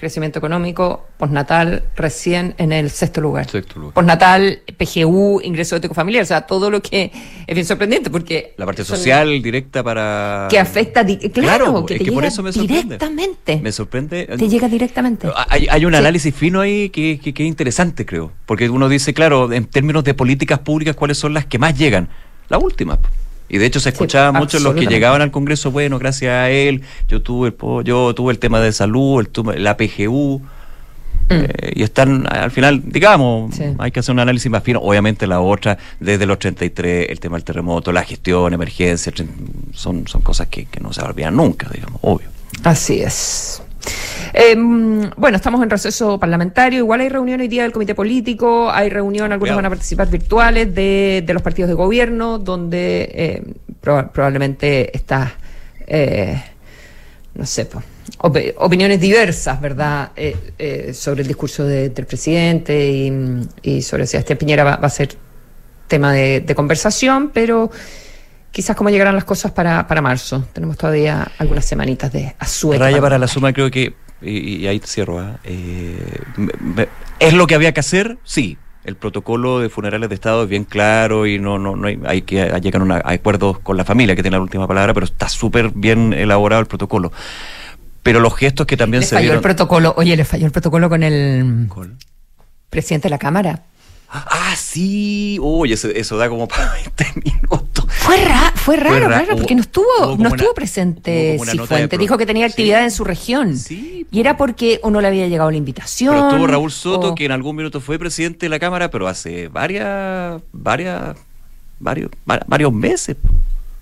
crecimiento 0.00 0.38
económico, 0.38 1.06
postnatal, 1.18 1.84
recién 1.94 2.54
en 2.56 2.72
el 2.72 2.90
sexto 2.90 3.20
lugar. 3.20 3.48
Sexto 3.48 3.78
lugar. 3.78 3.94
Postnatal, 3.94 4.60
PGU, 4.78 5.40
ingreso 5.44 5.76
ético 5.76 5.92
familiar, 5.94 6.22
o 6.22 6.26
sea, 6.26 6.40
todo 6.46 6.70
lo 6.70 6.80
que 6.80 7.12
es 7.46 7.54
bien 7.54 7.66
sorprendente 7.66 8.08
porque... 8.08 8.54
La 8.56 8.64
parte 8.64 8.82
social 8.82 9.42
directa 9.42 9.84
para. 9.84 10.48
Que 10.50 10.58
afecta, 10.58 11.04
claro, 11.32 11.84
que 11.84 11.94
es 11.96 12.00
que 12.00 12.06
por 12.12 12.22
llega 12.22 12.28
eso 12.28 12.42
me 12.42 12.52
sorprende. 12.52 12.82
directamente. 12.84 13.60
Me 13.62 13.72
sorprende. 13.72 14.26
Te 14.38 14.48
llega 14.48 14.68
directamente. 14.68 15.28
Hay, 15.48 15.66
hay 15.70 15.84
un 15.84 15.92
Sí. 15.92 15.98
análisis 15.98 16.34
fino 16.34 16.60
ahí 16.60 16.88
que, 16.88 17.20
que, 17.22 17.34
que 17.34 17.42
es 17.42 17.48
interesante, 17.48 18.06
creo. 18.06 18.32
Porque 18.46 18.70
uno 18.70 18.88
dice, 18.88 19.12
claro, 19.12 19.52
en 19.52 19.66
términos 19.66 20.02
de 20.04 20.14
políticas 20.14 20.60
públicas, 20.60 20.96
¿cuáles 20.96 21.18
son 21.18 21.34
las 21.34 21.44
que 21.44 21.58
más 21.58 21.76
llegan? 21.78 22.08
La 22.48 22.56
última. 22.58 22.98
Y 23.50 23.58
de 23.58 23.66
hecho 23.66 23.80
se 23.80 23.90
Sí, 23.90 23.94
escuchaba 23.94 24.32
mucho 24.32 24.56
en 24.58 24.64
los 24.64 24.74
que 24.74 24.86
llegaban 24.86 25.20
al 25.22 25.30
Congreso, 25.30 25.70
bueno, 25.70 25.98
gracias 25.98 26.32
a 26.32 26.50
él, 26.50 26.82
yo 27.08 27.20
tuve 27.20 27.48
el, 27.48 27.84
yo 27.84 28.14
tuve 28.14 28.32
el 28.32 28.38
tema 28.38 28.60
de 28.60 28.72
salud, 28.72 29.26
el 29.44 29.62
la 29.62 29.76
PGU, 29.76 30.40
eh, 31.28 31.72
y 31.74 31.82
están 31.82 32.26
al 32.32 32.50
final, 32.50 32.82
digamos, 32.86 33.50
Mm. 33.50 33.52
Sí. 33.52 33.64
hay 33.78 33.90
que 33.90 34.00
hacer 34.00 34.12
un 34.12 34.18
análisis 34.20 34.50
más 34.50 34.62
fino. 34.62 34.80
Obviamente 34.80 35.26
la 35.26 35.40
otra, 35.40 35.78
desde 36.00 36.26
los 36.26 36.38
33, 36.38 37.08
el 37.10 37.20
tema 37.20 37.36
del 37.36 37.44
terremoto, 37.44 37.92
la 37.92 38.02
gestión, 38.04 38.52
emergencia, 38.52 39.12
son, 39.72 40.06
son 40.08 40.22
cosas 40.22 40.48
que, 40.48 40.66
que 40.66 40.80
no 40.80 40.92
se 40.92 41.02
olvidan 41.02 41.36
nunca, 41.36 41.68
digamos, 41.72 41.98
obvio. 42.02 42.28
Así 42.64 43.00
es. 43.00 43.62
Eh, 44.32 44.54
bueno, 45.16 45.36
estamos 45.36 45.62
en 45.62 45.70
receso 45.70 46.18
parlamentario. 46.18 46.78
Igual 46.78 47.00
hay 47.00 47.08
reunión 47.08 47.40
hoy 47.40 47.48
día 47.48 47.62
del 47.62 47.72
comité 47.72 47.94
político, 47.94 48.70
hay 48.70 48.88
reunión, 48.88 49.32
algunos 49.32 49.56
van 49.56 49.66
a 49.66 49.70
participar 49.70 50.08
virtuales 50.08 50.74
de, 50.74 51.22
de 51.26 51.34
los 51.34 51.42
partidos 51.42 51.68
de 51.68 51.74
gobierno, 51.74 52.38
donde 52.38 53.10
eh, 53.12 53.42
proba- 53.82 54.10
probablemente 54.12 54.96
está, 54.96 55.34
eh, 55.86 56.40
no 57.34 57.44
sé, 57.46 57.66
opi- 58.18 58.54
opiniones 58.58 59.00
diversas, 59.00 59.60
¿verdad?, 59.60 60.10
Eh, 60.16 60.36
eh, 60.58 60.94
sobre 60.94 61.22
el 61.22 61.28
discurso 61.28 61.64
de- 61.64 61.88
del 61.90 62.06
presidente 62.06 62.88
y, 62.88 63.12
y 63.62 63.82
sobre 63.82 64.06
Sebastián 64.06 64.38
Piñera 64.38 64.62
va, 64.64 64.76
va 64.76 64.86
a 64.86 64.90
ser 64.90 65.08
tema 65.88 66.12
de, 66.12 66.40
de 66.40 66.54
conversación, 66.54 67.30
pero 67.34 67.70
quizás 68.52 68.76
cómo 68.76 68.90
llegarán 68.90 69.14
las 69.14 69.24
cosas 69.24 69.52
para, 69.52 69.86
para 69.86 70.00
marzo. 70.02 70.46
Tenemos 70.52 70.76
todavía 70.76 71.30
algunas 71.38 71.64
semanitas 71.64 72.12
de 72.12 72.34
asueto. 72.38 72.82
Raya 72.82 73.00
para 73.00 73.18
la 73.18 73.28
suma, 73.28 73.52
creo 73.52 73.70
que, 73.70 73.94
y, 74.22 74.56
y 74.56 74.66
ahí 74.66 74.80
te 74.80 74.86
cierro, 74.86 75.18
¿ah? 75.20 75.38
Eh, 75.44 76.20
me- 76.36 76.52
me- 76.60 76.88
¿es 77.18 77.32
lo 77.34 77.46
que 77.46 77.54
había 77.54 77.72
que 77.72 77.80
hacer? 77.80 78.18
Sí. 78.24 78.58
El 78.82 78.96
protocolo 78.96 79.60
de 79.60 79.68
funerales 79.68 80.08
de 80.08 80.14
Estado 80.14 80.44
es 80.44 80.48
bien 80.48 80.64
claro 80.64 81.26
y 81.26 81.38
no, 81.38 81.58
no, 81.58 81.76
no 81.76 81.86
hay, 81.86 82.00
hay 82.06 82.22
que 82.22 82.46
llegar 82.62 82.80
a, 83.04 83.12
acuerdos 83.12 83.58
con 83.58 83.76
la 83.76 83.84
familia, 83.84 84.16
que 84.16 84.22
tiene 84.22 84.38
la 84.38 84.42
última 84.42 84.66
palabra, 84.66 84.94
pero 84.94 85.04
está 85.04 85.28
súper 85.28 85.70
bien 85.74 86.14
elaborado 86.14 86.60
el 86.62 86.66
protocolo. 86.66 87.12
Pero 88.02 88.20
los 88.20 88.34
gestos 88.34 88.66
que 88.66 88.78
también 88.78 89.02
Le 89.02 89.06
se 89.06 89.16
falló 89.16 89.34
el 89.34 89.40
protocolo. 89.40 89.92
Oye, 89.98 90.16
le 90.16 90.24
falló 90.24 90.46
el 90.46 90.52
protocolo 90.52 90.88
con 90.88 91.02
el 91.02 91.68
presidente 92.70 93.08
de 93.08 93.10
la 93.10 93.18
Cámara. 93.18 93.64
Ah, 94.10 94.54
sí. 94.56 95.38
Uy, 95.42 95.74
eso, 95.74 95.88
eso 95.88 96.16
da 96.16 96.30
como 96.30 96.48
para 96.48 96.72
20 96.72 97.06
minutos. 97.24 97.79
Fue, 98.16 98.24
ra- 98.24 98.52
fue 98.56 98.76
raro, 98.76 99.08
ra- 99.08 99.20
raro, 99.20 99.36
porque 99.36 99.54
no 99.54 99.60
estuvo, 99.60 100.16
no 100.18 100.28
estuvo 100.30 100.52
presente 100.54 101.38
Cifuentes. 101.40 101.88
pro- 101.88 101.98
Dijo 101.98 102.18
que 102.18 102.26
tenía 102.26 102.46
Sí. 102.48 102.52
actividad 102.52 102.82
en 102.84 102.90
su 102.90 103.04
región. 103.04 103.56
Sí, 103.56 104.06
Y 104.10 104.18
era 104.20 104.36
porque 104.36 104.80
o 104.82 104.90
no 104.90 105.00
le 105.00 105.06
había 105.08 105.28
llegado 105.28 105.50
la 105.50 105.56
invitación. 105.56 106.14
Pero 106.14 106.28
estuvo 106.30 106.46
Raúl 106.46 106.72
Soto, 106.72 107.10
o- 107.10 107.14
que 107.14 107.24
en 107.26 107.32
algún 107.32 107.54
minuto 107.56 107.80
fue 107.80 107.98
presidente 107.98 108.46
de 108.46 108.50
la 108.50 108.58
Cámara, 108.58 108.90
pero 108.90 109.06
hace 109.06 109.46
varias, 109.48 110.42
varias, 110.52 111.16
varios, 111.78 112.10
va- 112.28 112.42
varios 112.46 112.72
meses. 112.72 113.16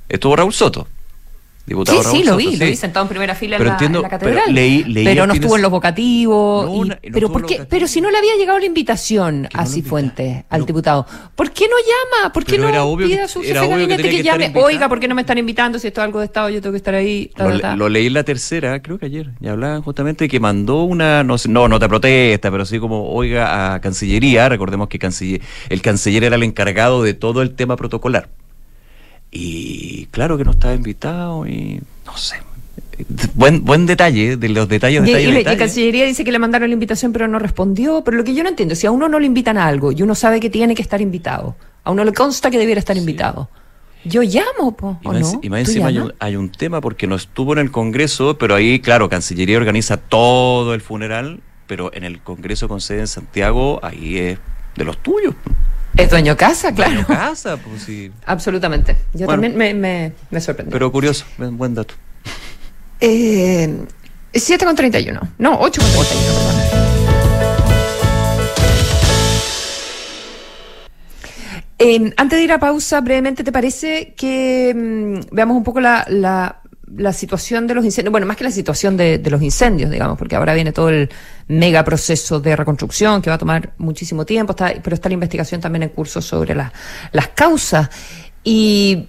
Estuvo 0.09 0.37
Raúl 0.37 0.53
Soto, 0.53 0.87
diputado 1.69 1.99
Sí, 1.99 2.05
Raúl 2.05 2.17
sí, 2.19 2.25
lo 2.25 2.31
Soto, 2.33 2.37
vi, 2.39 2.57
lo 2.57 2.65
sí. 2.65 2.71
vi 2.71 2.77
sentado 2.77 3.05
en 3.05 3.09
primera 3.11 3.35
fila 3.35 3.57
en 3.57 3.65
la, 3.65 3.71
entiendo- 3.73 3.99
en 3.99 4.03
la 4.03 4.09
pero 4.19 4.21
catedral. 4.35 4.55
leí- 4.55 4.85
leí 4.85 5.05
Pero 5.05 5.27
no 5.27 5.35
estuvo 5.35 5.57
en 5.57 5.63
los 5.63 5.71
vocativos. 5.71 6.67
No, 6.67 6.75
y- 6.85 6.89
no 6.89 6.95
pero, 7.01 7.27
estuvo 7.27 7.33
¿por 7.33 7.41
en 7.41 7.43
los 7.43 7.49
qué? 7.51 7.55
vocativos. 7.55 7.67
pero 7.69 7.87
si 7.89 8.01
no 8.01 8.11
le 8.11 8.19
había 8.19 8.37
llegado 8.37 8.59
la 8.59 8.65
invitación 8.67 9.43
no 9.43 9.49
a 9.53 9.67
Cifuentes, 9.67 10.45
al 10.49 10.61
no. 10.61 10.67
diputado, 10.67 11.07
¿por 11.35 11.51
qué 11.51 11.67
no 11.69 11.77
llama? 11.79 12.33
¿Por 12.33 12.45
qué 12.45 12.59
no 12.59 12.69
era 12.69 12.85
obvio 12.85 13.07
pide 13.07 13.21
a 13.23 13.29
su 13.29 13.41
jefe 13.43 13.53
que 13.55 13.69
gabinete 13.69 14.03
que, 14.03 14.09
que 14.11 14.23
llame? 14.23 14.45
invitado. 14.47 14.67
Oiga, 14.67 14.89
¿por 14.89 15.01
qué 15.01 15.09
no 15.09 15.15
me 15.15 15.23
están 15.23 15.39
invitando? 15.39 15.79
Si 15.79 15.87
esto 15.87 16.01
es 16.01 16.05
algo 16.07 16.19
de 16.21 16.25
Estado, 16.27 16.49
yo 16.51 16.61
tengo 16.61 16.73
que 16.73 16.79
estar 16.79 16.95
ahí. 16.95 17.31
ta, 17.37 17.45
Lo, 17.45 17.51
ta, 17.51 17.57
le- 17.57 17.63
ta. 17.63 17.77
lo 17.77 17.89
leí 17.89 18.07
en 18.07 18.15
la 18.15 18.25
tercera, 18.25 18.81
creo 18.83 18.99
que 18.99 19.07
ayer, 19.07 19.31
y 19.41 19.49
hablaban 19.49 19.83
justamente 19.83 20.25
de 20.25 20.29
que 20.29 20.41
mandó 20.41 20.83
una, 20.85 21.23
no, 21.25 21.39
sé, 21.39 21.49
no 21.49 21.69
nota 21.69 21.85
de 21.85 21.89
protesta, 21.89 22.51
pero 22.51 22.65
sí 22.65 22.79
como, 22.79 23.11
oiga, 23.11 23.75
a 23.75 23.81
Cancillería, 23.81 24.49
recordemos 24.49 24.89
que 24.89 24.99
canciller- 24.99 25.43
el 25.69 25.83
canciller 25.83 26.25
era 26.25 26.37
el 26.37 26.43
encargado 26.43 27.03
de 27.03 27.15
todo 27.15 27.43
el 27.43 27.55
tema 27.55 27.77
protocolar. 27.77 28.29
Y 29.31 30.07
claro 30.07 30.39
que 30.39 30.45
no 30.45 30.53
estaba 30.53 30.75
invitado 30.75 31.47
y 31.47 31.81
no 32.07 32.17
sé. 32.17 32.37
Buen, 33.35 33.65
buen 33.65 33.87
detalle, 33.87 34.37
de 34.37 34.49
los 34.49 34.69
detalles, 34.69 35.03
Y, 35.03 35.07
detalles, 35.07 35.29
y 35.29 35.31
y 35.31 35.35
detalles. 35.37 35.59
Cancillería 35.59 36.05
dice 36.05 36.25
que 36.25 36.33
le 36.33 36.39
mandaron 36.39 36.69
la 36.69 36.75
invitación, 36.75 37.13
pero 37.13 37.29
no 37.29 37.39
respondió. 37.39 38.03
Pero 38.05 38.17
lo 38.17 38.25
que 38.25 38.35
yo 38.35 38.43
no 38.43 38.49
entiendo, 38.49 38.75
si 38.75 38.87
a 38.87 38.91
uno 38.91 39.09
no 39.09 39.21
le 39.21 39.27
invitan 39.27 39.57
a 39.57 39.67
algo 39.67 39.93
y 39.93 40.03
uno 40.03 40.15
sabe 40.15 40.41
que 40.41 40.51
tiene 40.51 40.75
que 40.75 40.83
estar 40.83 41.01
invitado, 41.01 41.57
a 41.85 41.91
uno 41.91 42.05
le 42.05 42.13
consta 42.13 42.51
que 42.51 42.59
debiera 42.59 42.81
estar 42.81 42.97
invitado. 42.97 43.49
Yo 44.05 44.23
llamo, 44.23 44.77
po, 44.77 44.99
Y 45.03 45.09
¿o 45.09 45.13
más, 45.13 45.21
no? 45.21 45.41
y 45.43 45.51
más 45.51 45.65
¿Tú 45.65 45.71
encima 45.71 45.89
hay 45.89 45.99
un, 45.99 46.15
hay 46.19 46.37
un 46.37 46.51
tema 46.51 46.81
porque 46.81 47.07
no 47.07 47.17
estuvo 47.17 47.53
en 47.53 47.59
el 47.59 47.71
Congreso, 47.71 48.39
pero 48.39 48.55
ahí, 48.55 48.81
claro, 48.81 49.09
Cancillería 49.09 49.59
organiza 49.59 49.97
todo 49.97 50.73
el 50.75 50.81
funeral, 50.81 51.41
pero 51.67 51.93
en 51.93 52.05
el 52.05 52.21
Congreso 52.21 52.69
con 52.69 52.81
sede 52.81 53.01
en 53.01 53.07
Santiago, 53.09 53.81
ahí 53.83 54.19
es 54.19 54.39
de 54.77 54.85
los 54.85 54.99
tuyos. 54.99 55.35
Es 55.99 56.09
dueño 56.11 56.37
casa, 56.37 56.73
claro. 56.73 56.93
Dueño 56.93 57.07
casa, 57.09 57.57
pues 57.57 57.83
sí. 57.83 58.13
Absolutamente. 58.25 58.97
Yo 59.15 59.27
Bueno. 59.27 59.43
también 59.43 59.57
me, 59.57 59.75
me, 59.75 60.13
me 60.31 60.41
sorprendí. 60.41 60.71
Pero 60.71 60.93
curioso, 60.93 61.25
buen, 61.37 61.75
dato. 61.75 61.95
Eh, 63.01 63.85
7 64.33 64.65
con 64.65 64.77
31. 64.77 65.21
No, 65.39 65.59
8 65.61 65.81
con 65.83 65.91
31, 66.07 66.39
perdón. 66.47 67.69
Eh, 71.81 72.13
antes 72.17 72.39
de 72.39 72.45
ir 72.45 72.53
a 72.53 72.59
pausa, 72.61 73.01
brevemente, 73.01 73.43
¿te 73.43 73.51
parece 73.53 74.15
que 74.17 74.73
mm, 74.75 75.35
veamos 75.35 75.57
un 75.57 75.65
poco 75.65 75.81
la, 75.81 76.05
la, 76.09 76.61
la 76.97 77.13
situación 77.13 77.67
de 77.67 77.75
los 77.75 77.85
incendios? 77.85 78.11
Bueno, 78.13 78.27
más 78.27 78.37
que 78.37 78.45
la 78.45 78.51
situación 78.51 78.97
de, 78.97 79.19
de 79.19 79.31
los 79.31 79.43
incendios, 79.43 79.91
digamos, 79.91 80.17
porque 80.19 80.37
ahora 80.37 80.55
viene 80.55 80.73
todo 80.73 80.89
el 80.89 81.09
mega 81.49 81.85
proceso 81.85 82.41
de 82.41 82.57
reconstrucción 82.57 83.21
que 83.23 83.31
va 83.31 83.37
a 83.37 83.39
tomar 83.39 83.73
muchísimo 83.79 84.25
tiempo, 84.25 84.53
está, 84.53 84.73
pero 84.83 84.95
está 84.95 85.09
la 85.09 85.15
investigación 85.15 85.61
también 85.61 85.83
en 85.85 85.89
curso 85.91 86.21
sobre 86.23 86.55
la- 86.55 86.73
las 87.13 87.29
causas. 87.29 87.89
Y 88.45 89.09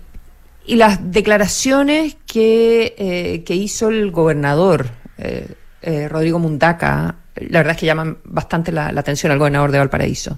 y 0.66 0.76
las 0.76 1.12
declaraciones 1.12 2.16
que, 2.28 2.94
eh, 2.98 3.44
que 3.44 3.56
hizo 3.56 3.90
el 3.90 4.12
gobernador 4.12 4.88
eh, 5.18 5.48
eh, 5.82 6.08
Rodrigo 6.08 6.38
Mundaca, 6.38 7.16
la 7.36 7.60
verdad 7.60 7.72
es 7.72 7.80
que 7.80 7.88
llaman 7.88 8.20
bastante 8.24 8.72
la, 8.72 8.92
la 8.92 9.00
atención 9.00 9.32
al 9.32 9.40
gobernador 9.40 9.72
de 9.72 9.80
Valparaíso. 9.80 10.38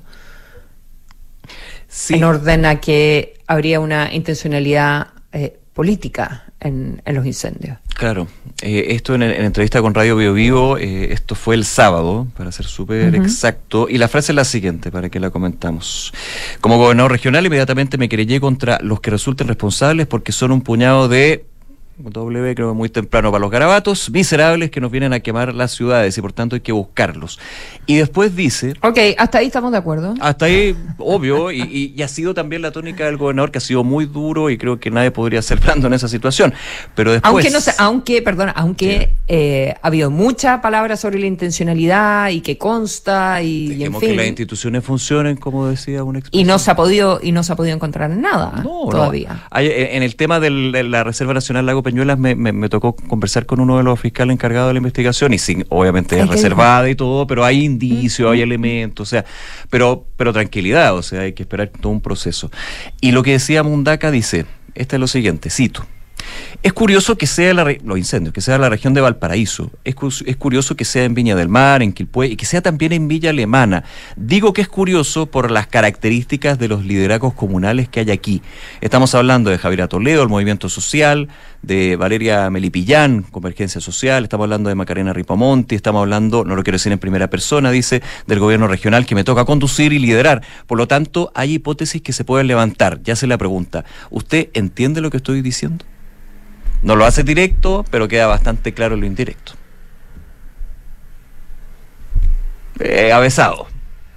Sí. 1.88 2.14
En 2.14 2.24
orden 2.24 2.66
a 2.66 2.80
que 2.80 3.40
habría 3.48 3.82
una 3.82 4.14
intencionalidad 4.14 5.08
eh, 5.34 5.60
política 5.74 6.46
en, 6.60 7.02
los 7.06 7.26
incendios. 7.26 7.78
Claro, 7.96 8.28
eh, 8.62 8.88
esto 8.90 9.16
en, 9.16 9.24
entrevista 9.24 9.82
con 9.82 9.94
Radio 9.94 10.16
Bio 10.16 10.34
Vivo, 10.34 10.78
eh, 10.78 11.14
esto 11.14 11.36
fue 11.36 11.56
el 11.56 11.66
sábado, 11.66 12.28
para 12.38 12.52
ser 12.52 12.66
súper 12.66 13.16
exacto, 13.16 13.88
y 13.90 13.98
la 13.98 14.08
frase 14.08 14.32
es 14.32 14.36
la 14.36 14.46
siguiente, 14.46 14.92
para 14.92 15.10
que 15.10 15.20
la 15.20 15.30
comentamos. 15.30 16.14
Como 16.60 16.78
gobernador 16.78 17.12
regional, 17.12 17.46
inmediatamente 17.46 17.98
me 17.98 18.10
querellé 18.10 18.40
contra 18.40 18.80
los 18.82 19.00
que 19.00 19.12
resulten 19.12 19.48
responsables 19.48 20.08
porque 20.08 20.32
son 20.32 20.52
un 20.52 20.62
puñado 20.62 21.08
de 21.08 21.46
W 22.10 22.56
creo 22.56 22.74
muy 22.74 22.90
temprano 22.90 23.32
para 23.32 23.42
los 23.42 23.52
garabatos, 23.52 24.10
miserables 24.10 24.72
que 24.72 24.82
nos 24.82 24.92
vienen 24.92 25.14
a 25.14 25.20
quemar 25.20 25.54
las 25.54 25.72
ciudades 25.72 26.18
y 26.18 26.22
por 26.22 26.34
tanto 26.34 26.56
hay 26.56 26.62
que 26.62 26.72
buscarlos. 26.72 27.40
Y 27.86 27.98
después 27.98 28.36
dice... 28.36 28.74
Ok, 28.82 28.98
hasta 29.18 29.40
ahí 29.40 29.48
estamos 29.48 29.72
de 29.72 29.78
acuerdo. 29.78 30.14
Hasta 30.20 30.46
ahí, 30.46 30.76
obvio, 30.98 31.52
y, 31.52 32.02
ha 32.02 32.08
sido 32.08 32.34
también 32.34 32.62
la 32.62 32.72
tónica 32.72 33.06
del 33.06 33.18
gobernador 33.18 33.52
que 33.52 33.60
ha 33.60 33.62
sido 33.62 33.84
muy 33.84 34.06
duro 34.06 34.50
y 34.50 34.58
creo 34.58 34.80
que 34.80 34.90
nadie 34.90 35.12
podría 35.12 35.42
ser 35.42 35.60
blando 35.60 35.88
en 35.88 35.94
esa 35.94 36.08
situación. 36.08 36.54
Pero 36.96 37.12
después... 37.12 37.32
Aunque, 37.32 37.50
no 37.50 37.60
aunque 37.78 38.22
perdona, 38.22 38.52
aunque 38.52 39.12
eh, 39.28 39.76
ha 39.82 39.88
habido 39.88 40.10
mucha 40.10 40.62
palabra 40.62 40.98
sobre 40.98 41.20
la 41.20 41.28
intencionalidad 41.28 42.30
y 42.30 42.42
que 42.42 42.58
consta 42.58 43.42
y, 43.42 43.84
en 43.84 43.94
fin, 43.94 44.10
que 44.10 44.16
las 44.16 44.28
instituciones 44.28 44.84
funcionen 44.84 45.38
como 45.38 45.68
decía 45.68 46.04
un 46.04 46.16
experto. 46.16 46.38
Y 46.38 46.44
no 46.44 46.60
se 46.60 46.72
ha 46.72 46.76
podido, 46.76 47.20
y 47.22 47.32
no 47.32 47.44
se 47.44 47.54
ha 47.54 47.56
podido 47.56 47.76
encontrar 47.76 48.10
nada 48.10 48.64
todavía. 48.64 49.44
en 49.56 50.04
el 50.04 50.16
tema 50.16 50.40
de 50.40 50.50
la 50.84 51.04
Reserva 51.04 51.34
Nacional 51.34 51.66
Lago 51.66 51.84
Peñuelas 51.92 52.18
me, 52.18 52.36
me, 52.36 52.70
tocó 52.70 52.96
conversar 52.96 53.46
con 53.46 53.60
uno 53.60 53.76
de 53.76 53.84
los 53.84 54.00
fiscales 54.00 54.34
encargados 54.34 54.70
de 54.70 54.76
la 54.76 54.78
investigación 54.78 55.34
y 55.34 55.38
sin, 55.38 55.66
obviamente 55.68 56.18
es 56.18 56.26
reservada 56.26 56.90
y 56.90 56.96
todo, 56.96 57.28
pero 57.28 57.44
hay 57.44 57.66
indicios, 57.66 58.32
hay 58.32 58.40
elementos, 58.40 59.10
o 59.10 59.10
sea, 59.10 59.26
pero, 59.70 60.06
pero 60.16 60.32
tranquilidad, 60.32 60.96
o 60.96 61.02
sea, 61.02 61.24
hay 61.24 61.34
que 61.34 61.44
esperar 61.44 61.68
todo 61.68 61.92
un 61.92 62.00
proceso. 62.00 62.50
Y 63.02 63.12
lo 63.12 63.24
que 63.24 63.32
decía 63.32 63.62
Mundaca 63.62 64.10
dice, 64.10 64.46
este 64.74 64.96
es 64.96 65.00
lo 65.02 65.08
siguiente, 65.08 65.50
cito. 65.50 65.86
Es 66.64 66.74
curioso 66.74 67.18
que 67.18 67.28
sea 67.28 67.54
la, 67.54 67.76
los 67.84 67.98
incendios, 67.98 68.34
que 68.34 68.42
sea 68.42 68.58
la 68.58 68.70
región 68.70 68.94
de 68.94 69.02
Valparaíso. 69.02 69.72
Es, 69.84 69.96
es, 70.26 70.38
curioso 70.38 70.76
que 70.76 70.86
sea 70.86 71.04
en 71.06 71.14
Viña 71.14 71.36
del 71.36 71.50
Mar, 71.50 71.82
en 71.82 71.92
Quilpué 71.92 72.28
y 72.28 72.36
que 72.36 72.46
sea 72.46 72.62
también 72.62 72.92
en 72.92 73.08
Villa 73.08 73.32
Alemana. 73.32 73.84
Digo 74.16 74.54
que 74.54 74.62
es 74.62 74.68
curioso 74.68 75.26
por 75.26 75.52
las 75.52 75.68
características 75.68 76.60
de 76.60 76.68
los 76.68 76.86
liderazgos 76.86 77.34
comunales 77.34 77.90
que 77.90 78.02
hay 78.02 78.12
aquí. 78.12 78.42
Estamos 78.80 79.16
hablando 79.16 79.50
de 79.50 79.58
Javier 79.58 79.88
Toledo, 79.88 80.22
el 80.24 80.30
movimiento 80.30 80.70
social, 80.70 81.30
de 81.62 81.96
Valeria 81.96 82.50
Melipillán, 82.50 83.24
Convergencia 83.24 83.82
Social, 83.82 84.24
estamos 84.24 84.46
hablando 84.46 84.70
de 84.70 84.76
Macarena 84.76 85.14
Ripamonti, 85.14 85.76
estamos 85.76 86.02
hablando, 86.02 86.44
no 86.44 86.56
lo 86.56 86.64
quiero 86.64 86.76
decir 86.76 86.92
en 86.92 87.00
primera 87.00 87.30
persona, 87.30 87.72
dice, 87.72 88.02
del 88.28 88.40
gobierno 88.40 88.68
regional 88.68 89.06
que 89.06 89.16
me 89.16 89.24
toca 89.24 89.46
conducir 89.46 89.94
y 89.94 90.00
liderar. 90.00 90.42
Por 90.68 90.78
lo 90.78 90.88
tanto, 90.88 91.32
hay 91.36 91.54
hipótesis 91.54 92.02
que 92.02 92.14
se 92.14 92.24
pueden 92.24 92.48
levantar. 92.48 93.02
Ya 93.04 93.16
se 93.16 93.28
la 93.28 93.38
pregunta, 93.38 93.86
¿usted 94.10 94.50
entiende 94.54 95.02
lo 95.02 95.10
que 95.10 95.18
estoy 95.18 95.42
diciendo? 95.42 95.86
No 96.82 96.96
lo 96.96 97.06
hace 97.06 97.24
directo, 97.24 97.86
pero 97.92 98.08
queda 98.08 98.28
bastante 98.28 98.74
claro 98.74 98.96
lo 98.96 99.06
indirecto. 99.06 99.54
Eh, 102.80 103.12
avesado. 103.12 103.68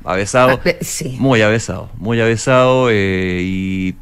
Avesado. 0.04 0.60
Ah, 0.64 0.70
muy 1.18 1.42
avesado. 1.42 1.90
Muy 1.96 2.20
avesado 2.20 2.88
eh, 2.90 3.40
y 3.42 3.94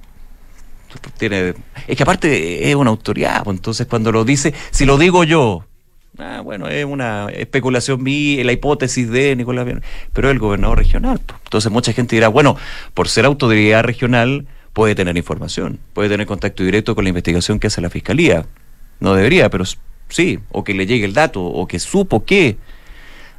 tiene... 1.18 1.54
Es 1.86 1.96
que 1.96 2.02
aparte 2.02 2.70
es 2.70 2.74
una 2.74 2.90
autoridad, 2.90 3.42
pues, 3.44 3.56
entonces 3.56 3.86
cuando 3.86 4.12
lo 4.12 4.24
dice, 4.24 4.54
si 4.70 4.84
lo 4.84 4.98
digo 4.98 5.24
yo, 5.24 5.64
ah, 6.18 6.40
bueno, 6.44 6.68
es 6.68 6.84
una 6.84 7.28
especulación 7.30 8.02
mía, 8.02 8.44
la 8.44 8.52
hipótesis 8.52 9.10
de 9.10 9.34
Nicolás 9.34 9.66
pero 10.12 10.28
es 10.28 10.32
el 10.32 10.38
gobernador 10.38 10.78
regional. 10.78 11.20
Pues. 11.24 11.40
Entonces 11.44 11.72
mucha 11.72 11.92
gente 11.92 12.16
dirá, 12.16 12.28
bueno, 12.28 12.56
por 12.94 13.08
ser 13.08 13.24
autoridad 13.24 13.82
regional 13.82 14.46
puede 14.72 14.94
tener 14.94 15.16
información, 15.16 15.78
puede 15.92 16.08
tener 16.08 16.26
contacto 16.26 16.62
directo 16.62 16.94
con 16.94 17.04
la 17.04 17.10
investigación 17.10 17.58
que 17.58 17.66
hace 17.66 17.80
la 17.80 17.90
fiscalía. 17.90 18.46
No 19.00 19.14
debería, 19.14 19.50
pero 19.50 19.64
sí, 20.08 20.38
o 20.50 20.64
que 20.64 20.74
le 20.74 20.86
llegue 20.86 21.04
el 21.04 21.14
dato, 21.14 21.42
o 21.42 21.66
que 21.66 21.78
supo 21.78 22.24
que. 22.24 22.56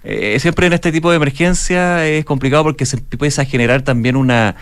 Eh, 0.06 0.38
siempre 0.40 0.68
en 0.68 0.74
este 0.74 0.92
tipo 0.92 1.10
de 1.10 1.16
emergencia 1.16 2.06
es 2.06 2.26
complicado 2.26 2.64
porque 2.64 2.86
se 2.86 2.98
empieza 2.98 3.44
a 3.44 3.46
generar 3.46 3.84
también 3.84 4.18
una, 4.18 4.58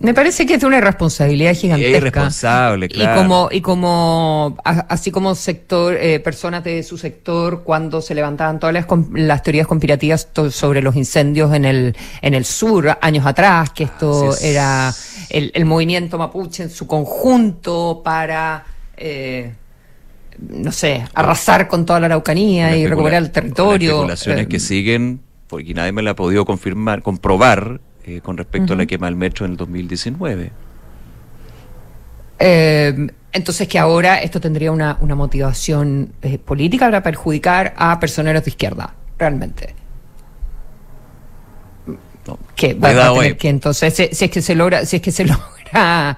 me 0.00 0.12
parece 0.12 0.44
que 0.46 0.54
es 0.54 0.62
una 0.62 0.78
irresponsabilidad 0.78 1.54
gigantesca. 1.54 1.96
irresponsable, 1.96 2.88
claro. 2.88 3.12
Y 3.12 3.22
como, 3.22 3.48
y 3.50 3.60
como 3.60 4.56
así 4.64 5.10
como 5.10 5.34
sector, 5.34 5.94
eh, 5.94 6.20
personas 6.20 6.64
de 6.64 6.82
su 6.82 6.98
sector, 6.98 7.62
cuando 7.62 8.02
se 8.02 8.14
levantaban 8.14 8.58
todas 8.58 8.74
las, 8.74 8.86
las 9.14 9.42
teorías 9.42 9.66
conspirativas 9.66 10.28
sobre 10.50 10.82
los 10.82 10.96
incendios 10.96 11.54
en 11.54 11.64
el, 11.64 11.96
en 12.20 12.34
el 12.34 12.44
sur, 12.44 12.98
años 13.00 13.24
atrás, 13.24 13.70
que 13.70 13.84
esto 13.84 14.36
era 14.40 14.92
el, 15.30 15.50
el, 15.54 15.64
movimiento 15.64 16.18
mapuche 16.18 16.64
en 16.64 16.70
su 16.70 16.86
conjunto 16.86 18.02
para, 18.04 18.64
eh, 18.96 19.54
no 20.38 20.72
sé, 20.72 21.06
arrasar 21.14 21.68
con 21.68 21.86
toda 21.86 22.00
la 22.00 22.06
Araucanía 22.06 22.76
y 22.76 22.86
recuperar 22.86 23.22
el 23.22 23.30
territorio. 23.30 23.92
especulaciones 23.92 24.46
que 24.48 24.60
siguen, 24.60 25.20
porque 25.46 25.72
nadie 25.72 25.92
me 25.92 26.02
la 26.02 26.10
ha 26.10 26.16
podido 26.16 26.44
confirmar, 26.44 27.02
comprobar 27.02 27.80
eh, 28.06 28.20
con 28.20 28.36
respecto 28.36 28.74
a 28.74 28.76
la 28.76 28.86
quema 28.86 29.06
del 29.06 29.16
metro 29.16 29.44
en 29.46 29.52
el 29.52 29.56
2019. 29.56 30.52
Eh, 32.38 33.06
entonces 33.32 33.66
que 33.66 33.78
ahora 33.80 34.20
esto 34.22 34.40
tendría 34.40 34.70
una, 34.70 34.96
una 35.00 35.16
motivación 35.16 36.12
eh, 36.22 36.38
política 36.38 36.86
para 36.86 37.02
perjudicar 37.02 37.74
a 37.76 37.98
personeros 37.98 38.44
de 38.44 38.50
izquierda, 38.50 38.94
realmente. 39.18 39.74
que 42.54 42.74
va 42.74 42.90
a 42.90 43.12
tener 43.12 43.36
que 43.36 43.48
entonces, 43.48 43.94
si, 43.94 44.24
es 44.24 44.30
que 44.30 44.40
se 44.40 44.54
logra, 44.54 44.84
si 44.86 44.96
es 44.96 45.02
que 45.02 45.10
se 45.10 45.24
logra 45.26 46.16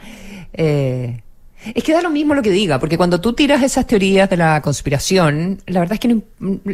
es 0.52 1.82
que 1.82 1.92
da 1.92 2.02
lo 2.02 2.10
mismo 2.10 2.34
lo 2.34 2.42
que 2.42 2.50
diga, 2.50 2.78
porque 2.78 2.96
cuando 2.96 3.20
tú 3.20 3.32
tiras 3.32 3.62
esas 3.62 3.86
teorías 3.86 4.28
de 4.30 4.36
la 4.36 4.60
conspiración, 4.60 5.60
la 5.66 5.80
verdad 5.80 5.94
es 5.94 6.00
que 6.00 6.20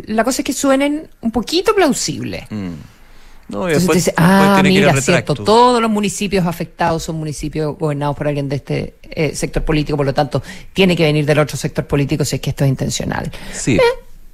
la 0.06 0.24
cosa 0.24 0.42
es 0.42 0.44
que 0.44 0.52
suenen 0.52 1.08
un 1.20 1.30
poquito 1.30 1.74
plausibles. 1.74 2.44
Mm. 2.50 2.93
No, 3.48 3.68
Entonces 3.68 4.12
ah, 4.16 4.60
mira, 4.62 5.00
cierto, 5.00 5.34
todos 5.34 5.80
los 5.80 5.90
municipios 5.90 6.46
afectados 6.46 7.02
son 7.02 7.16
municipios 7.16 7.76
gobernados 7.78 8.16
por 8.16 8.26
alguien 8.26 8.48
de 8.48 8.56
este 8.56 8.94
eh, 9.02 9.34
sector 9.34 9.62
político, 9.62 9.96
por 9.96 10.06
lo 10.06 10.14
tanto, 10.14 10.42
tiene 10.72 10.96
que 10.96 11.04
venir 11.04 11.26
del 11.26 11.38
otro 11.38 11.56
sector 11.56 11.86
político 11.86 12.24
si 12.24 12.36
es 12.36 12.42
que 12.42 12.50
esto 12.50 12.64
es 12.64 12.70
intencional. 12.70 13.30
Sí. 13.52 13.76
Eh, 13.76 13.80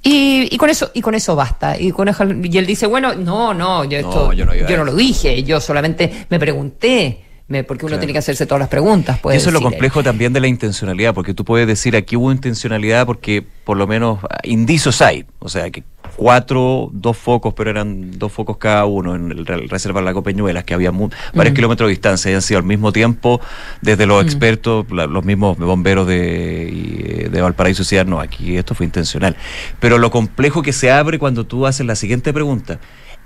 y, 0.03 0.47
y, 0.55 0.57
con 0.57 0.69
eso 0.69 0.91
y 0.93 1.01
con 1.01 1.13
eso 1.13 1.35
basta 1.35 1.79
y 1.79 1.91
con 1.91 2.09
y 2.43 2.57
él 2.57 2.65
dice 2.65 2.87
bueno 2.87 3.13
no 3.13 3.53
no 3.53 3.83
yo 3.83 3.99
esto 3.99 4.33
yo, 4.33 4.47
no, 4.47 4.83
lo 4.83 4.95
dije 4.95 5.43
yo 5.43 5.61
solamente 5.61 6.25
me 6.27 6.39
pregunté 6.39 7.19
porque 7.67 7.85
uno 7.85 7.97
tiene 7.97 8.13
que 8.13 8.19
hacerse 8.19 8.45
todas 8.45 8.61
las 8.61 8.69
preguntas. 8.69 9.19
Eso 9.31 9.49
es 9.49 9.53
lo 9.53 9.61
complejo 9.61 10.03
también 10.03 10.31
de 10.31 10.39
la 10.39 10.47
intencionalidad, 10.47 11.13
porque 11.13 11.33
tú 11.33 11.43
puedes 11.43 11.67
decir 11.67 11.95
aquí 11.95 12.15
hubo 12.15 12.31
intencionalidad 12.31 13.05
porque 13.05 13.43
por 13.65 13.77
lo 13.77 13.87
menos 13.87 14.19
indicios 14.43 15.01
hay, 15.01 15.25
o 15.39 15.49
sea, 15.49 15.69
que 15.69 15.83
cuatro, 16.15 16.89
dos 16.93 17.17
focos, 17.17 17.53
pero 17.53 17.69
eran 17.69 18.17
dos 18.17 18.31
focos 18.31 18.57
cada 18.57 18.85
uno 18.85 19.15
en 19.15 19.31
el 19.31 19.45
Reserva 19.69 20.01
Lago 20.01 20.23
Peñuelas, 20.23 20.63
que 20.63 20.73
había 20.73 20.91
varios 21.33 21.55
kilómetros 21.55 21.87
de 21.87 21.91
distancia, 21.91 22.29
habían 22.29 22.41
sido 22.41 22.59
al 22.59 22.65
mismo 22.65 22.91
tiempo, 22.91 23.41
desde 23.81 24.05
los 24.05 24.23
expertos, 24.23 24.85
los 24.89 25.25
mismos 25.25 25.57
bomberos 25.57 26.07
de, 26.07 27.29
de 27.31 27.41
Valparaíso 27.41 27.83
decían, 27.83 28.09
no, 28.09 28.19
aquí 28.19 28.57
esto 28.57 28.75
fue 28.75 28.85
intencional. 28.85 29.35
Pero 29.79 29.97
lo 29.97 30.11
complejo 30.11 30.61
que 30.61 30.73
se 30.73 30.91
abre 30.91 31.19
cuando 31.19 31.45
tú 31.45 31.65
haces 31.65 31.85
la 31.85 31.95
siguiente 31.95 32.33
pregunta, 32.33 32.79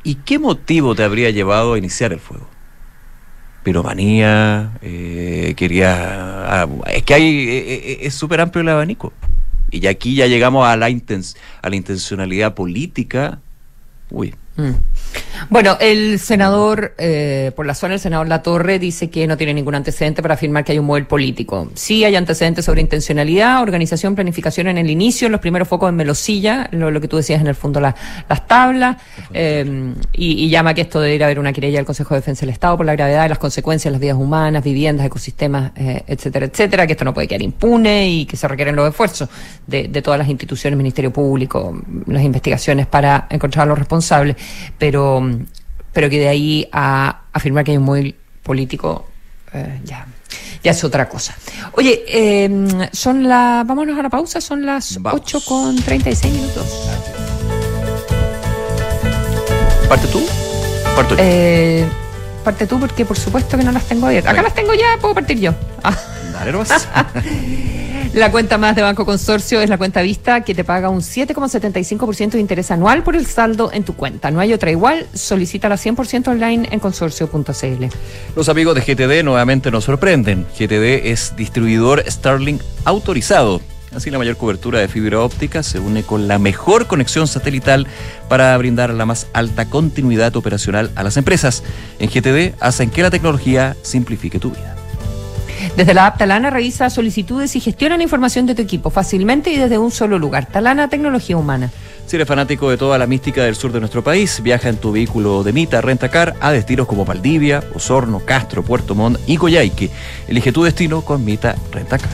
¿y 0.03 0.15
qué 0.15 0.39
motivo 0.39 0.95
te 0.95 1.03
habría 1.03 1.29
llevado 1.29 1.73
a 1.73 1.77
iniciar 1.77 2.13
el 2.13 2.19
fuego? 2.19 2.47
piromanía, 3.65 4.77
eh, 4.83 5.55
quería... 5.57 6.61
Ah, 6.61 6.67
es 6.93 7.03
que 7.03 7.15
hay, 7.15 7.49
eh, 7.49 7.73
eh, 7.73 7.97
es 8.01 8.13
súper 8.13 8.39
amplio 8.39 8.61
el 8.61 8.69
abanico. 8.69 9.11
Y 9.71 9.87
aquí 9.87 10.15
ya 10.15 10.27
llegamos 10.27 10.65
a 10.67 10.75
la, 10.77 10.85
a 10.85 11.69
la 11.69 11.75
intencionalidad 11.75 12.53
política. 12.53 13.39
Uy. 14.09 14.35
Mm. 14.57 14.71
Bueno, 15.49 15.77
el 15.79 16.19
senador, 16.19 16.93
eh, 16.97 17.51
por 17.55 17.65
la 17.65 17.75
zona, 17.75 17.95
el 17.95 17.99
senador 17.99 18.27
La 18.27 18.41
Torre 18.41 18.79
dice 18.79 19.09
que 19.09 19.27
no 19.27 19.37
tiene 19.37 19.53
ningún 19.53 19.75
antecedente 19.75 20.21
para 20.21 20.35
afirmar 20.35 20.63
que 20.63 20.71
hay 20.71 20.79
un 20.79 20.85
modelo 20.85 21.07
político. 21.07 21.69
Sí 21.73 22.03
hay 22.03 22.15
antecedentes 22.15 22.65
sobre 22.65 22.81
intencionalidad, 22.81 23.61
organización, 23.61 24.15
planificación 24.15 24.67
en 24.67 24.77
el 24.77 24.89
inicio, 24.89 25.27
en 25.27 25.33
los 25.33 25.41
primeros 25.41 25.67
focos 25.67 25.89
en 25.89 25.95
Melosilla, 25.95 26.69
lo, 26.71 26.99
que 26.99 27.07
tú 27.07 27.17
decías 27.17 27.41
en 27.41 27.47
el 27.47 27.55
fondo, 27.55 27.79
las 27.79 27.95
tablas, 28.47 28.97
eh, 29.33 29.93
y, 30.13 30.49
llama 30.49 30.73
que 30.73 30.81
esto 30.81 31.01
debería 31.01 31.25
haber 31.25 31.39
una 31.39 31.51
querella 31.51 31.79
del 31.79 31.85
Consejo 31.85 32.13
de 32.13 32.21
Defensa 32.21 32.41
del 32.41 32.51
Estado 32.51 32.77
por 32.77 32.85
la 32.85 32.93
gravedad 32.93 33.25
y 33.25 33.29
las 33.29 33.39
consecuencias, 33.39 33.91
las 33.91 33.99
vidas 33.99 34.17
humanas, 34.17 34.63
viviendas, 34.63 35.05
ecosistemas, 35.05 35.71
eh, 35.75 36.03
etcétera, 36.07 36.45
etcétera, 36.45 36.87
que 36.87 36.93
esto 36.93 37.03
no 37.03 37.13
puede 37.13 37.27
quedar 37.27 37.41
impune 37.41 38.09
y 38.09 38.25
que 38.25 38.37
se 38.37 38.47
requieren 38.47 38.75
los 38.75 38.87
esfuerzos 38.87 39.27
de, 39.67 39.87
de 39.87 40.01
todas 40.01 40.17
las 40.17 40.29
instituciones, 40.29 40.77
Ministerio 40.77 41.11
Público, 41.11 41.81
las 42.07 42.23
investigaciones 42.23 42.87
para 42.87 43.27
encontrar 43.29 43.63
a 43.63 43.69
los 43.69 43.77
responsables, 43.77 44.35
pero 44.77 45.21
pero 45.95 46.09
que 46.09 46.19
de 46.19 46.27
ahí 46.27 46.67
a 46.73 47.21
afirmar 47.31 47.63
que 47.63 47.71
hay 47.71 47.77
un 47.77 47.85
móvil 47.85 48.15
político, 48.43 49.07
eh, 49.53 49.79
ya, 49.85 50.05
ya 50.61 50.71
es 50.71 50.83
otra 50.83 51.07
cosa. 51.07 51.33
Oye, 51.71 52.03
eh, 52.05 52.89
son 52.91 53.29
las, 53.29 53.65
vámonos 53.65 53.97
a 53.97 54.03
la 54.03 54.09
pausa, 54.09 54.41
son 54.41 54.65
las 54.65 54.99
8 55.01 55.39
con 55.45 55.77
36 55.77 56.33
minutos. 56.33 56.89
¿Parte 59.87 60.07
tú? 60.07 60.21
¿Parte 60.97 61.15
eh, 61.17 61.85
parte 62.43 62.67
tú 62.67 62.77
porque 62.77 63.05
por 63.05 63.17
supuesto 63.17 63.57
que 63.57 63.63
no 63.63 63.71
las 63.71 63.85
tengo 63.85 64.07
abiertas. 64.07 64.33
Acá 64.33 64.41
las 64.41 64.53
tengo 64.53 64.73
ya, 64.73 64.97
puedo 64.99 65.13
partir 65.13 65.39
yo. 65.39 65.53
Dale, 66.33 66.51
La 68.13 68.31
cuenta 68.31 68.57
más 68.57 68.75
de 68.75 68.81
Banco 68.81 69.05
Consorcio 69.05 69.61
es 69.61 69.69
la 69.69 69.77
cuenta 69.77 70.01
vista 70.01 70.41
que 70.41 70.55
te 70.55 70.63
paga 70.63 70.89
un 70.89 71.01
7,75% 71.01 72.31
de 72.31 72.39
interés 72.39 72.71
anual 72.71 73.03
por 73.03 73.15
el 73.15 73.25
saldo 73.25 73.71
en 73.73 73.83
tu 73.83 73.95
cuenta. 73.95 74.31
No 74.31 74.39
hay 74.39 74.53
otra 74.53 74.71
igual. 74.71 75.05
Solicítala 75.13 75.75
100% 75.75 76.29
online 76.29 76.67
en 76.71 76.79
consorcio.cl. 76.79 77.85
Los 78.35 78.49
amigos 78.49 78.75
de 78.75 78.81
GTD 78.81 79.23
nuevamente 79.23 79.71
nos 79.71 79.83
sorprenden. 79.83 80.45
GTD 80.57 81.07
es 81.07 81.35
distribuidor 81.35 82.03
Starlink 82.07 82.61
autorizado. 82.85 83.59
Así 83.93 84.11
la 84.11 84.17
mayor 84.17 84.35
cobertura 84.35 84.79
de 84.79 84.89
fibra 84.89 85.21
óptica 85.21 85.63
se 85.63 85.79
une 85.79 86.03
con 86.03 86.27
la 86.27 86.37
mejor 86.37 86.87
conexión 86.87 87.27
satelital 87.27 87.87
para 88.27 88.57
brindar 88.57 88.93
la 88.93 89.05
más 89.05 89.27
alta 89.31 89.65
continuidad 89.69 90.35
operacional 90.35 90.91
a 90.95 91.03
las 91.03 91.15
empresas. 91.15 91.63
En 91.99 92.09
GTD 92.09 92.55
hacen 92.59 92.89
que 92.89 93.03
la 93.03 93.09
tecnología 93.09 93.77
simplifique 93.83 94.39
tu 94.39 94.51
vida. 94.51 94.75
Desde 95.75 95.93
la 95.93 96.07
app 96.07 96.17
Talana 96.17 96.49
revisa 96.49 96.89
solicitudes 96.89 97.55
y 97.55 97.59
gestiona 97.59 97.97
la 97.97 98.03
información 98.03 98.45
de 98.45 98.55
tu 98.55 98.61
equipo 98.61 98.89
fácilmente 98.89 99.51
y 99.51 99.57
desde 99.57 99.77
un 99.77 99.91
solo 99.91 100.19
lugar. 100.19 100.45
Talana 100.47 100.89
Tecnología 100.89 101.37
Humana. 101.37 101.71
Si 102.05 102.17
eres 102.17 102.27
fanático 102.27 102.69
de 102.69 102.77
toda 102.77 102.99
la 102.99 103.07
mística 103.07 103.43
del 103.43 103.55
sur 103.55 103.71
de 103.71 103.79
nuestro 103.79 104.03
país, 104.03 104.41
viaja 104.43 104.69
en 104.69 104.77
tu 104.77 104.91
vehículo 104.91 105.43
de 105.43 105.53
Mita 105.53 105.81
Rentacar 105.81 106.35
a 106.39 106.51
destinos 106.51 106.85
como 106.85 107.03
Valdivia, 107.03 107.63
Osorno, 107.73 108.19
Castro, 108.19 108.63
Puerto 108.63 108.93
Montt 108.93 109.19
y 109.25 109.37
Coyhaique. 109.37 109.89
Elige 110.27 110.51
tu 110.51 110.63
destino 110.63 111.01
con 111.01 111.25
Mita 111.25 111.55
Rentacar. 111.71 112.11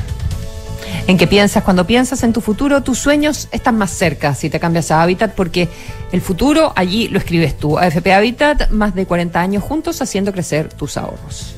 ¿En 1.07 1.17
qué 1.17 1.27
piensas? 1.27 1.63
Cuando 1.63 1.85
piensas 1.85 2.23
en 2.23 2.31
tu 2.31 2.39
futuro, 2.39 2.83
tus 2.83 2.99
sueños 2.99 3.49
están 3.51 3.77
más 3.77 3.91
cerca 3.91 4.33
si 4.33 4.49
te 4.49 4.59
cambias 4.59 4.91
a 4.91 5.01
Habitat, 5.01 5.33
porque 5.35 5.67
el 6.11 6.21
futuro 6.21 6.71
allí 6.75 7.09
lo 7.09 7.17
escribes 7.17 7.57
tú. 7.57 7.77
AFP 7.77 8.13
Habitat, 8.13 8.69
más 8.69 8.95
de 8.95 9.05
40 9.05 9.41
años 9.41 9.63
juntos 9.63 10.01
haciendo 10.01 10.31
crecer 10.31 10.69
tus 10.69 10.95
ahorros. 10.95 11.55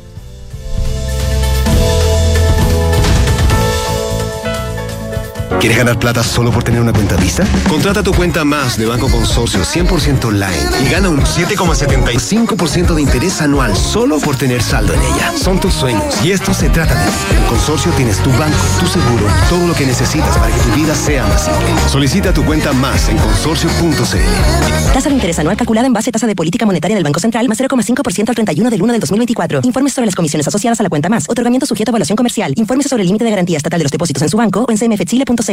¿Quieres 5.64 5.78
ganar 5.78 5.98
plata 5.98 6.22
solo 6.24 6.52
por 6.52 6.62
tener 6.66 6.82
una 6.82 6.92
cuenta 6.92 7.16
Visa? 7.16 7.46
Contrata 7.70 8.04
tu 8.04 8.12
cuenta 8.14 8.44
más 8.44 8.78
de 8.78 8.86
Banco 8.86 9.08
Consorcio 9.10 9.62
100% 9.62 10.26
online 10.26 10.58
y 10.86 10.92
gana 10.92 11.08
un 11.08 11.22
7,75% 11.22 12.94
de 12.94 13.02
interés 13.02 13.40
anual 13.40 13.74
solo 13.74 14.20
por 14.20 14.36
tener 14.36 14.62
saldo 14.62 14.94
en 14.94 15.00
ella. 15.00 15.32
Son 15.38 15.62
tus 15.62 15.74
sueños 15.74 16.04
y 16.22 16.32
esto 16.32 16.54
se 16.54 16.68
trata 16.68 16.94
de 16.94 17.10
ti. 17.10 17.18
En 17.38 17.46
Consorcio 17.46 17.94
tienes 17.94 18.18
tu 18.18 18.30
banco, 18.32 18.58
tu 18.78 18.88
seguro, 18.88 19.26
todo 19.48 19.66
lo 19.66 19.74
que 19.74 19.86
necesitas 19.86 20.38
para 20.38 20.54
que 20.54 20.62
tu 20.64 20.70
vida 20.76 20.94
sea 20.96 21.26
más 21.28 21.46
simple. 21.46 21.66
Solicita 21.88 22.34
tu 22.34 22.44
cuenta 22.44 22.74
más 22.74 23.08
en 23.08 23.18
consorcio.cl. 23.20 24.94
Tasa 24.94 25.08
de 25.08 25.16
interés 25.16 25.40
anual 25.40 25.56
calculada 25.56 25.88
en 25.88 25.94
base 25.94 26.10
a 26.10 26.12
tasa 26.12 26.28
de 26.28 26.36
política 26.36 26.66
monetaria 26.66 26.96
del 26.96 27.06
Banco 27.06 27.22
Central 27.22 27.48
más 27.48 27.58
0,5% 27.58 28.28
al 28.28 28.36
31 28.36 28.70
del 28.70 28.82
1 28.82 28.92
del 28.92 29.00
2024. 29.00 29.62
Informes 29.64 29.94
sobre 29.94 30.08
las 30.08 30.16
comisiones 30.16 30.46
asociadas 30.46 30.82
a 30.82 30.84
la 30.84 30.90
cuenta 30.90 31.08
más. 31.08 31.30
Otorgamiento 31.30 31.66
sujeto 31.66 31.92
a 31.92 31.94
evaluación 31.94 32.18
comercial. 32.18 32.54
Informes 32.58 32.88
sobre 32.88 33.04
el 33.04 33.08
límite 33.08 33.24
de 33.24 33.30
garantía 33.30 33.56
estatal 33.56 33.80
de 33.80 33.84
los 33.86 33.92
depósitos 33.94 34.22
en 34.24 34.28
su 34.28 34.36
banco 34.36 34.66
o 34.68 34.70
en 34.70 34.78
cmfchile.cl. 34.78 35.53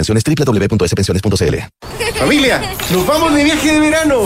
Pensiones 0.00 0.24
www.spensiones.cl. 0.24 1.56
Familia, 2.18 2.62
nos 2.90 3.06
vamos 3.06 3.34
de 3.34 3.44
viaje 3.44 3.70
de 3.70 3.80
verano. 3.80 4.20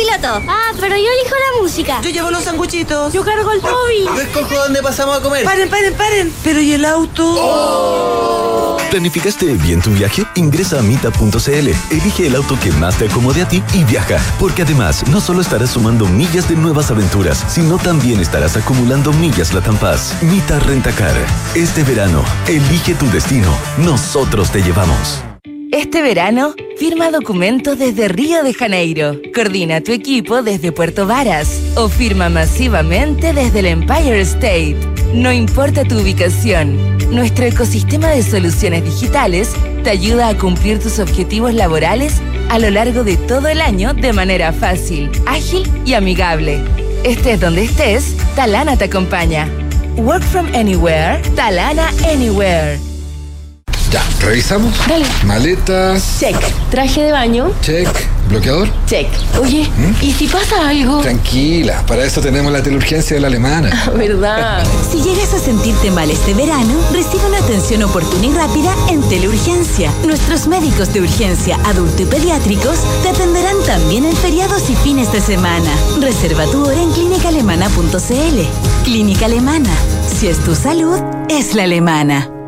Copiloto. 0.00 0.42
Ah, 0.48 0.72
pero 0.78 0.96
yo 0.96 1.04
elijo 1.20 1.34
la 1.34 1.62
música. 1.62 2.00
Yo 2.02 2.10
llevo 2.10 2.30
los 2.30 2.44
sanguchitos. 2.44 3.12
Yo 3.12 3.24
cargo 3.24 3.52
el 3.52 3.60
Toby. 3.60 4.04
Yo 4.04 4.20
escojo 4.20 4.54
dónde 4.54 4.82
pasamos 4.82 5.18
a 5.18 5.20
comer. 5.20 5.44
Paren, 5.44 5.68
paren, 5.68 5.94
paren. 5.94 6.32
Pero 6.42 6.60
¿y 6.60 6.72
el 6.72 6.84
auto? 6.84 8.76
¿Planificaste 8.90 9.46
bien 9.54 9.80
tu 9.80 9.90
viaje? 9.90 10.24
Ingresa 10.34 10.80
a 10.80 10.82
mita.cl, 10.82 11.68
elige 11.90 12.26
el 12.26 12.34
auto 12.34 12.58
que 12.60 12.72
más 12.72 12.98
te 12.98 13.06
acomode 13.06 13.42
a 13.42 13.48
ti 13.48 13.62
y 13.72 13.84
viaja, 13.84 14.18
porque 14.40 14.62
además 14.62 15.06
no 15.06 15.20
solo 15.20 15.42
estarás 15.42 15.70
sumando 15.70 16.06
millas 16.06 16.48
de 16.48 16.56
nuevas 16.56 16.90
aventuras, 16.90 17.44
sino 17.48 17.78
también 17.78 18.18
estarás 18.18 18.56
acumulando 18.56 19.12
millas 19.12 19.54
Latam 19.54 19.76
Paz. 19.76 20.16
Mita 20.22 20.58
Rentacar. 20.58 21.14
Este 21.54 21.84
verano, 21.84 22.24
elige 22.48 22.94
tu 22.94 23.08
destino. 23.10 23.56
Nosotros 23.78 24.50
te 24.50 24.60
llevamos. 24.60 25.22
Este 25.72 26.02
verano, 26.02 26.54
firma 26.78 27.12
documentos 27.12 27.78
desde 27.78 28.08
Río 28.08 28.42
de 28.42 28.52
Janeiro, 28.52 29.20
coordina 29.32 29.80
tu 29.80 29.92
equipo 29.92 30.42
desde 30.42 30.72
Puerto 30.72 31.06
Varas 31.06 31.60
o 31.76 31.88
firma 31.88 32.28
masivamente 32.28 33.32
desde 33.32 33.60
el 33.60 33.66
Empire 33.66 34.20
State. 34.22 34.76
No 35.14 35.32
importa 35.32 35.84
tu 35.84 36.00
ubicación, 36.00 36.76
nuestro 37.14 37.44
ecosistema 37.44 38.08
de 38.08 38.24
soluciones 38.24 38.84
digitales 38.84 39.52
te 39.84 39.90
ayuda 39.90 40.30
a 40.30 40.36
cumplir 40.36 40.80
tus 40.80 40.98
objetivos 40.98 41.54
laborales 41.54 42.20
a 42.48 42.58
lo 42.58 42.68
largo 42.70 43.04
de 43.04 43.16
todo 43.16 43.46
el 43.46 43.60
año 43.60 43.94
de 43.94 44.12
manera 44.12 44.52
fácil, 44.52 45.08
ágil 45.26 45.70
y 45.86 45.94
amigable. 45.94 46.64
Estés 47.04 47.38
donde 47.38 47.62
estés, 47.62 48.16
Talana 48.34 48.76
te 48.76 48.86
acompaña. 48.86 49.48
Work 49.96 50.24
from 50.24 50.46
anywhere, 50.52 51.22
Talana 51.36 51.90
Anywhere. 52.12 52.89
Ya, 53.90 54.02
revisamos. 54.20 54.72
Dale. 54.86 55.04
Maletas. 55.24 56.18
Check. 56.20 56.36
Traje 56.70 57.02
de 57.02 57.12
baño. 57.12 57.50
Check. 57.60 57.88
¿Bloqueador? 58.28 58.68
Check. 58.86 59.08
Oye, 59.42 59.68
¿y 60.00 60.12
si 60.12 60.28
pasa 60.28 60.68
algo? 60.68 61.00
Tranquila, 61.00 61.84
para 61.88 62.04
eso 62.04 62.20
tenemos 62.20 62.52
la 62.52 62.62
teleurgencia 62.62 63.16
de 63.16 63.20
la 63.20 63.26
alemana. 63.26 63.90
¿Verdad? 63.96 64.64
Si 64.92 65.02
llegas 65.02 65.34
a 65.34 65.40
sentirte 65.40 65.90
mal 65.90 66.08
este 66.08 66.34
verano, 66.34 66.74
recibe 66.92 67.26
una 67.26 67.38
atención 67.38 67.82
oportuna 67.82 68.26
y 68.26 68.32
rápida 68.32 68.72
en 68.88 69.02
Teleurgencia. 69.08 69.92
Nuestros 70.06 70.46
médicos 70.46 70.92
de 70.94 71.00
urgencia, 71.00 71.58
adulto 71.64 72.02
y 72.02 72.06
pediátricos 72.06 72.78
te 73.02 73.08
atenderán 73.08 73.56
también 73.66 74.04
en 74.04 74.14
feriados 74.14 74.70
y 74.70 74.76
fines 74.76 75.12
de 75.12 75.20
semana. 75.20 75.70
Reserva 76.00 76.44
tu 76.46 76.64
hora 76.64 76.80
en 76.80 76.92
clínicaalemana.cl. 76.92 78.84
Clínica 78.84 79.26
Alemana. 79.26 79.70
Si 80.08 80.28
es 80.28 80.38
tu 80.44 80.54
salud, 80.54 81.00
es 81.28 81.56
la 81.56 81.64
alemana. 81.64 82.39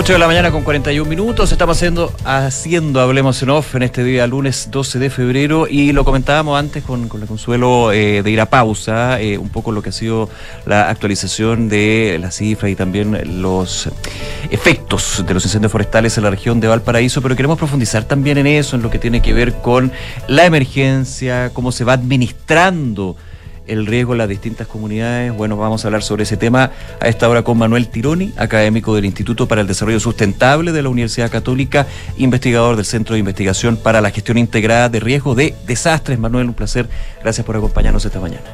8 0.00 0.12
de 0.12 0.18
la 0.20 0.28
mañana 0.28 0.52
con 0.52 0.62
41 0.62 1.10
minutos, 1.10 1.50
estamos 1.50 1.76
haciendo, 1.76 2.12
haciendo 2.24 3.00
Hablemos 3.00 3.42
en 3.42 3.50
Off 3.50 3.74
en 3.74 3.82
este 3.82 4.04
día 4.04 4.28
lunes 4.28 4.68
12 4.70 5.00
de 5.00 5.10
febrero. 5.10 5.66
Y 5.68 5.90
lo 5.90 6.04
comentábamos 6.04 6.56
antes 6.56 6.84
con, 6.84 7.08
con 7.08 7.20
el 7.20 7.26
consuelo 7.26 7.90
eh, 7.90 8.22
de 8.22 8.30
ir 8.30 8.40
a 8.40 8.46
pausa, 8.46 9.20
eh, 9.20 9.38
un 9.38 9.48
poco 9.48 9.72
lo 9.72 9.82
que 9.82 9.88
ha 9.88 9.92
sido 9.92 10.30
la 10.66 10.88
actualización 10.88 11.68
de 11.68 12.16
la 12.20 12.30
cifra 12.30 12.70
y 12.70 12.76
también 12.76 13.42
los 13.42 13.88
efectos 14.50 15.24
de 15.26 15.34
los 15.34 15.44
incendios 15.44 15.72
forestales 15.72 16.16
en 16.16 16.22
la 16.22 16.30
región 16.30 16.60
de 16.60 16.68
Valparaíso, 16.68 17.20
pero 17.20 17.34
queremos 17.34 17.58
profundizar 17.58 18.04
también 18.04 18.38
en 18.38 18.46
eso, 18.46 18.76
en 18.76 18.82
lo 18.82 18.90
que 18.90 19.00
tiene 19.00 19.20
que 19.20 19.32
ver 19.32 19.54
con 19.54 19.90
la 20.28 20.46
emergencia, 20.46 21.50
cómo 21.52 21.72
se 21.72 21.82
va 21.82 21.94
administrando 21.94 23.16
el 23.68 23.86
riesgo 23.86 24.12
en 24.12 24.18
las 24.18 24.28
distintas 24.28 24.66
comunidades. 24.66 25.32
Bueno, 25.32 25.56
vamos 25.56 25.84
a 25.84 25.88
hablar 25.88 26.02
sobre 26.02 26.24
ese 26.24 26.36
tema 26.36 26.72
a 27.00 27.08
esta 27.08 27.28
hora 27.28 27.42
con 27.42 27.58
Manuel 27.58 27.88
Tironi, 27.88 28.32
académico 28.36 28.94
del 28.94 29.04
Instituto 29.04 29.46
para 29.46 29.60
el 29.60 29.66
Desarrollo 29.66 30.00
Sustentable 30.00 30.72
de 30.72 30.82
la 30.82 30.88
Universidad 30.88 31.30
Católica, 31.30 31.86
investigador 32.16 32.76
del 32.76 32.84
Centro 32.84 33.14
de 33.14 33.20
Investigación 33.20 33.76
para 33.76 34.00
la 34.00 34.10
Gestión 34.10 34.38
Integrada 34.38 34.88
de 34.88 35.00
Riesgo 35.00 35.34
de 35.34 35.54
Desastres. 35.66 36.18
Manuel, 36.18 36.48
un 36.48 36.54
placer. 36.54 36.88
Gracias 37.22 37.46
por 37.46 37.56
acompañarnos 37.56 38.04
esta 38.04 38.20
mañana. 38.20 38.44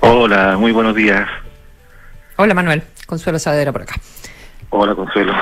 Hola, 0.00 0.56
muy 0.58 0.72
buenos 0.72 0.94
días. 0.94 1.28
Hola 2.36 2.52
Manuel, 2.52 2.82
Consuelo 3.06 3.38
Saavedra 3.38 3.72
por 3.72 3.82
acá. 3.82 3.94
Hola, 4.70 4.94
Consuelo. 4.94 5.32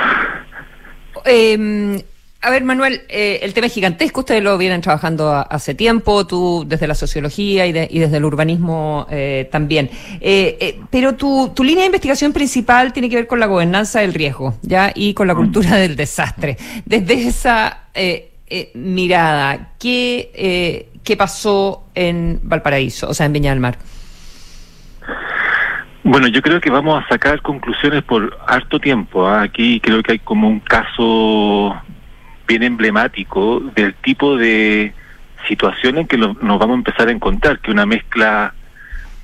Eh, 1.24 2.04
A 2.44 2.50
ver, 2.50 2.64
Manuel, 2.64 3.02
eh, 3.08 3.38
el 3.42 3.54
tema 3.54 3.68
es 3.68 3.72
gigantesco, 3.72 4.20
ustedes 4.20 4.42
lo 4.42 4.58
vienen 4.58 4.80
trabajando 4.80 5.30
a- 5.30 5.42
hace 5.42 5.76
tiempo, 5.76 6.26
tú 6.26 6.64
desde 6.66 6.88
la 6.88 6.96
sociología 6.96 7.66
y, 7.66 7.72
de- 7.72 7.86
y 7.88 8.00
desde 8.00 8.16
el 8.16 8.24
urbanismo 8.24 9.06
eh, 9.10 9.48
también. 9.52 9.88
Eh, 10.20 10.56
eh, 10.60 10.80
pero 10.90 11.14
tu, 11.14 11.52
tu 11.54 11.62
línea 11.62 11.82
de 11.82 11.86
investigación 11.86 12.32
principal 12.32 12.92
tiene 12.92 13.08
que 13.08 13.14
ver 13.14 13.26
con 13.28 13.38
la 13.38 13.46
gobernanza 13.46 14.00
del 14.00 14.12
riesgo, 14.12 14.56
¿ya? 14.62 14.90
Y 14.92 15.14
con 15.14 15.28
la 15.28 15.36
cultura 15.36 15.76
del 15.76 15.94
desastre. 15.94 16.56
Desde 16.84 17.14
esa 17.28 17.84
mirada, 18.74 19.74
¿qué, 19.78 20.30
eh, 20.34 20.88
¿qué 21.04 21.16
pasó 21.16 21.84
en 21.94 22.40
Valparaíso, 22.42 23.08
o 23.08 23.14
sea, 23.14 23.26
en 23.26 23.34
Viña 23.34 23.50
del 23.50 23.60
Mar? 23.60 23.78
Bueno, 26.02 26.26
yo 26.26 26.42
creo 26.42 26.60
que 26.60 26.70
vamos 26.70 27.02
a 27.04 27.08
sacar 27.08 27.40
conclusiones 27.40 28.02
por 28.02 28.36
harto 28.48 28.80
tiempo. 28.80 29.24
¿ah? 29.28 29.42
Aquí 29.42 29.78
creo 29.80 30.02
que 30.02 30.12
hay 30.12 30.18
como 30.18 30.48
un 30.48 30.58
caso 30.58 31.76
bien 32.46 32.62
emblemático 32.62 33.60
del 33.74 33.94
tipo 33.94 34.36
de 34.36 34.92
situación 35.48 35.98
en 35.98 36.06
que 36.06 36.16
nos 36.16 36.36
vamos 36.40 36.70
a 36.70 36.74
empezar 36.74 37.08
a 37.08 37.12
encontrar, 37.12 37.58
que 37.58 37.70
una 37.70 37.86
mezcla 37.86 38.54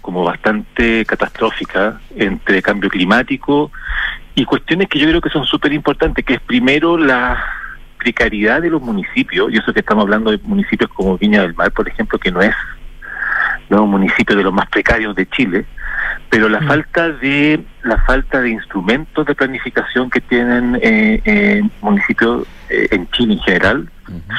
como 0.01 0.25
bastante 0.25 1.05
catastrófica 1.05 2.01
entre 2.17 2.63
cambio 2.63 2.89
climático 2.89 3.71
y 4.35 4.45
cuestiones 4.45 4.89
que 4.89 4.99
yo 4.99 5.09
creo 5.09 5.21
que 5.21 5.31
son 5.31 5.45
súper 5.45 5.73
importantes, 5.73 6.25
que 6.25 6.35
es 6.35 6.41
primero 6.41 6.97
la 6.97 7.45
precariedad 7.99 8.63
de 8.63 8.71
los 8.71 8.81
municipios, 8.81 9.53
y 9.53 9.59
eso 9.59 9.73
que 9.73 9.81
estamos 9.81 10.03
hablando 10.03 10.31
de 10.31 10.39
municipios 10.45 10.91
como 10.91 11.19
Viña 11.19 11.43
del 11.43 11.55
Mar, 11.55 11.73
por 11.73 11.89
ejemplo, 11.89 12.19
que 12.19 12.31
no 12.31 12.41
es, 12.41 12.55
no 13.69 13.85
un 13.85 13.91
municipio 13.91 14.37
de 14.37 14.43
los 14.43 14.53
más 14.53 14.69
precarios 14.69 15.15
de 15.15 15.29
Chile, 15.29 15.67
pero 16.31 16.49
la 16.49 16.61
falta 16.63 17.09
de 17.09 17.65
la 17.83 17.99
falta 18.05 18.41
de 18.41 18.51
instrumentos 18.51 19.27
de 19.27 19.35
planificación 19.35 20.11
que 20.11 20.21
tienen 20.21 20.79
eh, 20.83 21.21
eh, 21.25 21.63
municipios 21.81 22.47
eh, 22.69 22.89
en 22.91 23.11
Chile 23.11 23.35
en 23.35 23.41
general 23.41 23.91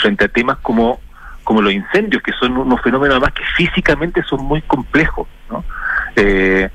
frente 0.01 0.25
a 0.25 0.27
temas 0.27 0.57
como 0.59 0.99
como 1.43 1.61
los 1.61 1.73
incendios 1.73 2.21
que 2.21 2.31
son 2.33 2.57
unos 2.57 2.81
fenómenos 2.81 3.15
además 3.15 3.33
que 3.33 3.43
físicamente 3.55 4.21
son 4.23 4.45
muy 4.45 4.61
complejos 4.61 5.27
¿no? 5.49 5.63
Eh, 6.15 6.69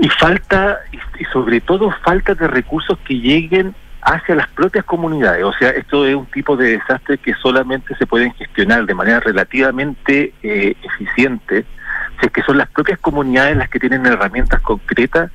y 0.00 0.08
falta 0.10 0.78
y, 0.92 1.22
y 1.22 1.24
sobre 1.26 1.60
todo 1.60 1.92
falta 2.04 2.34
de 2.34 2.48
recursos 2.48 2.98
que 3.04 3.14
lleguen 3.14 3.74
hacia 4.02 4.34
las 4.34 4.48
propias 4.48 4.84
comunidades 4.84 5.44
o 5.44 5.52
sea 5.54 5.70
esto 5.70 6.06
es 6.06 6.14
un 6.14 6.26
tipo 6.26 6.56
de 6.56 6.78
desastre 6.78 7.18
que 7.18 7.34
solamente 7.34 7.94
se 7.96 8.06
pueden 8.06 8.32
gestionar 8.34 8.86
de 8.86 8.94
manera 8.94 9.20
relativamente 9.20 10.32
eh, 10.42 10.74
eficiente 10.82 11.66
si 12.20 12.26
es 12.26 12.32
que 12.32 12.42
son 12.42 12.58
las 12.58 12.68
propias 12.70 12.98
comunidades 13.00 13.56
las 13.56 13.68
que 13.68 13.80
tienen 13.80 14.06
herramientas 14.06 14.60
concretas 14.60 15.30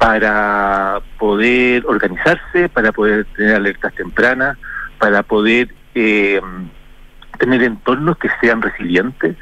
para 0.00 1.00
poder 1.18 1.84
organizarse, 1.86 2.70
para 2.70 2.90
poder 2.90 3.26
tener 3.36 3.56
alertas 3.56 3.92
tempranas, 3.94 4.56
para 4.98 5.22
poder 5.22 5.74
eh, 5.94 6.40
tener 7.38 7.62
entornos 7.62 8.16
que 8.16 8.30
sean 8.40 8.62
resilientes. 8.62 9.36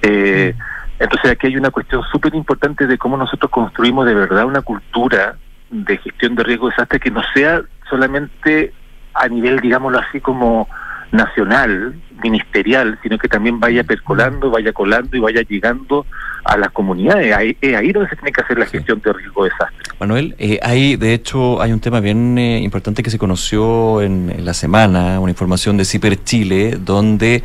Eh, 0.00 0.54
entonces 0.98 1.30
aquí 1.30 1.48
hay 1.48 1.56
una 1.58 1.70
cuestión 1.70 2.02
súper 2.10 2.34
importante 2.34 2.86
de 2.86 2.96
cómo 2.96 3.18
nosotros 3.18 3.50
construimos 3.50 4.06
de 4.06 4.14
verdad 4.14 4.46
una 4.46 4.62
cultura 4.62 5.36
de 5.70 5.98
gestión 5.98 6.34
de 6.34 6.44
riesgo 6.44 6.68
de 6.68 6.72
desastre 6.72 7.00
que 7.00 7.10
no 7.10 7.22
sea 7.34 7.62
solamente 7.88 8.72
a 9.14 9.28
nivel, 9.28 9.60
digámoslo 9.60 9.98
así, 9.98 10.20
como 10.20 10.68
nacional, 11.10 11.94
ministerial, 12.22 12.98
sino 13.02 13.18
que 13.18 13.28
también 13.28 13.58
vaya 13.60 13.82
percolando, 13.84 14.50
vaya 14.50 14.72
colando 14.72 15.16
y 15.16 15.20
vaya 15.20 15.42
llegando 15.42 16.06
a 16.44 16.56
las 16.56 16.70
comunidades. 16.70 17.34
Ahí, 17.34 17.56
es 17.60 17.76
ahí 17.76 17.92
donde 17.92 18.10
se 18.10 18.16
tiene 18.16 18.32
que 18.32 18.40
hacer 18.40 18.58
la 18.58 18.66
gestión 18.66 19.00
de 19.00 19.12
riesgo 19.12 19.44
de 19.44 19.50
desastre. 19.50 19.94
Manuel, 19.98 20.34
eh, 20.38 20.58
hay, 20.62 20.96
de 20.96 21.14
hecho, 21.14 21.60
hay 21.62 21.72
un 21.72 21.80
tema 21.80 22.00
bien 22.00 22.36
eh, 22.38 22.60
importante 22.60 23.02
que 23.02 23.10
se 23.10 23.18
conoció 23.18 24.02
en, 24.02 24.30
en 24.30 24.44
la 24.44 24.54
semana, 24.54 25.18
una 25.20 25.30
información 25.30 25.76
de 25.76 25.84
CIPER 25.84 26.22
Chile, 26.24 26.78
donde 26.78 27.42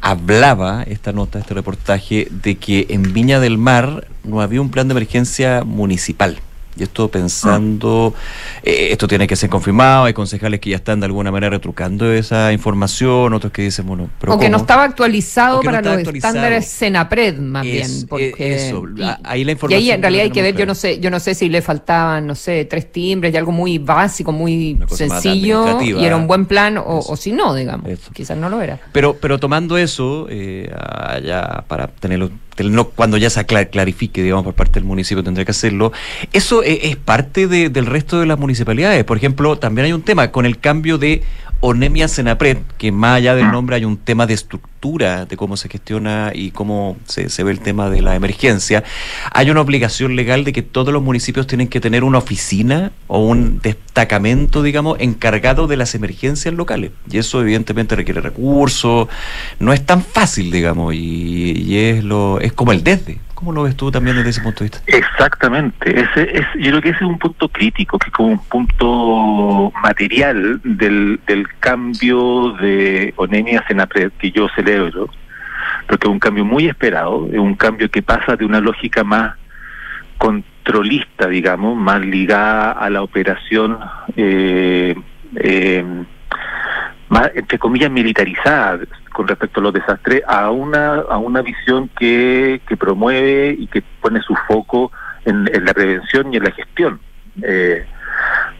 hablaba 0.00 0.82
esta 0.82 1.12
nota, 1.12 1.38
este 1.38 1.54
reportaje, 1.54 2.28
de 2.30 2.56
que 2.56 2.86
en 2.90 3.12
Viña 3.12 3.40
del 3.40 3.58
Mar 3.58 4.06
no 4.24 4.40
había 4.40 4.60
un 4.60 4.70
plan 4.70 4.88
de 4.88 4.92
emergencia 4.92 5.62
municipal. 5.64 6.38
Y 6.78 6.84
esto 6.84 7.08
pensando, 7.08 8.14
eh, 8.62 8.88
esto 8.92 9.08
tiene 9.08 9.26
que 9.26 9.34
ser 9.34 9.50
confirmado, 9.50 10.04
hay 10.04 10.12
concejales 10.14 10.60
que 10.60 10.70
ya 10.70 10.76
están 10.76 11.00
de 11.00 11.06
alguna 11.06 11.32
manera 11.32 11.50
retrucando 11.50 12.12
esa 12.12 12.52
información, 12.52 13.32
otros 13.34 13.52
que 13.52 13.62
dicen, 13.62 13.86
bueno, 13.86 14.08
pero 14.20 14.34
o 14.34 14.38
que 14.38 14.48
no 14.48 14.58
estaba 14.58 14.84
actualizado 14.84 15.56
no 15.56 15.62
para 15.62 15.82
los 15.82 15.96
actualizado. 15.98 16.34
estándares 16.36 16.66
Senapred, 16.68 17.36
más 17.38 17.66
Es- 17.66 17.72
bien. 17.72 18.08
Porque, 18.08 18.68
eso, 18.68 18.84
y, 18.96 19.02
ahí 19.24 19.44
la 19.44 19.50
y 19.50 19.54
información 19.54 19.82
ahí 19.82 19.90
en 19.90 20.02
realidad 20.02 20.22
hay 20.24 20.30
que 20.30 20.42
ver, 20.42 20.54
yo 20.54 20.66
no 20.66 20.74
sé, 20.74 21.00
yo 21.00 21.10
no 21.10 21.18
sé 21.18 21.34
si 21.34 21.48
le 21.48 21.62
faltaban, 21.62 22.26
no 22.26 22.34
sé, 22.34 22.64
tres 22.66 22.92
timbres 22.92 23.34
y 23.34 23.36
algo 23.36 23.50
muy 23.52 23.78
básico, 23.78 24.30
muy 24.30 24.78
sencillo, 24.88 25.80
y 25.82 26.04
era 26.04 26.16
un 26.16 26.26
buen 26.28 26.46
plan, 26.46 26.78
o, 26.78 26.84
o 26.98 27.16
si 27.16 27.32
no, 27.32 27.54
digamos. 27.54 27.88
Quizás 28.12 28.36
no 28.36 28.48
lo 28.48 28.60
era. 28.62 28.78
Pero, 28.92 29.14
pero 29.14 29.38
tomando 29.38 29.76
eso, 29.76 30.26
eh, 30.30 30.70
a- 30.76 31.18
ya 31.18 31.64
para 31.66 31.88
tenerlo, 31.88 32.30
tenerlo 32.58 32.90
cuando 32.90 33.16
ya 33.16 33.30
se 33.30 33.46
clarifique, 33.46 34.22
digamos, 34.22 34.44
por 34.44 34.54
parte 34.54 34.74
del 34.74 34.84
municipio 34.84 35.22
tendría 35.24 35.44
que 35.44 35.52
hacerlo, 35.52 35.92
eso 36.32 36.62
eh, 36.62 36.80
es, 36.82 36.96
parte 36.96 37.46
de- 37.46 37.70
del 37.70 37.86
resto 37.86 38.18
de 38.20 38.26
las 38.26 38.38
municipalidades. 38.38 39.04
Por 39.04 39.16
ejemplo, 39.16 39.56
también 39.58 39.86
hay 39.86 39.92
un 39.92 40.02
tema 40.02 40.30
con 40.32 40.44
el 40.44 40.58
cambio 40.58 40.98
de 40.98 41.22
Onemia 41.60 42.06
Senapred, 42.06 42.58
que 42.78 42.92
más 42.92 43.16
allá 43.16 43.34
del 43.34 43.50
nombre 43.50 43.74
hay 43.74 43.84
un 43.84 43.96
tema 43.96 44.26
de 44.26 44.34
estructura 44.34 45.26
de 45.26 45.36
cómo 45.36 45.56
se 45.56 45.68
gestiona 45.68 46.30
y 46.32 46.52
cómo 46.52 46.96
se, 47.04 47.28
se 47.30 47.42
ve 47.42 47.50
el 47.50 47.58
tema 47.58 47.90
de 47.90 48.00
la 48.00 48.14
emergencia. 48.14 48.84
Hay 49.32 49.50
una 49.50 49.60
obligación 49.60 50.14
legal 50.14 50.44
de 50.44 50.52
que 50.52 50.62
todos 50.62 50.92
los 50.92 51.02
municipios 51.02 51.48
tienen 51.48 51.66
que 51.66 51.80
tener 51.80 52.04
una 52.04 52.18
oficina 52.18 52.92
o 53.08 53.18
un 53.18 53.58
destacamento, 53.60 54.62
digamos, 54.62 54.98
encargado 55.00 55.66
de 55.66 55.76
las 55.76 55.96
emergencias 55.96 56.54
locales. 56.54 56.92
Y 57.10 57.18
eso 57.18 57.40
evidentemente 57.40 57.96
requiere 57.96 58.20
recursos, 58.20 59.08
no 59.58 59.72
es 59.72 59.84
tan 59.84 60.02
fácil, 60.02 60.52
digamos, 60.52 60.94
y, 60.94 61.64
y 61.66 61.78
es 61.78 62.04
lo 62.04 62.38
es 62.40 62.52
como 62.52 62.70
el 62.70 62.84
desde. 62.84 63.18
¿Cómo 63.38 63.52
lo 63.52 63.62
ves 63.62 63.76
tú 63.76 63.88
también 63.88 64.16
desde 64.16 64.30
ese 64.30 64.40
punto 64.40 64.64
de 64.64 64.70
vista? 64.70 64.80
Exactamente, 64.88 66.00
ese 66.00 66.38
es, 66.38 66.44
yo 66.56 66.70
creo 66.70 66.82
que 66.82 66.88
ese 66.88 67.04
es 67.04 67.08
un 67.08 67.20
punto 67.20 67.48
crítico, 67.48 67.96
que 67.96 68.08
es 68.08 68.12
como 68.12 68.30
un 68.30 68.38
punto 68.40 69.72
material 69.80 70.60
del, 70.64 71.20
del 71.24 71.46
cambio 71.60 72.56
de 72.60 73.14
Onemia 73.14 73.64
Senapred 73.68 74.10
que 74.18 74.32
yo 74.32 74.48
celebro, 74.56 75.08
porque 75.86 76.08
es 76.08 76.12
un 76.12 76.18
cambio 76.18 76.44
muy 76.44 76.66
esperado, 76.66 77.28
es 77.32 77.38
un 77.38 77.54
cambio 77.54 77.88
que 77.88 78.02
pasa 78.02 78.34
de 78.34 78.44
una 78.44 78.58
lógica 78.58 79.04
más 79.04 79.36
controlista, 80.16 81.28
digamos, 81.28 81.76
más 81.76 82.00
ligada 82.00 82.72
a 82.72 82.90
la 82.90 83.02
operación, 83.02 83.78
eh, 84.16 84.96
eh, 85.36 85.84
más, 87.08 87.30
entre 87.34 87.58
comillas, 87.58 87.90
militarizada 87.90 88.78
con 89.12 89.26
respecto 89.26 89.60
a 89.60 89.62
los 89.64 89.72
desastres, 89.72 90.22
a 90.26 90.50
una, 90.50 90.94
a 91.08 91.18
una 91.18 91.42
visión 91.42 91.90
que, 91.98 92.60
que 92.66 92.76
promueve 92.76 93.56
y 93.58 93.66
que 93.66 93.82
pone 94.00 94.20
su 94.22 94.34
foco 94.46 94.92
en, 95.24 95.48
en 95.52 95.64
la 95.64 95.74
prevención 95.74 96.32
y 96.32 96.36
en 96.36 96.44
la 96.44 96.50
gestión. 96.52 97.00
Eh, 97.42 97.84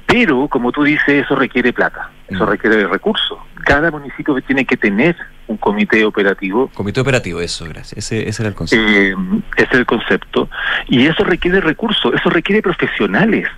pero, 0.07 0.49
como 0.49 0.73
tú 0.73 0.85
dices, 0.85 1.25
eso 1.25 1.37
requiere 1.37 1.73
plata, 1.73 2.11
eso 2.29 2.47
requiere 2.47 2.87
recursos. 2.87 3.39
Cada 3.65 3.91
municipio 3.91 4.35
tiene 4.41 4.65
que 4.65 4.77
tener 4.77 5.15
un 5.47 5.59
comité 5.59 6.05
operativo. 6.05 6.71
Comité 6.75 7.01
operativo, 7.01 7.41
eso, 7.41 7.67
gracias. 7.67 7.99
Ese, 7.99 8.27
ese 8.29 8.43
era 8.43 8.49
el 8.49 8.55
concepto. 8.55 8.91
Eh, 8.91 9.15
ese 9.57 9.69
es 9.71 9.79
el 9.79 9.87
concepto. 9.87 10.49
Y 10.87 11.07
eso 11.07 11.25
requiere 11.25 11.61
recursos, 11.61 12.15
eso 12.15 12.31
requiere 12.31 12.63
profesionales. 12.63 13.49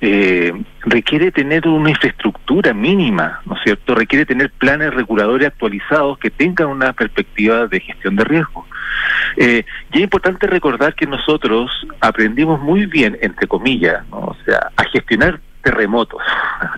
Eh, 0.00 0.52
requiere 0.82 1.32
tener 1.32 1.66
una 1.66 1.90
infraestructura 1.90 2.74
mínima, 2.74 3.40
¿no 3.46 3.54
es 3.54 3.62
cierto? 3.64 3.94
Requiere 3.94 4.26
tener 4.26 4.50
planes 4.50 4.92
reguladores 4.92 5.48
actualizados 5.48 6.18
que 6.18 6.30
tengan 6.30 6.68
una 6.68 6.92
perspectiva 6.92 7.66
de 7.66 7.80
gestión 7.80 8.16
de 8.16 8.24
riesgo. 8.24 8.66
Eh, 9.36 9.64
y 9.92 9.98
es 9.98 10.04
importante 10.04 10.46
recordar 10.46 10.94
que 10.94 11.06
nosotros 11.06 11.70
aprendimos 12.00 12.60
muy 12.60 12.86
bien, 12.86 13.18
entre 13.20 13.46
comillas, 13.46 14.06
¿no? 14.10 14.18
o 14.18 14.36
sea, 14.44 14.70
a 14.76 14.84
gestionar 14.84 15.40
terremotos. 15.62 16.22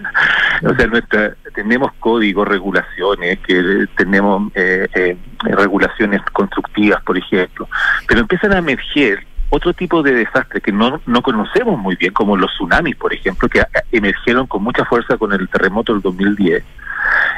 o 0.63 0.75
sea, 0.75 0.87
nuestra, 0.87 1.35
tenemos 1.55 1.93
códigos, 2.01 2.49
regulaciones, 2.49 3.39
que 3.41 3.87
tenemos 3.97 4.51
eh, 4.55 4.89
eh, 4.95 5.17
regulaciones 5.43 6.23
constructivas, 6.33 7.03
por 7.03 7.19
ejemplo, 7.19 7.69
pero 8.07 8.21
empiezan 8.21 8.55
a 8.55 8.59
emerger 8.59 9.28
otro 9.51 9.73
tipo 9.73 10.03
de 10.03 10.13
desastres 10.13 10.63
que 10.63 10.73
no, 10.73 11.01
no 11.07 11.23
conocemos 11.23 11.79
muy 11.79 11.97
bien, 11.97 12.13
como 12.13 12.37
los 12.37 12.51
tsunamis, 12.53 12.97
por 12.97 13.13
ejemplo, 13.15 13.49
que 13.49 13.63
emergieron 13.93 14.47
con 14.47 14.63
mucha 14.63 14.85
fuerza 14.85 15.17
con 15.17 15.33
el 15.33 15.49
terremoto 15.49 15.93
del 15.95 16.03
2010. 16.03 16.63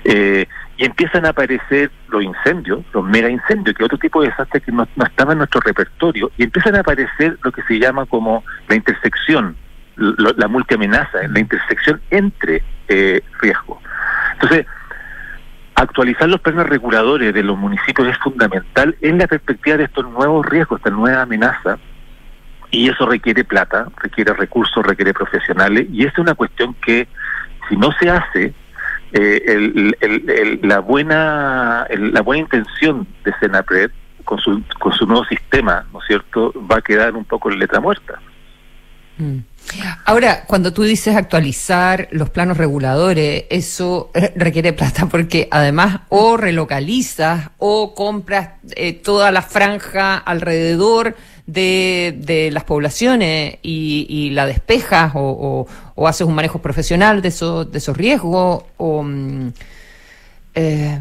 Eh, 0.04 0.46
y 0.76 0.84
empiezan 0.86 1.26
a 1.26 1.28
aparecer 1.30 1.90
los 2.08 2.22
incendios, 2.22 2.80
los 2.94 3.04
mega 3.04 3.28
incendios, 3.28 3.76
que 3.76 3.84
otro 3.84 3.98
tipo 3.98 4.22
de 4.22 4.28
desastre 4.28 4.60
que 4.62 4.72
no, 4.72 4.88
no 4.96 5.04
estaba 5.04 5.32
en 5.32 5.38
nuestro 5.38 5.60
repertorio, 5.60 6.30
y 6.38 6.44
empiezan 6.44 6.74
a 6.76 6.80
aparecer 6.80 7.38
lo 7.42 7.52
que 7.52 7.62
se 7.62 7.78
llama 7.78 8.06
como 8.06 8.42
la 8.68 8.74
intersección, 8.76 9.54
lo- 9.96 10.32
la 10.36 10.48
multiamenaza, 10.48 11.18
la 11.28 11.38
intersección 11.38 12.00
entre 12.10 12.62
eh, 12.88 13.20
riesgos. 13.40 13.78
Entonces, 14.32 14.66
actualizar 15.74 16.28
los 16.28 16.40
planes 16.40 16.66
reguladores 16.66 17.32
de 17.32 17.42
los 17.42 17.56
municipios 17.56 18.08
es 18.08 18.18
fundamental 18.18 18.96
en 19.00 19.18
la 19.18 19.26
perspectiva 19.26 19.76
de 19.76 19.84
estos 19.84 20.10
nuevos 20.10 20.44
riesgos, 20.46 20.78
esta 20.80 20.90
nueva 20.90 21.22
amenaza, 21.22 21.78
y 22.70 22.88
eso 22.88 23.06
requiere 23.06 23.44
plata, 23.44 23.86
requiere 24.02 24.32
recursos, 24.34 24.84
requiere 24.84 25.12
profesionales, 25.12 25.86
y 25.92 26.02
esa 26.02 26.12
es 26.12 26.18
una 26.18 26.34
cuestión 26.34 26.74
que 26.74 27.08
si 27.68 27.76
no 27.76 27.90
se 27.92 28.10
hace, 28.10 28.54
eh, 29.12 29.42
el- 30.00 30.60
la 30.62 30.78
buena 30.78 31.86
la 31.90 32.20
buena 32.22 32.42
intención 32.42 33.06
de 33.24 33.32
Senapred 33.40 33.90
con 34.24 34.38
su 34.38 34.62
con 34.78 34.92
su 34.92 35.06
nuevo 35.06 35.24
sistema, 35.24 35.84
¿no 35.92 36.00
es 36.00 36.06
cierto?, 36.06 36.52
va 36.70 36.76
a 36.76 36.82
quedar 36.82 37.16
un 37.16 37.24
poco 37.24 37.50
en 37.50 37.58
letra 37.58 37.80
muerta. 37.80 38.20
Mm. 39.18 39.38
Ahora, 40.06 40.44
cuando 40.46 40.72
tú 40.72 40.82
dices 40.82 41.14
actualizar 41.14 42.08
los 42.10 42.30
planos 42.30 42.56
reguladores, 42.56 43.44
eso 43.50 44.10
eh, 44.14 44.32
requiere 44.36 44.72
plata 44.72 45.06
porque 45.06 45.48
además 45.50 46.00
o 46.08 46.36
relocalizas 46.36 47.50
o 47.58 47.94
compras 47.94 48.50
eh, 48.76 48.94
toda 48.94 49.30
la 49.30 49.42
franja 49.42 50.16
alrededor 50.16 51.16
de, 51.52 52.50
las 52.52 52.64
poblaciones 52.64 53.58
y, 53.62 54.30
la 54.30 54.46
despejas 54.46 55.12
o, 55.14 55.66
haces 56.06 56.26
un 56.26 56.34
manejo 56.34 56.60
profesional 56.60 57.22
de 57.22 57.28
esos, 57.28 57.70
de 57.70 57.78
esos 57.78 57.96
riesgos 57.96 58.64
o... 58.76 59.02
mm, 59.02 59.48
eh, 60.54 61.00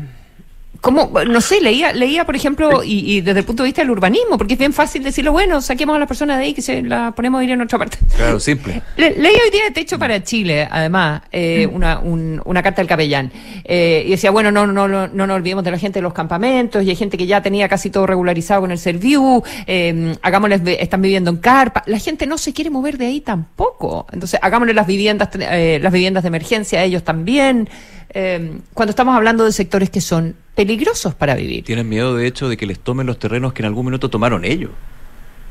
¿Cómo? 0.82 1.12
No 1.28 1.42
sé, 1.42 1.60
leía, 1.60 1.92
leía 1.92 2.26
por 2.26 2.36
ejemplo, 2.38 2.84
y, 2.84 3.16
y 3.18 3.22
desde 3.22 3.40
el 3.42 3.46
punto 3.46 3.64
de 3.64 3.68
vista 3.68 3.82
del 3.82 3.92
urbanismo, 3.92 4.38
porque 4.38 4.54
es 4.54 4.60
bien 4.60 4.72
fácil 4.72 5.04
decirlo, 5.04 5.34
bueno, 5.34 5.62
saquemos 5.62 5.96
a 5.96 6.00
las 6.00 6.08
personas 6.08 6.38
de 6.38 6.46
ahí 6.46 6.54
que 6.54 6.62
se 6.62 6.82
la 6.82 7.12
ponemos 7.12 7.42
a 7.42 7.44
ir 7.44 7.52
en 7.52 7.60
otra 7.62 7.78
parte. 7.78 7.98
Claro, 8.16 8.40
simple. 8.40 8.82
Le- 8.98 9.16
leí 9.18 9.34
hoy 9.34 9.50
día 9.52 9.66
de 9.66 9.72
Techo 9.72 10.00
para 10.00 10.24
Chile, 10.24 10.68
además, 10.72 11.22
eh, 11.34 11.68
una, 11.72 12.00
un- 12.00 12.42
una 12.46 12.64
carta 12.64 12.82
del 12.82 12.88
capellán. 12.88 13.30
Eh, 13.66 14.04
y 14.08 14.12
decía, 14.12 14.32
bueno, 14.32 14.52
no, 14.52 14.66
no, 14.68 14.88
no, 14.88 15.08
no 15.08 15.28
nos 15.28 15.36
olvidemos 15.36 15.66
de 15.66 15.72
la 15.72 15.78
gente 15.78 16.00
de 16.00 16.04
los 16.04 16.14
campamentos, 16.14 16.82
y 16.84 16.90
hay 16.90 16.96
gente 16.96 17.18
que 17.18 17.26
ya 17.28 17.42
tenía 17.42 17.68
casi 17.68 17.90
todo 17.90 18.08
regularizado 18.08 18.62
con 18.62 18.72
el 18.72 18.78
Serviu, 18.80 19.44
eh, 19.68 20.16
hagámosles, 20.22 20.62
están 20.80 21.02
viviendo 21.02 21.30
en 21.30 21.38
carpa. 21.38 21.84
La 21.88 22.00
gente 22.00 22.26
no 22.26 22.38
se 22.38 22.54
quiere 22.54 22.70
mover 22.70 22.98
de 22.98 23.08
ahí 23.08 23.20
tampoco. 23.22 24.08
Entonces, 24.14 24.40
hagámosle 24.42 24.74
las 24.74 24.88
viviendas, 24.88 25.28
eh, 25.40 25.80
las 25.84 25.92
viviendas 25.92 26.24
de 26.24 26.28
emergencia 26.28 26.80
a 26.80 26.84
ellos 26.86 27.04
también. 27.04 27.68
Eh, 28.12 28.60
cuando 28.74 28.90
estamos 28.90 29.16
hablando 29.16 29.46
de 29.46 29.52
sectores 29.52 29.90
que 29.92 30.02
son 30.02 30.36
peligrosos 30.60 31.16
para 31.16 31.36
vivir. 31.36 31.64
Tienen 31.64 31.88
miedo, 31.88 32.18
de 32.18 32.28
hecho, 32.28 32.50
de 32.50 32.58
que 32.58 32.66
les 32.66 32.82
tomen 32.82 33.08
los 33.08 33.18
terrenos 33.18 33.54
que 33.54 33.62
en 33.62 33.68
algún 33.68 33.86
minuto 33.86 34.10
tomaron 34.10 34.44
ellos. 34.44 34.72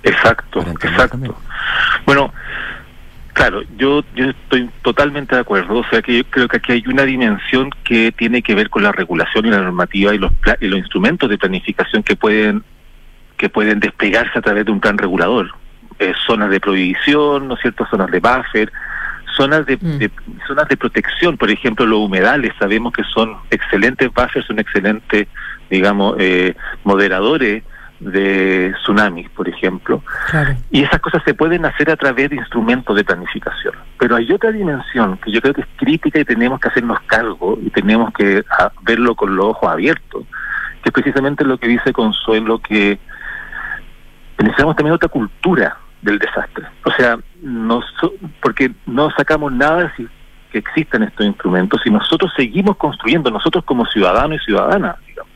Exacto, 0.02 0.60
exacto. 0.60 1.18
Bueno, 2.04 2.30
claro, 3.32 3.62
yo, 3.78 4.04
yo 4.14 4.26
estoy 4.26 4.68
totalmente 4.82 5.34
de 5.34 5.40
acuerdo. 5.40 5.78
O 5.78 5.84
sea 5.88 6.02
que 6.02 6.18
yo 6.18 6.24
creo 6.24 6.46
que 6.46 6.58
aquí 6.58 6.72
hay 6.72 6.84
una 6.88 7.04
dimensión 7.04 7.70
que 7.84 8.12
tiene 8.12 8.42
que 8.42 8.54
ver 8.54 8.68
con 8.68 8.82
la 8.82 8.92
regulación 8.92 9.46
y 9.46 9.50
la 9.50 9.62
normativa 9.62 10.14
y 10.14 10.18
los, 10.18 10.30
pla- 10.34 10.58
y 10.60 10.66
los 10.66 10.78
instrumentos 10.78 11.30
de 11.30 11.38
planificación 11.38 12.02
que 12.02 12.14
pueden 12.14 12.62
que 13.38 13.48
pueden 13.48 13.80
desplegarse 13.80 14.38
a 14.38 14.42
través 14.42 14.66
de 14.66 14.72
un 14.72 14.80
plan 14.80 14.98
regulador. 14.98 15.52
Eh, 15.98 16.12
zonas 16.26 16.50
de 16.50 16.60
prohibición, 16.60 17.48
¿no 17.48 17.54
es 17.54 17.60
cierto? 17.62 17.86
Zonas 17.90 18.10
de 18.10 18.20
buffer, 18.20 18.70
zonas 19.38 19.64
de, 19.64 19.76
de- 19.76 20.10
zonas 20.46 20.68
de 20.68 20.76
protección, 20.76 21.36
por 21.38 21.48
ejemplo, 21.50 21.86
los 21.86 22.00
humedales, 22.00 22.52
sabemos 22.58 22.92
que 22.92 23.04
son 23.04 23.36
excelentes 23.50 24.12
buffers, 24.12 24.44
son 24.46 24.58
excelentes, 24.58 25.28
digamos, 25.70 26.16
eh, 26.18 26.54
moderadores 26.84 27.62
de 28.00 28.72
tsunamis, 28.82 29.28
por 29.30 29.48
ejemplo. 29.48 30.02
Y 30.70 30.82
esas 30.84 31.00
cosas 31.00 31.22
se 31.24 31.34
pueden 31.34 31.64
hacer 31.64 31.90
a 31.90 31.96
través 31.96 32.30
de 32.30 32.36
instrumentos 32.36 32.94
de 32.94 33.02
planificación. 33.04 33.74
Pero 33.98 34.14
hay 34.16 34.30
otra 34.30 34.52
dimensión 34.52 35.16
que 35.18 35.32
yo 35.32 35.40
creo 35.40 35.54
que 35.54 35.62
es 35.62 35.66
crítica 35.76 36.18
y 36.20 36.24
tenemos 36.24 36.60
que 36.60 36.68
hacernos 36.68 37.00
cargo 37.06 37.58
y 37.62 37.70
tenemos 37.70 38.12
que 38.12 38.44
ah, 38.58 38.70
verlo 38.82 39.14
con 39.16 39.34
los 39.34 39.46
ojos 39.46 39.70
abiertos, 39.70 40.24
que 40.82 40.90
es 40.90 40.92
precisamente 40.92 41.44
lo 41.44 41.58
que 41.58 41.66
dice 41.68 41.92
Consuelo, 41.92 42.58
que 42.60 42.98
necesitamos 44.38 44.76
también 44.76 44.94
otra 44.94 45.08
cultura 45.08 45.76
del 46.02 46.18
desastre. 46.18 46.64
O 46.84 46.90
sea, 46.92 47.18
no 47.42 47.80
so- 48.00 48.12
porque 48.40 48.70
no 48.86 49.10
sacamos 49.10 49.52
nada 49.52 49.92
si 49.96 50.06
que 50.52 50.58
existan 50.58 51.02
estos 51.02 51.26
instrumentos 51.26 51.80
si 51.84 51.90
nosotros 51.90 52.32
seguimos 52.36 52.76
construyendo, 52.76 53.30
nosotros 53.30 53.64
como 53.64 53.84
ciudadanos 53.86 54.40
y 54.40 54.44
ciudadanas, 54.46 54.96
digamos, 55.06 55.30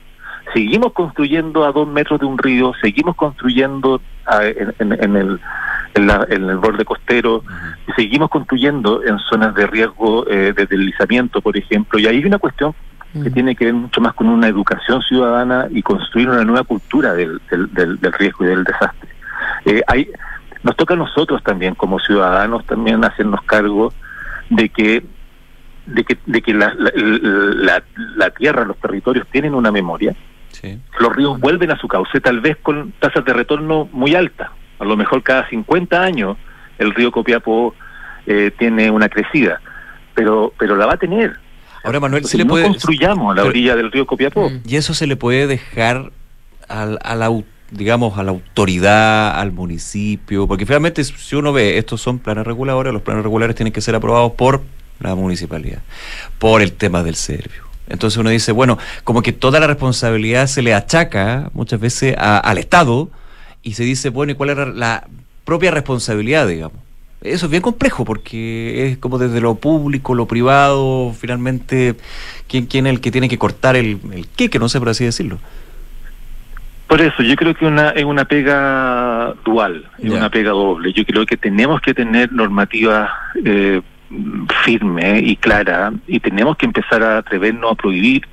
seguimos 0.54 0.92
construyendo 0.94 1.64
a 1.66 1.72
dos 1.72 1.86
metros 1.86 2.18
de 2.20 2.26
un 2.26 2.38
río, 2.38 2.72
seguimos 2.80 3.14
construyendo 3.16 4.00
en, 4.40 4.74
en- 4.78 5.04
en 5.04 5.16
el, 5.16 5.40
en, 5.94 6.06
la- 6.06 6.26
en 6.30 6.48
el 6.48 6.56
borde 6.56 6.84
costero, 6.86 7.44
y 7.88 7.92
seguimos 7.92 8.30
construyendo 8.30 9.02
en 9.04 9.18
zonas 9.18 9.54
de 9.54 9.66
riesgo 9.66 10.26
eh, 10.28 10.52
de 10.56 10.64
deslizamiento, 10.66 11.40
por 11.42 11.56
ejemplo, 11.58 11.98
y 11.98 12.06
ahí 12.06 12.16
hay 12.18 12.24
una 12.24 12.38
cuestión 12.38 12.74
que 13.22 13.30
tiene 13.30 13.54
que 13.54 13.66
ver 13.66 13.74
mucho 13.74 14.00
más 14.00 14.14
con 14.14 14.26
una 14.30 14.48
educación 14.48 15.02
ciudadana 15.02 15.66
y 15.70 15.82
construir 15.82 16.30
una 16.30 16.44
nueva 16.44 16.64
cultura 16.64 17.12
del, 17.12 17.38
del, 17.50 17.70
del- 17.74 18.00
del 18.00 18.12
riesgo 18.14 18.46
y 18.46 18.48
del 18.48 18.64
desastre. 18.64 19.10
Eh, 19.66 19.82
hay, 19.86 20.08
nos 20.62 20.76
toca 20.76 20.94
a 20.94 20.96
nosotros 20.96 21.42
también 21.42 21.74
como 21.74 21.98
ciudadanos 21.98 22.64
también 22.66 23.04
hacernos 23.04 23.42
cargo 23.42 23.92
de 24.50 24.68
que 24.68 25.02
de 25.86 26.04
que, 26.04 26.16
de 26.26 26.40
que 26.42 26.54
la, 26.54 26.72
la, 26.74 26.92
la- 26.94 27.82
la 28.16 28.30
tierra, 28.30 28.64
los 28.64 28.76
territorios 28.78 29.26
tienen 29.32 29.54
una 29.54 29.72
memoria. 29.72 30.14
Los 31.00 31.16
ríos 31.16 31.40
vuelven 31.40 31.72
a 31.72 31.76
su 31.78 31.88
cauce, 31.88 32.20
tal 32.20 32.40
vez 32.40 32.56
con 32.62 32.92
tasas 33.00 33.24
de 33.24 33.32
retorno 33.32 33.88
muy 33.90 34.14
altas. 34.14 34.50
A 34.78 34.84
lo 34.84 34.96
mejor 34.96 35.22
cada 35.24 35.48
50 35.48 36.00
años 36.00 36.36
el 36.78 36.94
río 36.94 37.10
Copiapó 37.10 37.74
eh, 38.26 38.52
tiene 38.56 38.90
una 38.92 39.08
crecida, 39.08 39.60
pero 40.14 40.52
pero 40.56 40.76
la 40.76 40.86
va 40.86 40.92
a 40.92 40.96
tener. 40.98 41.36
Ahora, 41.82 41.98
Manuel, 41.98 42.18
Entonces, 42.20 42.30
si 42.30 42.38
le 42.38 42.44
no 42.44 42.50
puede... 42.50 42.64
construyamos 42.66 43.32
a 43.32 43.34
la 43.34 43.42
Pero- 43.42 43.50
orilla 43.50 43.74
del 43.74 43.90
río 43.90 44.06
Copiapó. 44.06 44.52
Y 44.64 44.76
eso 44.76 44.94
se 44.94 45.08
le 45.08 45.16
puede 45.16 45.48
dejar 45.48 46.12
al, 46.68 47.00
a 47.02 47.16
la, 47.16 47.28
au- 47.28 47.44
digamos, 47.72 48.18
a 48.18 48.22
la 48.22 48.30
autoridad, 48.30 49.38
al 49.38 49.52
municipio, 49.52 50.46
porque 50.46 50.66
finalmente 50.66 51.02
si 51.02 51.36
uno 51.36 51.52
ve, 51.52 51.78
estos 51.78 52.00
son 52.00 52.18
planes 52.18 52.46
reguladores, 52.46 52.92
los 52.92 53.02
planes 53.02 53.22
regulares 53.22 53.56
tienen 53.56 53.72
que 53.72 53.80
ser 53.80 53.94
aprobados 53.94 54.32
por 54.32 54.62
la 55.00 55.14
municipalidad, 55.14 55.82
por 56.38 56.62
el 56.62 56.72
tema 56.72 57.02
del 57.02 57.16
servio. 57.16 57.62
Entonces 57.88 58.18
uno 58.18 58.30
dice, 58.30 58.52
bueno, 58.52 58.78
como 59.04 59.22
que 59.22 59.32
toda 59.32 59.58
la 59.58 59.66
responsabilidad 59.66 60.46
se 60.46 60.62
le 60.62 60.74
achaca 60.74 61.50
muchas 61.54 61.80
veces 61.80 62.14
al 62.18 62.58
Estado 62.58 63.10
y 63.62 63.74
se 63.74 63.84
dice, 63.84 64.10
bueno, 64.10 64.32
¿y 64.32 64.34
cuál 64.34 64.50
era 64.50 64.66
la 64.66 65.06
propia 65.44 65.70
responsabilidad, 65.70 66.46
digamos? 66.46 66.78
Eso 67.22 67.46
es 67.46 67.50
bien 67.50 67.62
complejo 67.62 68.04
porque 68.04 68.88
es 68.88 68.98
como 68.98 69.18
desde 69.18 69.40
lo 69.40 69.54
público, 69.54 70.14
lo 70.14 70.26
privado, 70.26 71.14
finalmente, 71.18 71.94
¿quién, 72.48 72.66
quién 72.66 72.86
es 72.86 72.94
el 72.94 73.00
que 73.00 73.12
tiene 73.12 73.28
que 73.28 73.38
cortar 73.38 73.76
el, 73.76 74.00
el 74.12 74.26
qué, 74.28 74.50
que 74.50 74.58
no 74.58 74.68
sé 74.68 74.78
por 74.78 74.88
así 74.88 75.04
decirlo? 75.04 75.38
Por 76.92 77.00
eso, 77.00 77.22
yo 77.22 77.36
creo 77.36 77.54
que 77.54 77.64
una, 77.64 77.88
es 77.88 78.04
una 78.04 78.26
pega 78.26 79.32
dual, 79.46 79.88
es 79.98 80.10
una 80.10 80.28
pega 80.28 80.50
doble. 80.50 80.92
Yo 80.92 81.06
creo 81.06 81.24
que 81.24 81.38
tenemos 81.38 81.80
que 81.80 81.94
tener 81.94 82.30
normativa 82.30 83.10
eh, 83.42 83.80
firme 84.62 85.20
y 85.20 85.36
clara 85.36 85.90
y 86.06 86.20
tenemos 86.20 86.54
que 86.58 86.66
empezar 86.66 87.02
a 87.02 87.16
atrevernos 87.16 87.72
a 87.72 87.74
prohibir, 87.76 88.28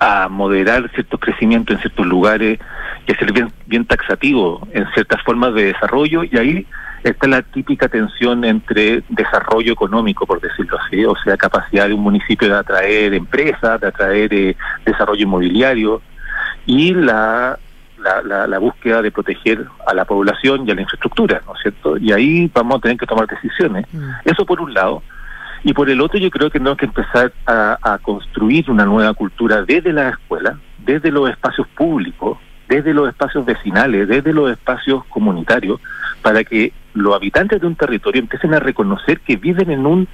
a 0.00 0.26
moderar 0.30 0.90
ciertos 0.94 1.20
crecimientos 1.20 1.76
en 1.76 1.82
ciertos 1.82 2.06
lugares 2.06 2.58
y 3.06 3.12
a 3.12 3.18
ser 3.18 3.30
bien, 3.30 3.52
bien 3.66 3.84
taxativo 3.84 4.66
en 4.72 4.86
ciertas 4.94 5.22
formas 5.22 5.52
de 5.52 5.64
desarrollo 5.64 6.24
y 6.24 6.34
ahí 6.38 6.66
está 7.04 7.26
la 7.26 7.42
típica 7.42 7.88
tensión 7.90 8.42
entre 8.46 9.02
desarrollo 9.10 9.74
económico, 9.74 10.24
por 10.24 10.40
decirlo 10.40 10.78
así, 10.80 11.04
o 11.04 11.14
sea, 11.22 11.36
capacidad 11.36 11.88
de 11.88 11.92
un 11.92 12.00
municipio 12.00 12.48
de 12.48 12.56
atraer 12.56 13.12
empresas, 13.12 13.78
de 13.82 13.86
atraer 13.86 14.32
eh, 14.32 14.56
desarrollo 14.86 15.24
inmobiliario 15.24 16.00
y 16.64 16.94
la, 16.94 17.58
la, 18.06 18.22
la- 18.22 18.46
la 18.46 18.58
búsqueda 18.58 19.02
de 19.02 19.10
proteger 19.10 19.64
a 19.86 19.92
la 19.94 20.04
población 20.04 20.66
y 20.66 20.70
a 20.70 20.74
la 20.74 20.82
infraestructura, 20.82 21.42
¿no 21.46 21.54
es 21.54 21.60
cierto? 21.62 21.96
Y 21.98 22.12
ahí 22.12 22.50
vamos 22.54 22.76
a 22.76 22.80
tener 22.80 22.96
que 22.96 23.06
tomar 23.06 23.26
decisiones. 23.26 23.84
Eso 24.24 24.44
por 24.46 24.60
un 24.60 24.72
lado. 24.74 25.02
Y 25.64 25.72
por 25.72 25.90
el 25.90 26.00
otro 26.00 26.18
yo 26.18 26.30
creo 26.30 26.48
que 26.50 26.58
tenemos 26.58 26.78
que 26.78 26.86
empezar 26.86 27.32
a, 27.46 27.76
a 27.82 27.98
construir 27.98 28.70
una 28.70 28.84
nueva 28.84 29.12
cultura 29.14 29.62
desde 29.62 29.92
la 29.92 30.10
escuela, 30.10 30.58
desde 30.78 31.10
los 31.10 31.28
espacios 31.28 31.66
públicos, 31.76 32.38
desde 32.68 32.92
los 32.94 33.08
espacios 33.08 33.44
vecinales, 33.44 34.06
desde 34.08 34.32
los 34.32 34.50
espacios 34.50 35.04
comunitarios, 35.06 35.80
para 36.22 36.44
que 36.44 36.72
los 36.94 37.14
habitantes 37.14 37.60
de 37.60 37.66
un 37.66 37.74
territorio 37.76 38.20
empiecen 38.20 38.54
a 38.54 38.60
reconocer 38.60 39.20
que 39.20 39.36
viven 39.36 39.70
en 39.70 39.86
un 39.86 40.08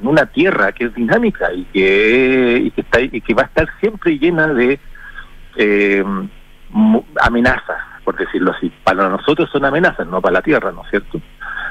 en 0.00 0.08
una 0.08 0.26
tierra 0.26 0.72
que 0.72 0.86
es 0.86 0.94
dinámica 0.94 1.52
y 1.52 1.64
que 1.72 2.60
y 2.66 2.70
que 2.72 2.80
está 2.80 3.00
y 3.00 3.20
que 3.20 3.34
va 3.34 3.42
a 3.42 3.46
estar 3.46 3.68
siempre 3.80 4.18
llena 4.18 4.46
de 4.48 4.80
eh, 5.56 6.04
amenazas, 7.20 7.78
por 8.04 8.16
decirlo 8.16 8.52
así. 8.52 8.72
Para 8.84 9.08
nosotros 9.08 9.50
son 9.50 9.64
amenazas, 9.64 10.06
no 10.06 10.20
para 10.20 10.34
la 10.34 10.42
tierra, 10.42 10.72
¿no 10.72 10.82
es 10.84 10.90
cierto? 10.90 11.20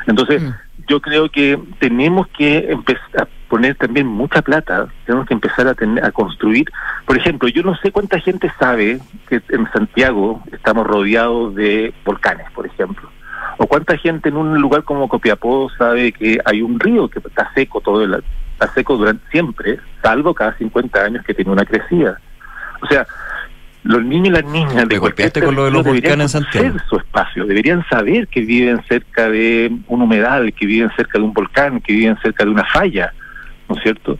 Entonces, 0.07 0.43
yo 0.87 0.99
creo 0.99 1.29
que 1.29 1.59
tenemos 1.79 2.27
que 2.29 2.71
empezar 2.71 3.21
a 3.21 3.27
poner 3.47 3.75
también 3.75 4.07
mucha 4.07 4.41
plata, 4.41 4.87
tenemos 5.05 5.27
que 5.27 5.33
empezar 5.33 5.67
a, 5.67 5.73
tener, 5.75 6.03
a 6.03 6.11
construir. 6.11 6.71
Por 7.05 7.17
ejemplo, 7.17 7.49
yo 7.49 7.63
no 7.63 7.75
sé 7.75 7.91
cuánta 7.91 8.19
gente 8.19 8.51
sabe 8.59 8.99
que 9.27 9.41
en 9.49 9.71
Santiago 9.71 10.41
estamos 10.51 10.87
rodeados 10.87 11.53
de 11.55 11.93
volcanes, 12.03 12.49
por 12.51 12.65
ejemplo. 12.65 13.09
O 13.57 13.67
cuánta 13.67 13.97
gente 13.97 14.29
en 14.29 14.37
un 14.37 14.59
lugar 14.59 14.83
como 14.83 15.07
Copiapó 15.07 15.69
sabe 15.77 16.11
que 16.11 16.39
hay 16.45 16.61
un 16.61 16.79
río 16.79 17.09
que 17.09 17.19
está 17.19 17.51
seco 17.53 17.81
todo 17.81 18.03
el 18.03 18.23
está 18.53 18.73
seco 18.73 18.97
durante 18.97 19.27
siempre, 19.31 19.79
salvo 20.01 20.33
cada 20.33 20.53
50 20.57 20.99
años 20.99 21.25
que 21.25 21.33
tiene 21.33 21.51
una 21.51 21.65
crecida. 21.65 22.19
O 22.81 22.87
sea, 22.87 23.05
los 23.83 24.03
niños 24.03 24.27
y 24.27 24.31
las 24.31 24.45
niñas 24.45 24.87
de 24.87 24.99
cualquier 24.99 24.99
golpeaste 24.99 25.41
con 25.41 25.55
lo 25.55 25.65
de 25.65 25.71
los 25.71 25.83
volcanes 25.83 26.35
en 26.35 26.43
Santiago. 26.43 26.77
su 26.87 26.97
espacio, 26.97 27.45
deberían 27.45 27.83
saber 27.89 28.27
que 28.27 28.41
viven 28.41 28.81
cerca 28.87 29.29
de 29.29 29.71
un 29.87 30.01
humedal, 30.01 30.53
que 30.53 30.65
viven 30.65 30.91
cerca 30.95 31.17
de 31.17 31.25
un 31.25 31.33
volcán, 31.33 31.81
que 31.81 31.93
viven 31.93 32.17
cerca 32.21 32.45
de 32.45 32.51
una 32.51 32.65
falla, 32.65 33.13
¿no 33.67 33.75
es 33.75 33.81
cierto? 33.81 34.19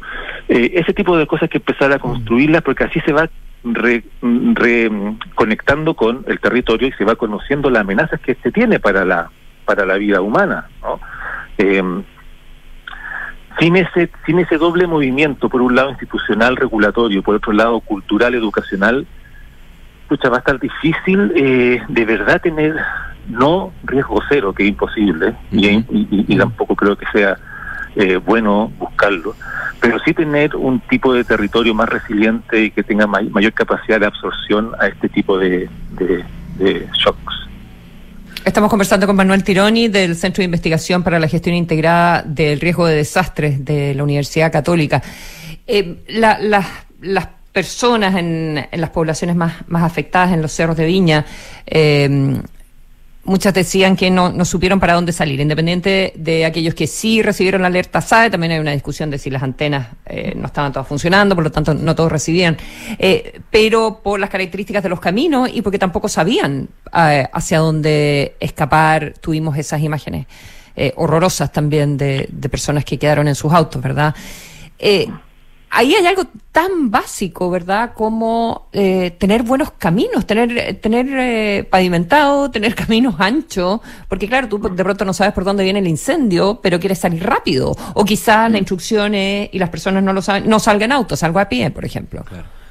Eh, 0.49 0.71
ese 0.75 0.93
tipo 0.93 1.15
de 1.15 1.27
cosas 1.27 1.43
hay 1.43 1.49
que 1.49 1.57
empezar 1.59 1.91
a 1.91 1.99
construirlas 1.99 2.63
porque 2.63 2.85
así 2.85 2.99
se 3.01 3.13
va 3.13 3.29
reconectando 3.63 5.93
con 5.93 6.25
el 6.27 6.39
territorio 6.39 6.87
y 6.87 6.91
se 6.93 7.05
va 7.05 7.15
conociendo 7.15 7.69
las 7.69 7.81
amenazas 7.81 8.19
que 8.21 8.35
se 8.41 8.51
tiene 8.51 8.79
para 8.79 9.05
la 9.05 9.29
para 9.65 9.85
la 9.85 9.97
vida 9.97 10.21
humana, 10.21 10.67
¿no? 10.81 10.99
Eh, 11.59 11.83
sin 13.59 13.75
ese 13.75 14.09
sin 14.25 14.39
ese 14.39 14.57
doble 14.57 14.87
movimiento, 14.87 15.49
por 15.49 15.61
un 15.61 15.75
lado 15.75 15.91
institucional, 15.91 16.55
regulatorio, 16.55 17.21
por 17.21 17.35
otro 17.35 17.53
lado 17.53 17.79
cultural, 17.81 18.33
educacional, 18.33 19.05
escucha, 20.11 20.29
va 20.29 20.37
a 20.37 20.39
estar 20.39 20.59
difícil 20.59 21.31
eh, 21.35 21.81
de 21.87 22.05
verdad 22.05 22.41
tener 22.41 22.75
no 23.29 23.71
riesgo 23.83 24.19
cero, 24.27 24.53
que 24.53 24.63
es 24.63 24.69
imposible, 24.69 25.33
y, 25.51 26.35
tampoco 26.35 26.75
creo 26.75 26.97
que 26.97 27.05
sea 27.13 27.37
eh, 27.95 28.17
bueno 28.17 28.71
buscarlo, 28.77 29.35
pero 29.79 29.99
sí 29.99 30.13
tener 30.13 30.55
un 30.55 30.81
tipo 30.81 31.13
de 31.13 31.23
territorio 31.23 31.73
más 31.73 31.87
resiliente 31.87 32.61
y 32.61 32.71
que 32.71 32.83
tenga 32.83 33.07
mayor 33.07 33.53
capacidad 33.53 33.99
de 33.99 34.07
absorción 34.07 34.71
a 34.79 34.87
este 34.87 35.07
tipo 35.07 35.37
de, 35.37 35.69
de 36.57 36.87
shocks. 36.93 37.47
Estamos 38.43 38.69
conversando 38.69 39.05
con 39.05 39.15
Manuel 39.15 39.43
Tironi 39.43 39.87
del 39.87 40.15
Centro 40.15 40.41
de 40.41 40.45
Investigación 40.45 41.03
para 41.03 41.19
la 41.19 41.27
Gestión 41.27 41.55
Integrada 41.55 42.23
del 42.23 42.59
Riesgo 42.59 42.87
de 42.87 42.95
Desastres 42.95 43.63
de 43.63 43.93
la 43.93 44.03
Universidad 44.03 44.51
Católica. 44.51 45.01
Eh, 45.67 46.03
las 46.07 47.27
personas 47.51 48.15
en, 48.15 48.67
las 48.71 48.89
poblaciones 48.91 49.35
más, 49.35 49.67
más 49.67 49.83
afectadas 49.83 50.31
en 50.33 50.41
los 50.41 50.51
cerros 50.51 50.77
de 50.77 50.85
Viña 50.85 51.25
eh, 51.65 52.41
Muchas 53.23 53.53
decían 53.53 53.95
que 53.95 54.09
no, 54.09 54.31
no 54.31 54.45
supieron 54.45 54.79
para 54.79 54.95
dónde 54.95 55.13
salir, 55.13 55.39
independiente 55.39 56.11
de 56.15 56.43
aquellos 56.43 56.73
que 56.73 56.87
sí 56.87 57.21
recibieron 57.21 57.61
la 57.61 57.67
alerta 57.67 58.01
SAE, 58.01 58.31
también 58.31 58.53
hay 58.53 58.59
una 58.59 58.71
discusión 58.71 59.11
de 59.11 59.19
si 59.19 59.29
las 59.29 59.43
antenas 59.43 59.89
eh, 60.07 60.33
no 60.35 60.47
estaban 60.47 60.73
todas 60.73 60.87
funcionando, 60.87 61.35
por 61.35 61.43
lo 61.43 61.51
tanto 61.51 61.75
no 61.75 61.93
todos 61.93 62.11
recibían, 62.11 62.57
eh, 62.97 63.39
pero 63.51 64.01
por 64.01 64.19
las 64.19 64.31
características 64.31 64.81
de 64.81 64.89
los 64.89 64.99
caminos 64.99 65.51
y 65.53 65.61
porque 65.61 65.77
tampoco 65.77 66.09
sabían 66.09 66.67
eh, 66.97 67.27
hacia 67.31 67.59
dónde 67.59 68.37
escapar, 68.39 69.13
tuvimos 69.21 69.55
esas 69.55 69.81
imágenes 69.81 70.25
horrorosas 70.95 71.51
también 71.51 71.97
de, 71.97 72.27
personas 72.49 72.85
que 72.85 72.97
quedaron 72.97 73.27
en 73.27 73.35
sus 73.35 73.53
autos, 73.53 73.79
¿verdad? 73.83 74.15
Ahí 75.71 75.95
hay 75.95 76.05
algo 76.05 76.23
tan 76.51 76.91
básico, 76.91 77.49
¿verdad? 77.49 77.93
Como 77.93 78.69
eh, 78.73 79.11
tener 79.17 79.43
buenos 79.43 79.71
caminos, 79.71 80.27
tener, 80.27 80.75
tener 80.81 81.07
eh, 81.09 81.63
pavimentado, 81.63 82.51
tener 82.51 82.75
caminos 82.75 83.15
anchos, 83.19 83.79
porque 84.07 84.27
claro, 84.27 84.47
tú 84.47 84.59
de 84.59 84.83
pronto 84.83 85.05
no 85.05 85.13
sabes 85.13 85.33
por 85.33 85.45
dónde 85.45 85.63
viene 85.63 85.79
el 85.79 85.87
incendio, 85.87 86.59
pero 86.61 86.79
quieres 86.79 86.99
salir 86.99 87.23
rápido. 87.23 87.73
O 87.95 88.05
quizás 88.05 88.51
la 88.51 88.57
instrucción 88.57 89.15
es, 89.15 89.49
y 89.51 89.59
las 89.59 89.69
personas 89.69 90.03
no 90.03 90.13
lo 90.13 90.21
saben, 90.21 90.47
no 90.47 90.59
salgan 90.59 90.91
autos, 90.91 91.19
salgo 91.19 91.39
a 91.39 91.49
pie, 91.49 91.71
por 91.71 91.85
ejemplo. 91.85 92.23
Claro. 92.23 92.61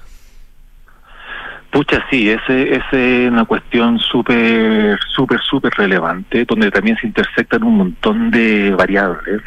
Pucha, 1.70 2.04
sí, 2.10 2.28
ese, 2.28 2.74
ese 2.74 3.26
es 3.26 3.30
una 3.30 3.44
cuestión 3.44 3.98
súper, 4.00 4.98
súper, 5.14 5.40
súper 5.40 5.72
relevante, 5.74 6.44
donde 6.44 6.68
también 6.70 6.96
se 6.96 7.06
intersectan 7.06 7.62
un 7.62 7.76
montón 7.76 8.30
de 8.32 8.72
variables. 8.72 9.40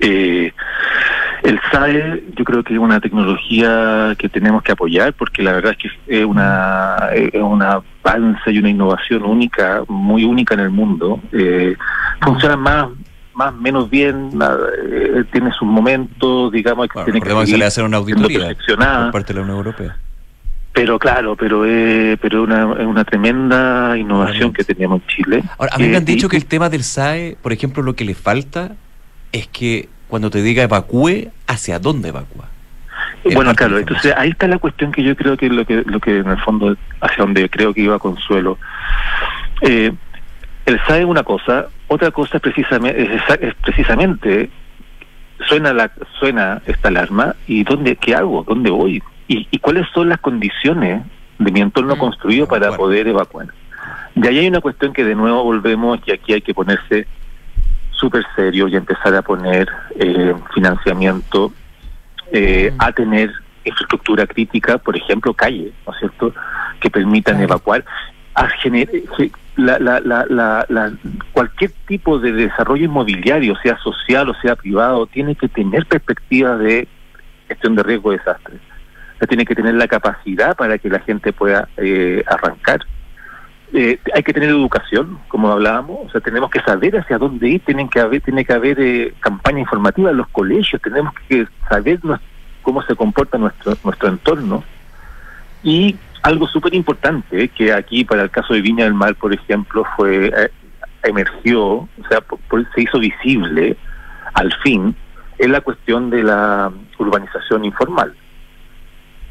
Eh, 0.00 0.52
el 1.42 1.60
SAE 1.70 2.24
yo 2.36 2.44
creo 2.44 2.62
que 2.62 2.74
es 2.74 2.78
una 2.78 3.00
tecnología 3.00 4.14
que 4.18 4.28
tenemos 4.28 4.62
que 4.62 4.72
apoyar 4.72 5.12
porque 5.12 5.42
la 5.42 5.52
verdad 5.52 5.72
es 5.72 5.78
que 5.78 6.20
es 6.20 6.24
una, 6.24 7.10
es 7.12 7.42
una 7.42 7.82
avance 8.02 8.52
y 8.52 8.58
una 8.58 8.70
innovación 8.70 9.24
única, 9.24 9.82
muy 9.88 10.24
única 10.24 10.54
en 10.54 10.60
el 10.60 10.70
mundo. 10.70 11.20
Eh, 11.32 11.76
funciona 12.20 12.56
más 12.56 12.88
más 13.34 13.54
menos 13.54 13.88
bien, 13.88 14.30
eh, 14.90 15.24
tiene 15.32 15.50
sus 15.52 15.66
momentos, 15.66 16.52
digamos, 16.52 16.86
que 16.88 17.02
tiene 17.04 17.20
que, 17.20 17.46
se 17.46 17.56
le 17.56 17.64
hacer 17.64 17.82
una 17.82 17.96
auditoría 17.96 18.54
por 18.54 19.10
parte 19.10 19.32
de 19.32 19.38
la 19.38 19.42
Unión 19.42 19.56
Europea. 19.56 19.96
Pero 20.74 20.98
claro, 20.98 21.34
pero 21.36 21.64
es 21.64 22.18
pero 22.20 22.42
una, 22.42 22.66
una 22.66 23.04
tremenda 23.04 23.96
innovación 23.96 24.52
que 24.52 24.64
teníamos 24.64 25.02
en 25.02 25.08
Chile. 25.08 25.44
Ahora, 25.58 25.72
a 25.74 25.78
mí 25.78 25.88
me 25.88 25.96
han 25.96 26.04
dicho 26.04 26.28
que 26.28 26.36
el 26.36 26.46
tema 26.46 26.68
del 26.68 26.84
SAE, 26.84 27.36
por 27.42 27.52
ejemplo, 27.52 27.82
lo 27.82 27.94
que 27.94 28.04
le 28.04 28.14
falta 28.14 28.72
es 29.32 29.46
que 29.48 29.88
cuando 30.12 30.28
te 30.28 30.42
diga 30.42 30.62
evacúe, 30.62 31.30
¿hacia 31.46 31.78
dónde 31.78 32.10
evacúa? 32.10 32.44
Bueno, 33.32 33.54
claro, 33.54 33.78
entonces 33.78 34.12
ahí 34.14 34.28
está 34.28 34.46
la 34.46 34.58
cuestión 34.58 34.92
que 34.92 35.02
yo 35.02 35.16
creo 35.16 35.38
que 35.38 35.46
es 35.46 35.52
lo 35.52 35.64
que, 35.64 35.84
lo 35.86 36.00
que 36.00 36.18
en 36.18 36.28
el 36.28 36.36
fondo, 36.36 36.76
hacia 37.00 37.24
donde 37.24 37.48
creo 37.48 37.72
que 37.72 37.80
iba 37.80 37.98
Consuelo. 37.98 38.58
Eh, 39.62 39.90
el 40.66 40.80
SAE 40.86 41.00
es 41.00 41.06
una 41.06 41.22
cosa, 41.22 41.68
otra 41.88 42.10
cosa 42.10 42.36
es 42.36 42.42
precisamente, 42.42 43.02
es, 43.40 43.54
precisamente 43.64 44.50
suena 45.48 45.72
la 45.72 45.90
suena 46.20 46.60
esta 46.66 46.88
alarma 46.88 47.34
y 47.46 47.64
dónde 47.64 47.96
qué 47.96 48.14
hago 48.14 48.44
dónde 48.46 48.68
voy 48.68 49.02
y, 49.28 49.58
cuáles 49.60 49.88
son 49.94 50.10
las 50.10 50.20
condiciones 50.20 51.04
de 51.38 51.50
mi 51.52 51.62
entorno 51.62 51.96
mm. 51.96 51.98
construido 51.98 52.46
para 52.46 52.76
poder 52.76 53.08
evacuar 53.08 53.46
y 54.14 54.26
ahí 54.26 54.40
hay 54.40 54.48
una 54.48 54.60
cuestión 54.60 54.92
que 54.92 55.04
de 55.04 55.14
nuevo 55.14 55.42
volvemos 55.42 56.00
y 56.04 56.12
aquí 56.12 56.34
hay 56.34 56.42
que 56.42 56.52
ponerse 56.52 57.06
súper 58.02 58.24
serio 58.34 58.66
y 58.66 58.74
empezar 58.74 59.14
a 59.14 59.22
poner 59.22 59.68
eh, 59.94 60.34
financiamiento 60.52 61.52
eh, 62.32 62.74
a 62.78 62.90
tener 62.90 63.30
infraestructura 63.64 64.26
crítica, 64.26 64.76
por 64.78 64.96
ejemplo, 64.96 65.32
calle, 65.32 65.72
¿no 65.86 65.92
es 65.92 65.98
cierto?, 66.00 66.34
que 66.80 66.90
permitan 66.90 67.40
evacuar, 67.40 67.84
a 68.34 68.48
la, 69.56 69.78
la, 69.78 70.00
la, 70.00 70.66
la, 70.68 70.92
cualquier 71.32 71.70
tipo 71.86 72.18
de 72.18 72.32
desarrollo 72.32 72.86
inmobiliario, 72.86 73.54
sea 73.62 73.76
social 73.78 74.28
o 74.30 74.34
sea 74.40 74.56
privado, 74.56 75.06
tiene 75.06 75.36
que 75.36 75.48
tener 75.48 75.86
perspectiva 75.86 76.56
de 76.56 76.88
gestión 77.46 77.76
de 77.76 77.82
riesgo 77.84 78.10
de 78.10 78.16
desastres. 78.16 78.60
tiene 79.28 79.44
que 79.44 79.54
tener 79.54 79.74
la 79.74 79.86
capacidad 79.86 80.56
para 80.56 80.78
que 80.78 80.88
la 80.88 81.00
gente 81.00 81.32
pueda 81.32 81.68
eh, 81.76 82.24
arrancar 82.26 82.80
eh, 83.74 83.98
hay 84.14 84.22
que 84.22 84.34
tener 84.34 84.50
educación, 84.50 85.18
como 85.28 85.50
hablábamos, 85.50 86.06
o 86.06 86.10
sea, 86.10 86.20
tenemos 86.20 86.50
que 86.50 86.60
saber 86.60 86.96
hacia 86.98 87.16
dónde 87.16 87.48
ir, 87.48 87.60
tienen 87.64 87.88
que 87.88 88.00
haber, 88.00 88.20
tiene 88.20 88.44
que 88.44 88.52
haber 88.52 88.78
eh, 88.78 89.14
campaña 89.20 89.60
informativa 89.60 90.10
en 90.10 90.18
los 90.18 90.28
colegios, 90.28 90.82
tenemos 90.82 91.14
que 91.26 91.46
saber 91.68 91.98
cómo 92.60 92.82
se 92.82 92.94
comporta 92.94 93.38
nuestro, 93.38 93.74
nuestro 93.82 94.08
entorno. 94.08 94.62
Y 95.62 95.96
algo 96.22 96.46
súper 96.48 96.74
importante, 96.74 97.48
que 97.48 97.72
aquí 97.72 98.04
para 98.04 98.22
el 98.22 98.30
caso 98.30 98.52
de 98.52 98.60
Viña 98.60 98.84
del 98.84 98.94
Mar, 98.94 99.14
por 99.14 99.32
ejemplo, 99.32 99.84
fue 99.96 100.26
eh, 100.26 100.50
emergió, 101.04 101.62
o 101.64 101.88
sea, 102.08 102.22
se 102.74 102.82
hizo 102.82 102.98
visible 102.98 103.76
al 104.34 104.52
fin, 104.62 104.94
es 105.38 105.48
la 105.48 105.62
cuestión 105.62 106.10
de 106.10 106.22
la 106.22 106.70
urbanización 106.98 107.64
informal. 107.64 108.14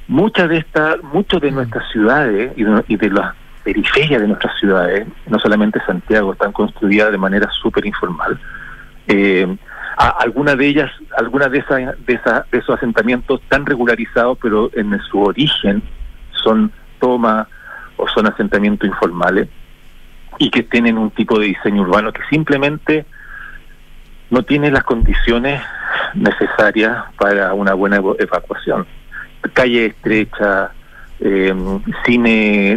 Muchas 0.08 0.50
de 0.50 0.58
estas, 0.58 1.02
muchas 1.04 1.42
de 1.42 1.52
nuestras 1.52 1.90
ciudades 1.92 2.54
y 2.58 2.64
de, 2.64 2.84
y 2.88 2.98
de 2.98 3.10
las 3.12 3.36
periferia 3.64 4.20
de 4.20 4.28
nuestras 4.28 4.58
ciudades, 4.60 5.08
no 5.28 5.40
solamente 5.40 5.80
Santiago, 5.86 6.34
están 6.34 6.52
construidas 6.52 7.12
de 7.12 7.18
manera 7.18 7.50
súper 7.52 7.86
informal. 7.86 8.40
Eh, 9.08 9.58
algunas 9.98 10.58
de 10.58 10.68
ellas, 10.68 10.92
algunas 11.18 11.52
de, 11.52 11.60
esas, 11.60 12.06
de, 12.06 12.20
de 12.52 12.58
esos 12.58 12.76
asentamientos 12.76 13.42
están 13.42 13.66
regularizados, 13.66 14.38
pero 14.42 14.70
en 14.74 15.00
su 15.02 15.22
origen 15.22 15.84
son 16.32 16.72
toma 17.00 17.48
o 17.98 18.08
son 18.08 18.28
asentamientos 18.28 18.88
informales 18.88 19.48
y 20.38 20.50
que 20.50 20.64
tienen 20.64 20.98
un 20.98 21.12
tipo 21.12 21.40
de 21.40 21.48
diseño 21.48 21.82
urbano 21.82 22.12
que 22.12 22.22
simplemente 22.30 23.06
no 24.30 24.44
tiene 24.44 24.72
las 24.72 24.84
condiciones 24.84 25.62
necesarias 26.14 27.04
para 27.18 27.54
una 27.54 27.74
buena 27.74 27.98
evacuación. 28.18 28.88
Calle 29.54 29.88
estrecha, 29.88 30.72
eh, 31.22 31.54
sin, 32.06 32.26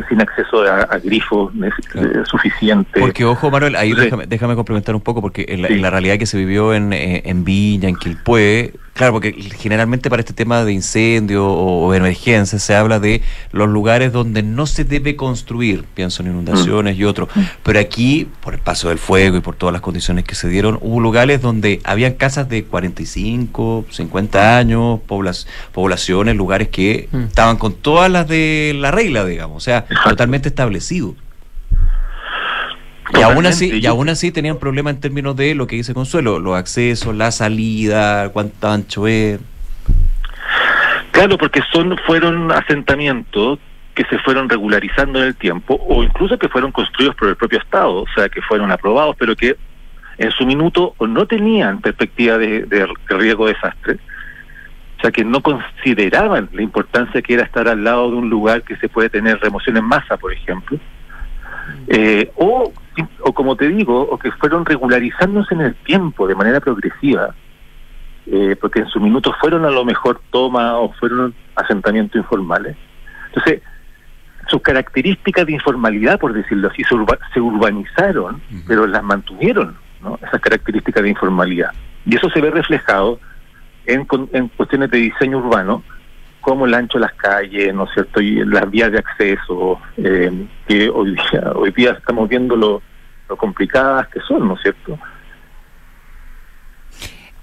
sin 0.09 0.21
acceso 0.21 0.63
a, 0.63 0.99
grifos 0.99 1.53
eh, 1.63 2.23
suficiente. 2.25 3.01
Porque, 3.01 3.25
ojo, 3.25 3.51
Manuel, 3.51 3.75
ahí 3.75 3.93
déjame, 3.93 4.27
déjame, 4.27 4.55
complementar 4.55 4.95
un 4.95 5.01
poco, 5.01 5.21
porque 5.23 5.47
en 5.49 5.83
la, 5.83 5.91
realidad 5.91 6.19
que 6.19 6.27
se 6.27 6.37
vivió 6.37 6.75
en, 6.75 6.93
eh, 6.93 7.23
en 7.25 7.45
Viña, 7.45 7.89
en 7.89 7.97
Quilpué, 7.97 8.75
Claro, 8.95 9.13
porque 9.13 9.33
generalmente 9.33 10.09
para 10.09 10.21
este 10.21 10.33
tema 10.33 10.65
de 10.65 10.73
incendio 10.73 11.47
o, 11.47 11.93
emergencia 11.95 12.61
se 12.61 12.75
habla 12.77 13.01
de 13.01 13.23
los 13.51 13.69
lugares 13.69 14.13
donde 14.13 14.45
no 14.45 14.67
se 14.67 14.85
debe 14.85 15.17
construir, 15.17 15.85
pienso 15.95 16.23
en 16.23 16.31
inundaciones 16.31 16.97
y 16.97 17.05
otros, 17.05 17.29
pero 17.65 17.81
aquí, 17.81 18.29
por 18.41 18.55
el 18.55 18.61
paso 18.61 18.89
del 18.91 18.99
fuego 18.99 19.37
y 19.37 19.41
por 19.41 19.57
todas 19.57 19.73
las 19.73 19.83
condiciones 19.83 20.25
que 20.25 20.37
se 20.37 20.49
dieron, 20.49 20.79
hubo 20.81 21.01
lugares 21.01 21.43
donde 21.43 21.81
habían 21.83 22.15
casas 22.15 22.49
de 22.49 22.65
45, 22.65 23.87
50 23.91 24.59
años, 24.59 25.01
poblaciones, 25.73 26.37
lugares 26.37 26.69
que 26.69 27.09
mm. 27.11 27.23
estaban 27.25 27.57
con 27.57 27.75
todas 27.75 28.11
las 28.11 28.29
de 28.29 28.77
la 28.77 28.93
regla, 28.93 29.25
digamos, 29.25 29.57
o 29.57 29.61
sea, 29.61 29.87
totalmente 30.05 30.49
establecidos. 30.49 31.15
Y 33.19 33.23
aún 33.23 33.47
así, 33.47 33.79
y 33.79 33.87
aún 33.87 34.09
así 34.09 34.33
tenían 34.33 34.59
problemas 34.59 34.95
en 34.95 35.01
términos 35.01 35.37
de 35.37 35.55
lo 35.55 35.67
que 35.67 35.77
dice 35.77 35.95
Consuelo, 35.95 36.39
los 36.39 36.57
accesos, 36.57 37.15
la 37.15 37.31
salida, 37.31 38.31
cuánto 38.31 38.69
ancho 38.69 39.07
es. 39.07 39.41
Claro, 41.13 41.39
porque 41.39 41.61
son 41.73 41.97
fueron 42.07 42.51
asentamientos 42.51 43.59
que 43.95 44.05
se 44.07 44.19
fueron 44.19 44.49
regularizando 44.49 45.21
en 45.21 45.27
el 45.27 45.37
tiempo 45.37 45.81
o 45.87 46.03
incluso 46.03 46.37
que 46.39 46.49
fueron 46.49 46.73
construidos 46.73 47.15
por 47.15 47.29
el 47.29 47.37
propio 47.37 47.61
Estado, 47.61 48.03
o 48.03 48.07
sea, 48.15 48.29
que 48.29 48.43
fueron 48.43 48.73
aprobados, 48.73 49.15
pero 49.17 49.37
que 49.37 49.57
en 50.19 50.31
su 50.33 50.45
minuto 50.45 50.95
o 50.99 51.07
no 51.07 51.27
tenían 51.27 51.81
perspectiva 51.81 52.37
de, 52.39 52.89
riesgo 53.09 53.47
de 53.47 53.55
desastre 53.55 53.99
sea, 55.05 55.13
que 55.13 55.25
no 55.25 55.43
consideraban 55.43 56.49
la 56.53 56.63
importancia 56.63 57.21
que 57.21 57.35
era 57.35 57.45
estar 57.45 57.69
al 57.69 57.85
lado 57.85 58.11
de 58.11 58.17
un 58.17 58.31
lugar 58.31 58.63
que 58.63 58.77
se 58.77 58.89
puede 58.89 59.11
tener 59.11 59.39
remoción 59.39 59.77
en 59.77 59.85
masa, 59.85 60.17
por 60.17 60.33
ejemplo. 60.33 60.79
Eh, 61.87 62.31
o, 62.37 62.73
o 63.23 63.33
como 63.33 63.57
te 63.57 63.69
digo, 63.69 64.03
o 64.03 64.19
que 64.19 64.31
fueron 64.33 64.65
regularizándose 64.65 65.55
en 65.55 65.61
el 65.63 65.75
tiempo 65.75 66.27
de 66.27 66.35
manera 66.35 66.61
progresiva, 66.61 67.35
eh, 68.27 68.57
porque 68.61 68.81
en 68.81 68.89
su 68.89 69.01
minuto 69.01 69.35
fueron 69.41 69.65
a 69.65 69.71
lo 69.71 69.85
mejor 69.85 70.21
toma 70.31 70.77
o 70.79 70.93
fueron 70.95 71.35
asentamientos 71.57 72.17
informales. 72.17 72.77
Entonces, 73.29 73.61
sus 74.49 74.61
características 74.63 75.47
de 75.47 75.53
informalidad, 75.53 76.19
por 76.19 76.33
decirlo 76.33 76.69
así, 76.69 76.85
se, 76.85 76.95
urba- 76.95 77.19
se 77.33 77.41
urbanizaron, 77.41 78.41
pero 78.67 78.87
las 78.87 79.03
mantuvieron, 79.03 79.77
¿no? 80.03 80.19
esas 80.27 80.41
características 80.41 81.03
de 81.03 81.11
informalidad. 81.11 81.71
Y 82.07 82.17
eso 82.17 82.29
se 82.31 82.41
ve 82.41 82.51
reflejado 82.51 83.19
en, 83.87 84.07
en 84.33 84.49
cuestiones 84.49 84.91
de 84.91 84.99
diseño 84.99 85.39
urbano, 85.39 85.83
como 86.45 86.67
el 86.67 86.75
ancho 86.75 86.99
de 86.99 87.07
las 87.07 87.15
calles, 87.15 87.75
¿no 87.75 87.85
es 87.85 87.91
cierto? 87.95 88.21
Y 88.21 88.45
las 88.45 88.71
vías 88.71 88.93
de 88.93 88.99
acceso, 88.99 89.81
eh, 89.97 90.47
que 90.69 90.91
hoy 90.91 91.13
día, 91.13 91.53
hoy 91.55 91.71
día 91.71 91.93
estamos 91.93 92.29
viendo 92.29 92.55
lo, 92.55 92.83
lo 93.31 93.37
complicadas 93.37 94.09
que 94.09 94.21
son, 94.21 94.47
¿no 94.47 94.55
es 94.55 94.61
cierto? 94.61 94.99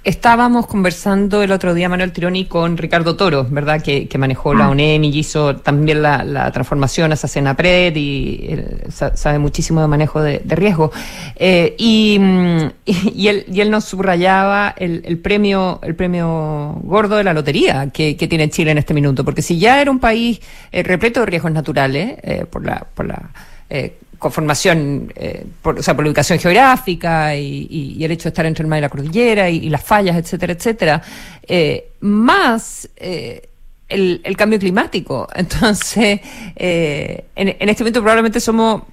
Estábamos 0.04 0.66
conversando 0.66 1.44
el 1.44 1.52
otro 1.52 1.76
día, 1.76 1.88
Manuel 1.88 2.12
Tironi, 2.12 2.46
con 2.46 2.76
Ricardo 2.76 3.16
Toro, 3.16 3.46
¿verdad? 3.48 3.84
Que, 3.84 4.08
que 4.08 4.18
manejó 4.18 4.56
la 4.56 4.68
UNEM 4.68 5.04
y 5.04 5.10
hizo 5.20 5.58
también 5.58 6.02
la, 6.02 6.24
la 6.24 6.52
transformación 6.52 7.12
hacia 7.14 7.30
Senapred 7.30 7.96
y 7.96 8.48
él 8.50 8.78
sa- 8.90 9.16
sabe 9.16 9.38
muchísimo 9.38 9.80
de 9.80 9.88
manejo 9.88 10.20
de, 10.24 10.40
de 10.44 10.56
riesgo. 10.56 10.92
Eh, 11.36 11.76
y, 11.78 12.18
mm, 12.20 12.58
y, 13.14 13.28
él, 13.28 13.46
y 13.48 13.62
él 13.62 13.70
nos 13.70 13.86
subrayaba 13.86 14.74
el, 14.76 15.04
el 15.06 15.20
premio 15.20 15.80
el 15.84 15.94
premio 15.96 16.80
gordo 16.82 17.18
de 17.18 17.24
la 17.24 17.34
lotería 17.36 17.92
que, 17.92 18.18
que 18.18 18.28
tiene 18.28 18.50
Chile 18.50 18.72
en 18.72 18.80
este 18.80 18.96
minuto, 18.96 19.24
porque 19.24 19.44
si 19.44 19.60
ya 19.60 19.80
era 19.84 19.92
un 19.92 20.00
país 20.00 20.42
eh, 20.72 20.82
repleto 20.82 21.20
de 21.20 21.28
riesgos 21.28 21.52
naturales 21.52 22.16
eh, 22.24 22.46
por 22.50 22.66
la, 22.66 22.88
por 22.96 23.06
la 23.06 23.30
eh, 23.70 24.00
conformación, 24.22 25.12
eh, 25.16 25.44
por, 25.64 25.80
o 25.80 25.84
sea, 25.84 25.96
por 25.96 26.06
la 26.06 26.12
ubicación 26.12 26.38
geográfica 26.38 27.36
y, 27.36 27.98
el 28.04 28.12
hecho 28.12 28.26
de 28.26 28.30
estar 28.30 28.46
entre 28.46 28.62
el 28.62 28.68
mar 28.70 28.78
y 28.78 28.82
la 28.84 28.90
cordillera 28.90 29.50
y, 29.50 29.68
las 29.68 29.84
fallas, 29.84 30.16
etcétera, 30.16 30.54
etcétera, 30.54 31.02
eh, 31.42 31.90
más 32.02 32.88
eh, 32.98 33.50
el, 33.90 34.22
el 34.24 34.38
cambio 34.38 34.60
climático. 34.60 35.28
Entonces, 35.36 36.22
eh, 36.56 37.26
en, 37.36 37.48
en 37.60 37.70
este 37.70 37.84
momento 37.84 38.02
probablemente 38.02 38.40
somos 38.40 38.84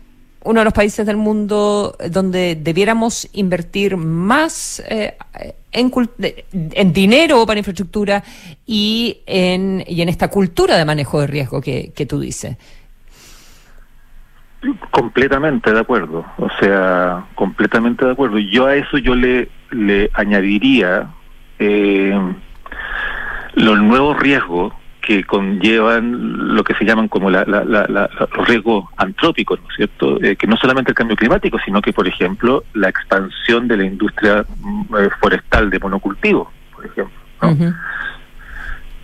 uno 0.45 0.61
de 0.61 0.64
los 0.64 0.72
países 0.72 1.05
del 1.05 1.18
mundo 1.18 1.95
donde 2.11 2.57
debiéramos 2.57 3.29
invertir 3.35 3.99
más 3.99 4.83
eh, 4.89 5.14
en, 5.72 5.93
en 6.53 6.93
dinero 6.95 7.45
para 7.45 7.59
infraestructura 7.59 8.24
y 8.66 9.18
en, 9.26 9.85
y 9.87 10.01
en 10.01 10.09
esta 10.09 10.29
cultura 10.29 10.79
de 10.79 10.87
manejo 10.87 11.20
de 11.20 11.26
riesgo 11.26 11.61
que, 11.61 11.93
que 11.95 12.07
tú 12.07 12.18
dices. 12.18 12.57
Completamente 14.91 15.73
de 15.73 15.81
acuerdo, 15.81 16.25
o 16.37 16.49
sea, 16.59 17.25
completamente 17.37 18.05
de 18.05 18.13
acuerdo. 18.13 18.39
Yo 18.39 18.67
a 18.67 18.75
eso 18.75 18.99
yo 18.99 19.15
le, 19.15 19.49
le 19.71 20.11
añadiría 20.15 21.07
eh, 21.61 22.19
los 23.55 23.79
nuevos 23.81 24.19
riesgos 24.19 24.73
que 25.01 25.25
conllevan 25.25 26.55
lo 26.55 26.65
que 26.65 26.75
se 26.75 26.85
llaman 26.85 27.09
como 27.09 27.31
la, 27.31 27.45
la- 27.47 27.65
la- 27.65 27.87
la- 27.89 28.11
los 28.37 28.49
riesgos 28.49 28.85
antrópicos, 28.97 29.61
¿no 29.61 29.69
es 29.71 29.77
cierto? 29.77 30.23
Eh, 30.23 30.37
que 30.37 30.47
no 30.47 30.57
solamente 30.57 30.91
el 30.91 30.97
cambio 30.97 31.17
climático, 31.17 31.59
sino 31.65 31.81
que, 31.81 31.93
por 31.93 32.07
ejemplo, 32.09 32.65
la 32.75 32.89
expansión 32.89 33.69
de 33.69 33.77
la 33.77 33.85
industria 33.85 34.45
mm, 34.61 34.83
eh, 34.97 35.09
forestal 35.21 35.71
de 35.71 35.79
monocultivo, 35.79 36.51
por 36.75 36.85
ejemplo 36.85 37.15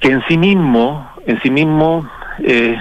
que 0.00 0.10
en 0.10 0.22
sí 0.28 0.36
mismo, 0.36 1.08
en 1.26 1.40
sí 1.40 1.50
mismo, 1.50 2.06
eh, 2.40 2.76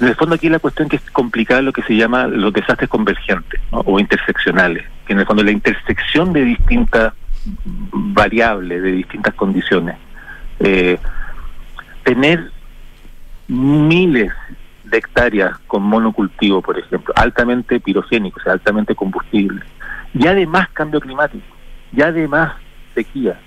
en 0.00 0.08
el 0.08 0.14
fondo 0.14 0.34
aquí 0.34 0.48
la 0.48 0.58
cuestión 0.58 0.88
que 0.88 0.96
es 0.96 1.10
complicada 1.10 1.62
lo 1.62 1.72
que 1.72 1.82
se 1.82 1.96
llama 1.96 2.26
los 2.26 2.52
desastres 2.52 2.88
convergentes 2.88 3.60
¿no? 3.72 3.80
o 3.80 3.98
interseccionales, 3.98 4.84
que 5.06 5.12
en 5.12 5.20
el 5.20 5.26
fondo 5.26 5.42
la 5.42 5.50
intersección 5.50 6.32
de 6.32 6.44
distintas 6.44 7.14
variables, 7.92 8.82
de 8.82 8.92
distintas 8.92 9.34
condiciones. 9.34 9.96
Eh, 10.60 10.98
tener 12.04 12.50
miles 13.48 14.32
de 14.84 14.98
hectáreas 14.98 15.58
con 15.66 15.82
monocultivo, 15.82 16.62
por 16.62 16.78
ejemplo, 16.78 17.12
altamente 17.16 17.80
pirogénico, 17.80 18.40
o 18.40 18.42
sea, 18.42 18.52
altamente 18.52 18.94
combustible, 18.94 19.62
y 20.14 20.26
además 20.26 20.68
cambio 20.72 21.00
climático, 21.00 21.44
y 21.92 22.02
además 22.02 22.54
sequía, 22.94 23.38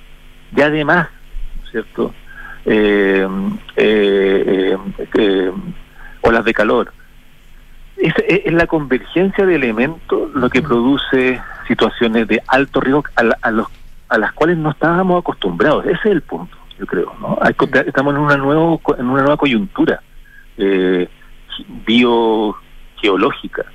y 0.56 0.62
además, 0.62 1.08
¿no 1.58 1.64
es 1.64 1.72
¿cierto? 1.72 2.14
Eh, 2.66 3.28
eh, 3.78 4.78
eh, 4.98 5.08
eh, 5.16 5.52
olas 6.30 6.46
de 6.46 6.54
calor. 6.54 6.92
Es, 7.98 8.14
es- 8.28 8.42
es 8.46 8.54
la 8.54 8.66
convergencia 8.68 9.46
de 9.46 9.56
elementos 9.56 10.34
lo 10.34 10.50
que 10.50 10.62
produce 10.62 11.42
situaciones 11.68 12.28
de 12.28 12.42
alto 12.48 12.80
riesgo 12.80 13.04
a, 13.16 13.24
la- 13.24 13.38
a 13.42 13.52
los, 13.52 13.68
a 14.08 14.18
las 14.18 14.32
cuales 14.34 14.58
no 14.58 14.72
estábamos 14.72 15.20
acostumbrados. 15.22 15.86
Ese 15.86 15.94
es 15.96 16.06
el 16.06 16.22
punto, 16.22 16.56
yo 16.80 16.86
creo. 16.86 17.14
¿no? 17.20 17.38
Estamos 17.86 18.14
en 18.16 18.20
una, 18.22 18.38
nuevo, 18.38 18.82
en 18.98 19.06
una 19.08 19.22
nueva 19.22 19.38
coyuntura 19.38 20.02
eh, 20.58 21.08
biogeológica 21.86 23.66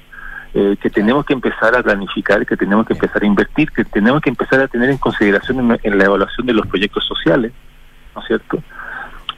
eh, 0.54 0.76
que 0.80 0.88
tenemos 0.90 1.24
que 1.26 1.32
empezar 1.32 1.74
a 1.76 1.82
planificar, 1.82 2.46
que 2.46 2.56
tenemos 2.56 2.86
que 2.86 2.92
empezar 2.94 3.22
a 3.22 3.26
invertir, 3.26 3.70
que 3.72 3.84
tenemos 3.84 4.20
que 4.22 4.30
empezar 4.30 4.60
a 4.60 4.68
tener 4.68 4.88
en 4.90 4.98
consideración 4.98 5.58
en, 5.58 5.80
en 5.82 5.98
la 5.98 6.04
evaluación 6.04 6.46
de 6.46 6.52
los 6.54 6.66
proyectos 6.66 7.04
sociales, 7.06 7.52
¿no 8.14 8.20
es 8.22 8.26
cierto? 8.28 8.62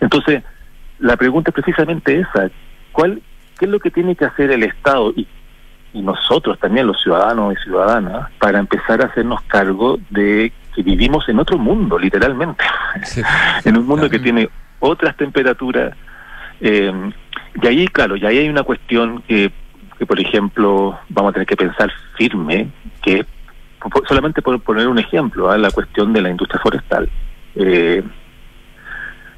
Entonces, 0.01 0.43
la 0.99 1.17
pregunta 1.17 1.51
es 1.51 1.55
precisamente 1.55 2.21
esa, 2.21 2.51
¿cuál, 2.97 3.21
¿qué 3.59 3.67
es 3.67 3.71
lo 3.71 3.79
que 3.79 3.91
tiene 3.91 4.17
que 4.17 4.25
hacer 4.25 4.51
el 4.51 4.63
Estado 4.63 5.13
y, 5.15 5.29
y 5.93 6.01
nosotros 6.01 6.59
también, 6.59 6.87
los 6.87 7.01
ciudadanos 7.03 7.53
y 7.53 7.63
ciudadanas, 7.63 8.31
para 8.39 8.59
empezar 8.59 9.03
a 9.03 9.07
hacernos 9.07 9.43
cargo 9.43 9.99
de 10.09 10.51
que 10.75 10.83
vivimos 10.83 11.29
en 11.29 11.39
otro 11.39 11.59
mundo, 11.59 11.99
literalmente, 11.99 12.65
en 13.65 13.77
un 13.77 13.87
mundo 13.87 14.09
que 14.09 14.19
tiene 14.19 14.49
otras 14.81 15.15
temperaturas, 15.15 15.95
eh, 16.63 17.13
y 17.63 17.67
ahí, 17.67 17.87
claro, 17.89 18.17
y 18.17 18.25
ahí 18.25 18.39
hay 18.39 18.49
una 18.49 18.63
cuestión 18.63 19.23
que, 19.29 19.53
que, 19.99 20.07
por 20.07 20.19
ejemplo, 20.19 20.99
vamos 21.11 21.31
a 21.31 21.33
tener 21.35 21.47
que 21.47 21.57
pensar 21.57 21.93
firme, 22.17 22.71
que 23.03 23.27
solamente 24.09 24.41
por 24.41 24.59
poner 24.61 24.89
un 24.89 24.99
ejemplo, 24.99 25.51
¿ah? 25.51 25.59
la 25.59 25.71
cuestión 25.71 26.15
de 26.15 26.23
la 26.23 26.31
industria 26.31 26.61
forestal. 26.63 27.11
Eh, 27.57 28.03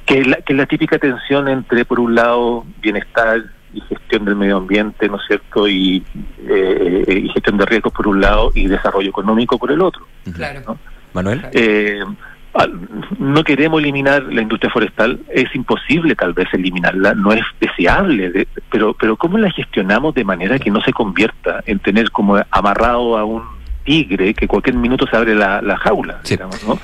que 0.08 0.20
es, 0.20 0.26
la, 0.26 0.36
que 0.36 0.52
es 0.54 0.56
la 0.58 0.66
típica 0.66 0.98
tensión 0.98 1.48
entre, 1.48 1.84
por 1.84 2.00
un 2.00 2.14
lado, 2.14 2.64
bienestar 2.80 3.42
y 3.74 3.80
gestión 3.82 4.24
del 4.24 4.34
medio 4.36 4.56
ambiente, 4.56 5.08
¿no 5.08 5.16
es 5.16 5.22
cierto? 5.28 5.68
Y, 5.68 6.02
eh, 6.48 7.04
y 7.24 7.28
gestión 7.28 7.58
de 7.58 7.66
riesgos 7.66 7.92
por 7.92 8.08
un 8.08 8.20
lado 8.20 8.50
y 8.54 8.66
desarrollo 8.66 9.10
económico 9.10 9.58
por 9.58 9.70
el 9.70 9.82
otro. 9.82 10.06
Claro. 10.34 10.78
Manuel. 11.12 11.44
Eh, 11.52 12.00
no 13.18 13.44
queremos 13.44 13.80
eliminar 13.80 14.22
la 14.24 14.40
industria 14.42 14.70
forestal, 14.72 15.20
es 15.28 15.54
imposible 15.54 16.14
tal 16.16 16.32
vez 16.32 16.48
eliminarla, 16.52 17.14
no 17.14 17.32
es 17.32 17.42
deseable, 17.60 18.30
de- 18.30 18.48
pero 18.70 18.94
pero 18.94 19.16
¿cómo 19.16 19.38
la 19.38 19.50
gestionamos 19.50 20.14
de 20.14 20.24
manera 20.24 20.58
que 20.58 20.70
no 20.70 20.80
se 20.80 20.92
convierta 20.92 21.62
en 21.66 21.78
tener 21.78 22.10
como 22.10 22.36
amarrado 22.50 23.16
a 23.16 23.24
un 23.24 23.42
tigre 23.84 24.34
que 24.34 24.48
cualquier 24.48 24.74
minuto 24.76 25.06
se 25.06 25.16
abre 25.16 25.34
la, 25.34 25.62
la 25.62 25.76
jaula, 25.76 26.20
digamos, 26.28 26.66
¿no? 26.66 26.78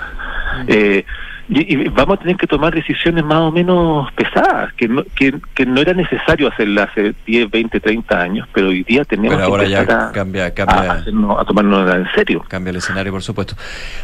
Eh, 0.68 1.04
y, 1.48 1.74
y 1.74 1.88
vamos 1.88 2.18
a 2.18 2.20
tener 2.22 2.36
que 2.36 2.46
tomar 2.46 2.74
decisiones 2.74 3.22
más 3.24 3.38
o 3.40 3.50
menos 3.52 4.10
pesadas, 4.12 4.72
que 4.74 4.88
no, 4.88 5.02
que, 5.14 5.34
que 5.54 5.66
no 5.66 5.80
era 5.80 5.92
necesario 5.92 6.48
hacerlas 6.48 6.88
hace 6.90 7.14
10, 7.26 7.50
20, 7.50 7.80
30 7.80 8.18
años, 8.20 8.48
pero 8.54 8.68
hoy 8.68 8.82
día 8.84 9.04
tenemos 9.04 9.34
Pero 9.36 9.46
ahora 9.48 9.64
que 9.64 9.70
ya 9.70 9.80
a, 9.82 10.12
cambia, 10.12 10.46
a, 10.46 10.48
hacernos- 10.48 11.38
a 11.40 11.44
tomarnos 11.44 11.94
en 11.94 12.06
serio. 12.14 12.44
cambia 12.48 12.70
el 12.70 12.76
escenario, 12.76 13.12
por 13.12 13.22
supuesto. 13.22 13.56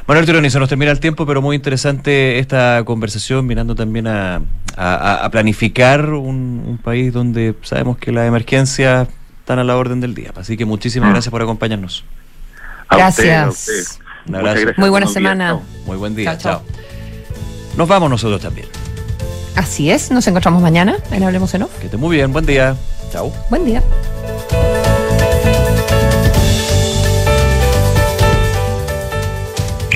Manuel 0.06 0.26
Tironi, 0.26 0.50
se 0.50 0.58
nos 0.58 0.68
termina 0.68 0.90
el 0.90 1.00
tiempo, 1.00 1.24
pero 1.26 1.40
muy 1.40 1.56
interesante 1.56 2.38
esta 2.38 2.82
conversación, 2.84 3.46
mirando 3.46 3.74
también 3.74 4.06
a, 4.06 4.42
a- 4.76 5.28
planificar 5.30 6.06
un, 6.12 6.62
un 6.66 6.78
país 6.78 7.12
donde 7.12 7.54
sabemos 7.62 7.96
que 7.98 8.12
las 8.12 8.26
emergencias 8.28 9.08
están 9.40 9.58
a 9.58 9.64
la 9.64 9.76
orden 9.76 10.00
del 10.00 10.14
día. 10.14 10.30
Así 10.36 10.56
que 10.56 10.64
muchísimas 10.64 11.08
Mm. 11.08 11.12
gracias 11.12 11.30
por 11.30 11.40
acompañarnos. 11.42 12.04
A 12.88 12.96
Gracias. 12.96 13.48
usted, 13.48 13.72
a 13.72 13.80
usted. 13.80 14.00
Un 14.26 14.32
Muchas 14.32 14.38
abrazo. 14.40 14.54
gracias. 14.60 14.78
Muy 14.78 14.90
buena 14.90 15.06
días. 15.06 15.14
semana. 15.14 15.58
Muy 15.86 15.96
buen 15.96 16.14
día. 16.14 16.36
Chao, 16.36 16.60
chao. 16.60 16.62
chao. 16.66 16.99
Nos 17.76 17.88
vamos 17.88 18.10
nosotros 18.10 18.40
también. 18.40 18.66
Así 19.56 19.90
es, 19.90 20.10
nos 20.10 20.26
encontramos 20.26 20.62
mañana 20.62 20.96
en 21.10 21.22
Hablemos 21.22 21.52
en 21.54 21.64
Off. 21.64 21.78
Que 21.78 21.86
esté 21.86 21.96
muy 21.96 22.16
bien. 22.16 22.32
Buen 22.32 22.46
día. 22.46 22.76
Chao. 23.12 23.32
Buen 23.50 23.64
día. 23.64 23.82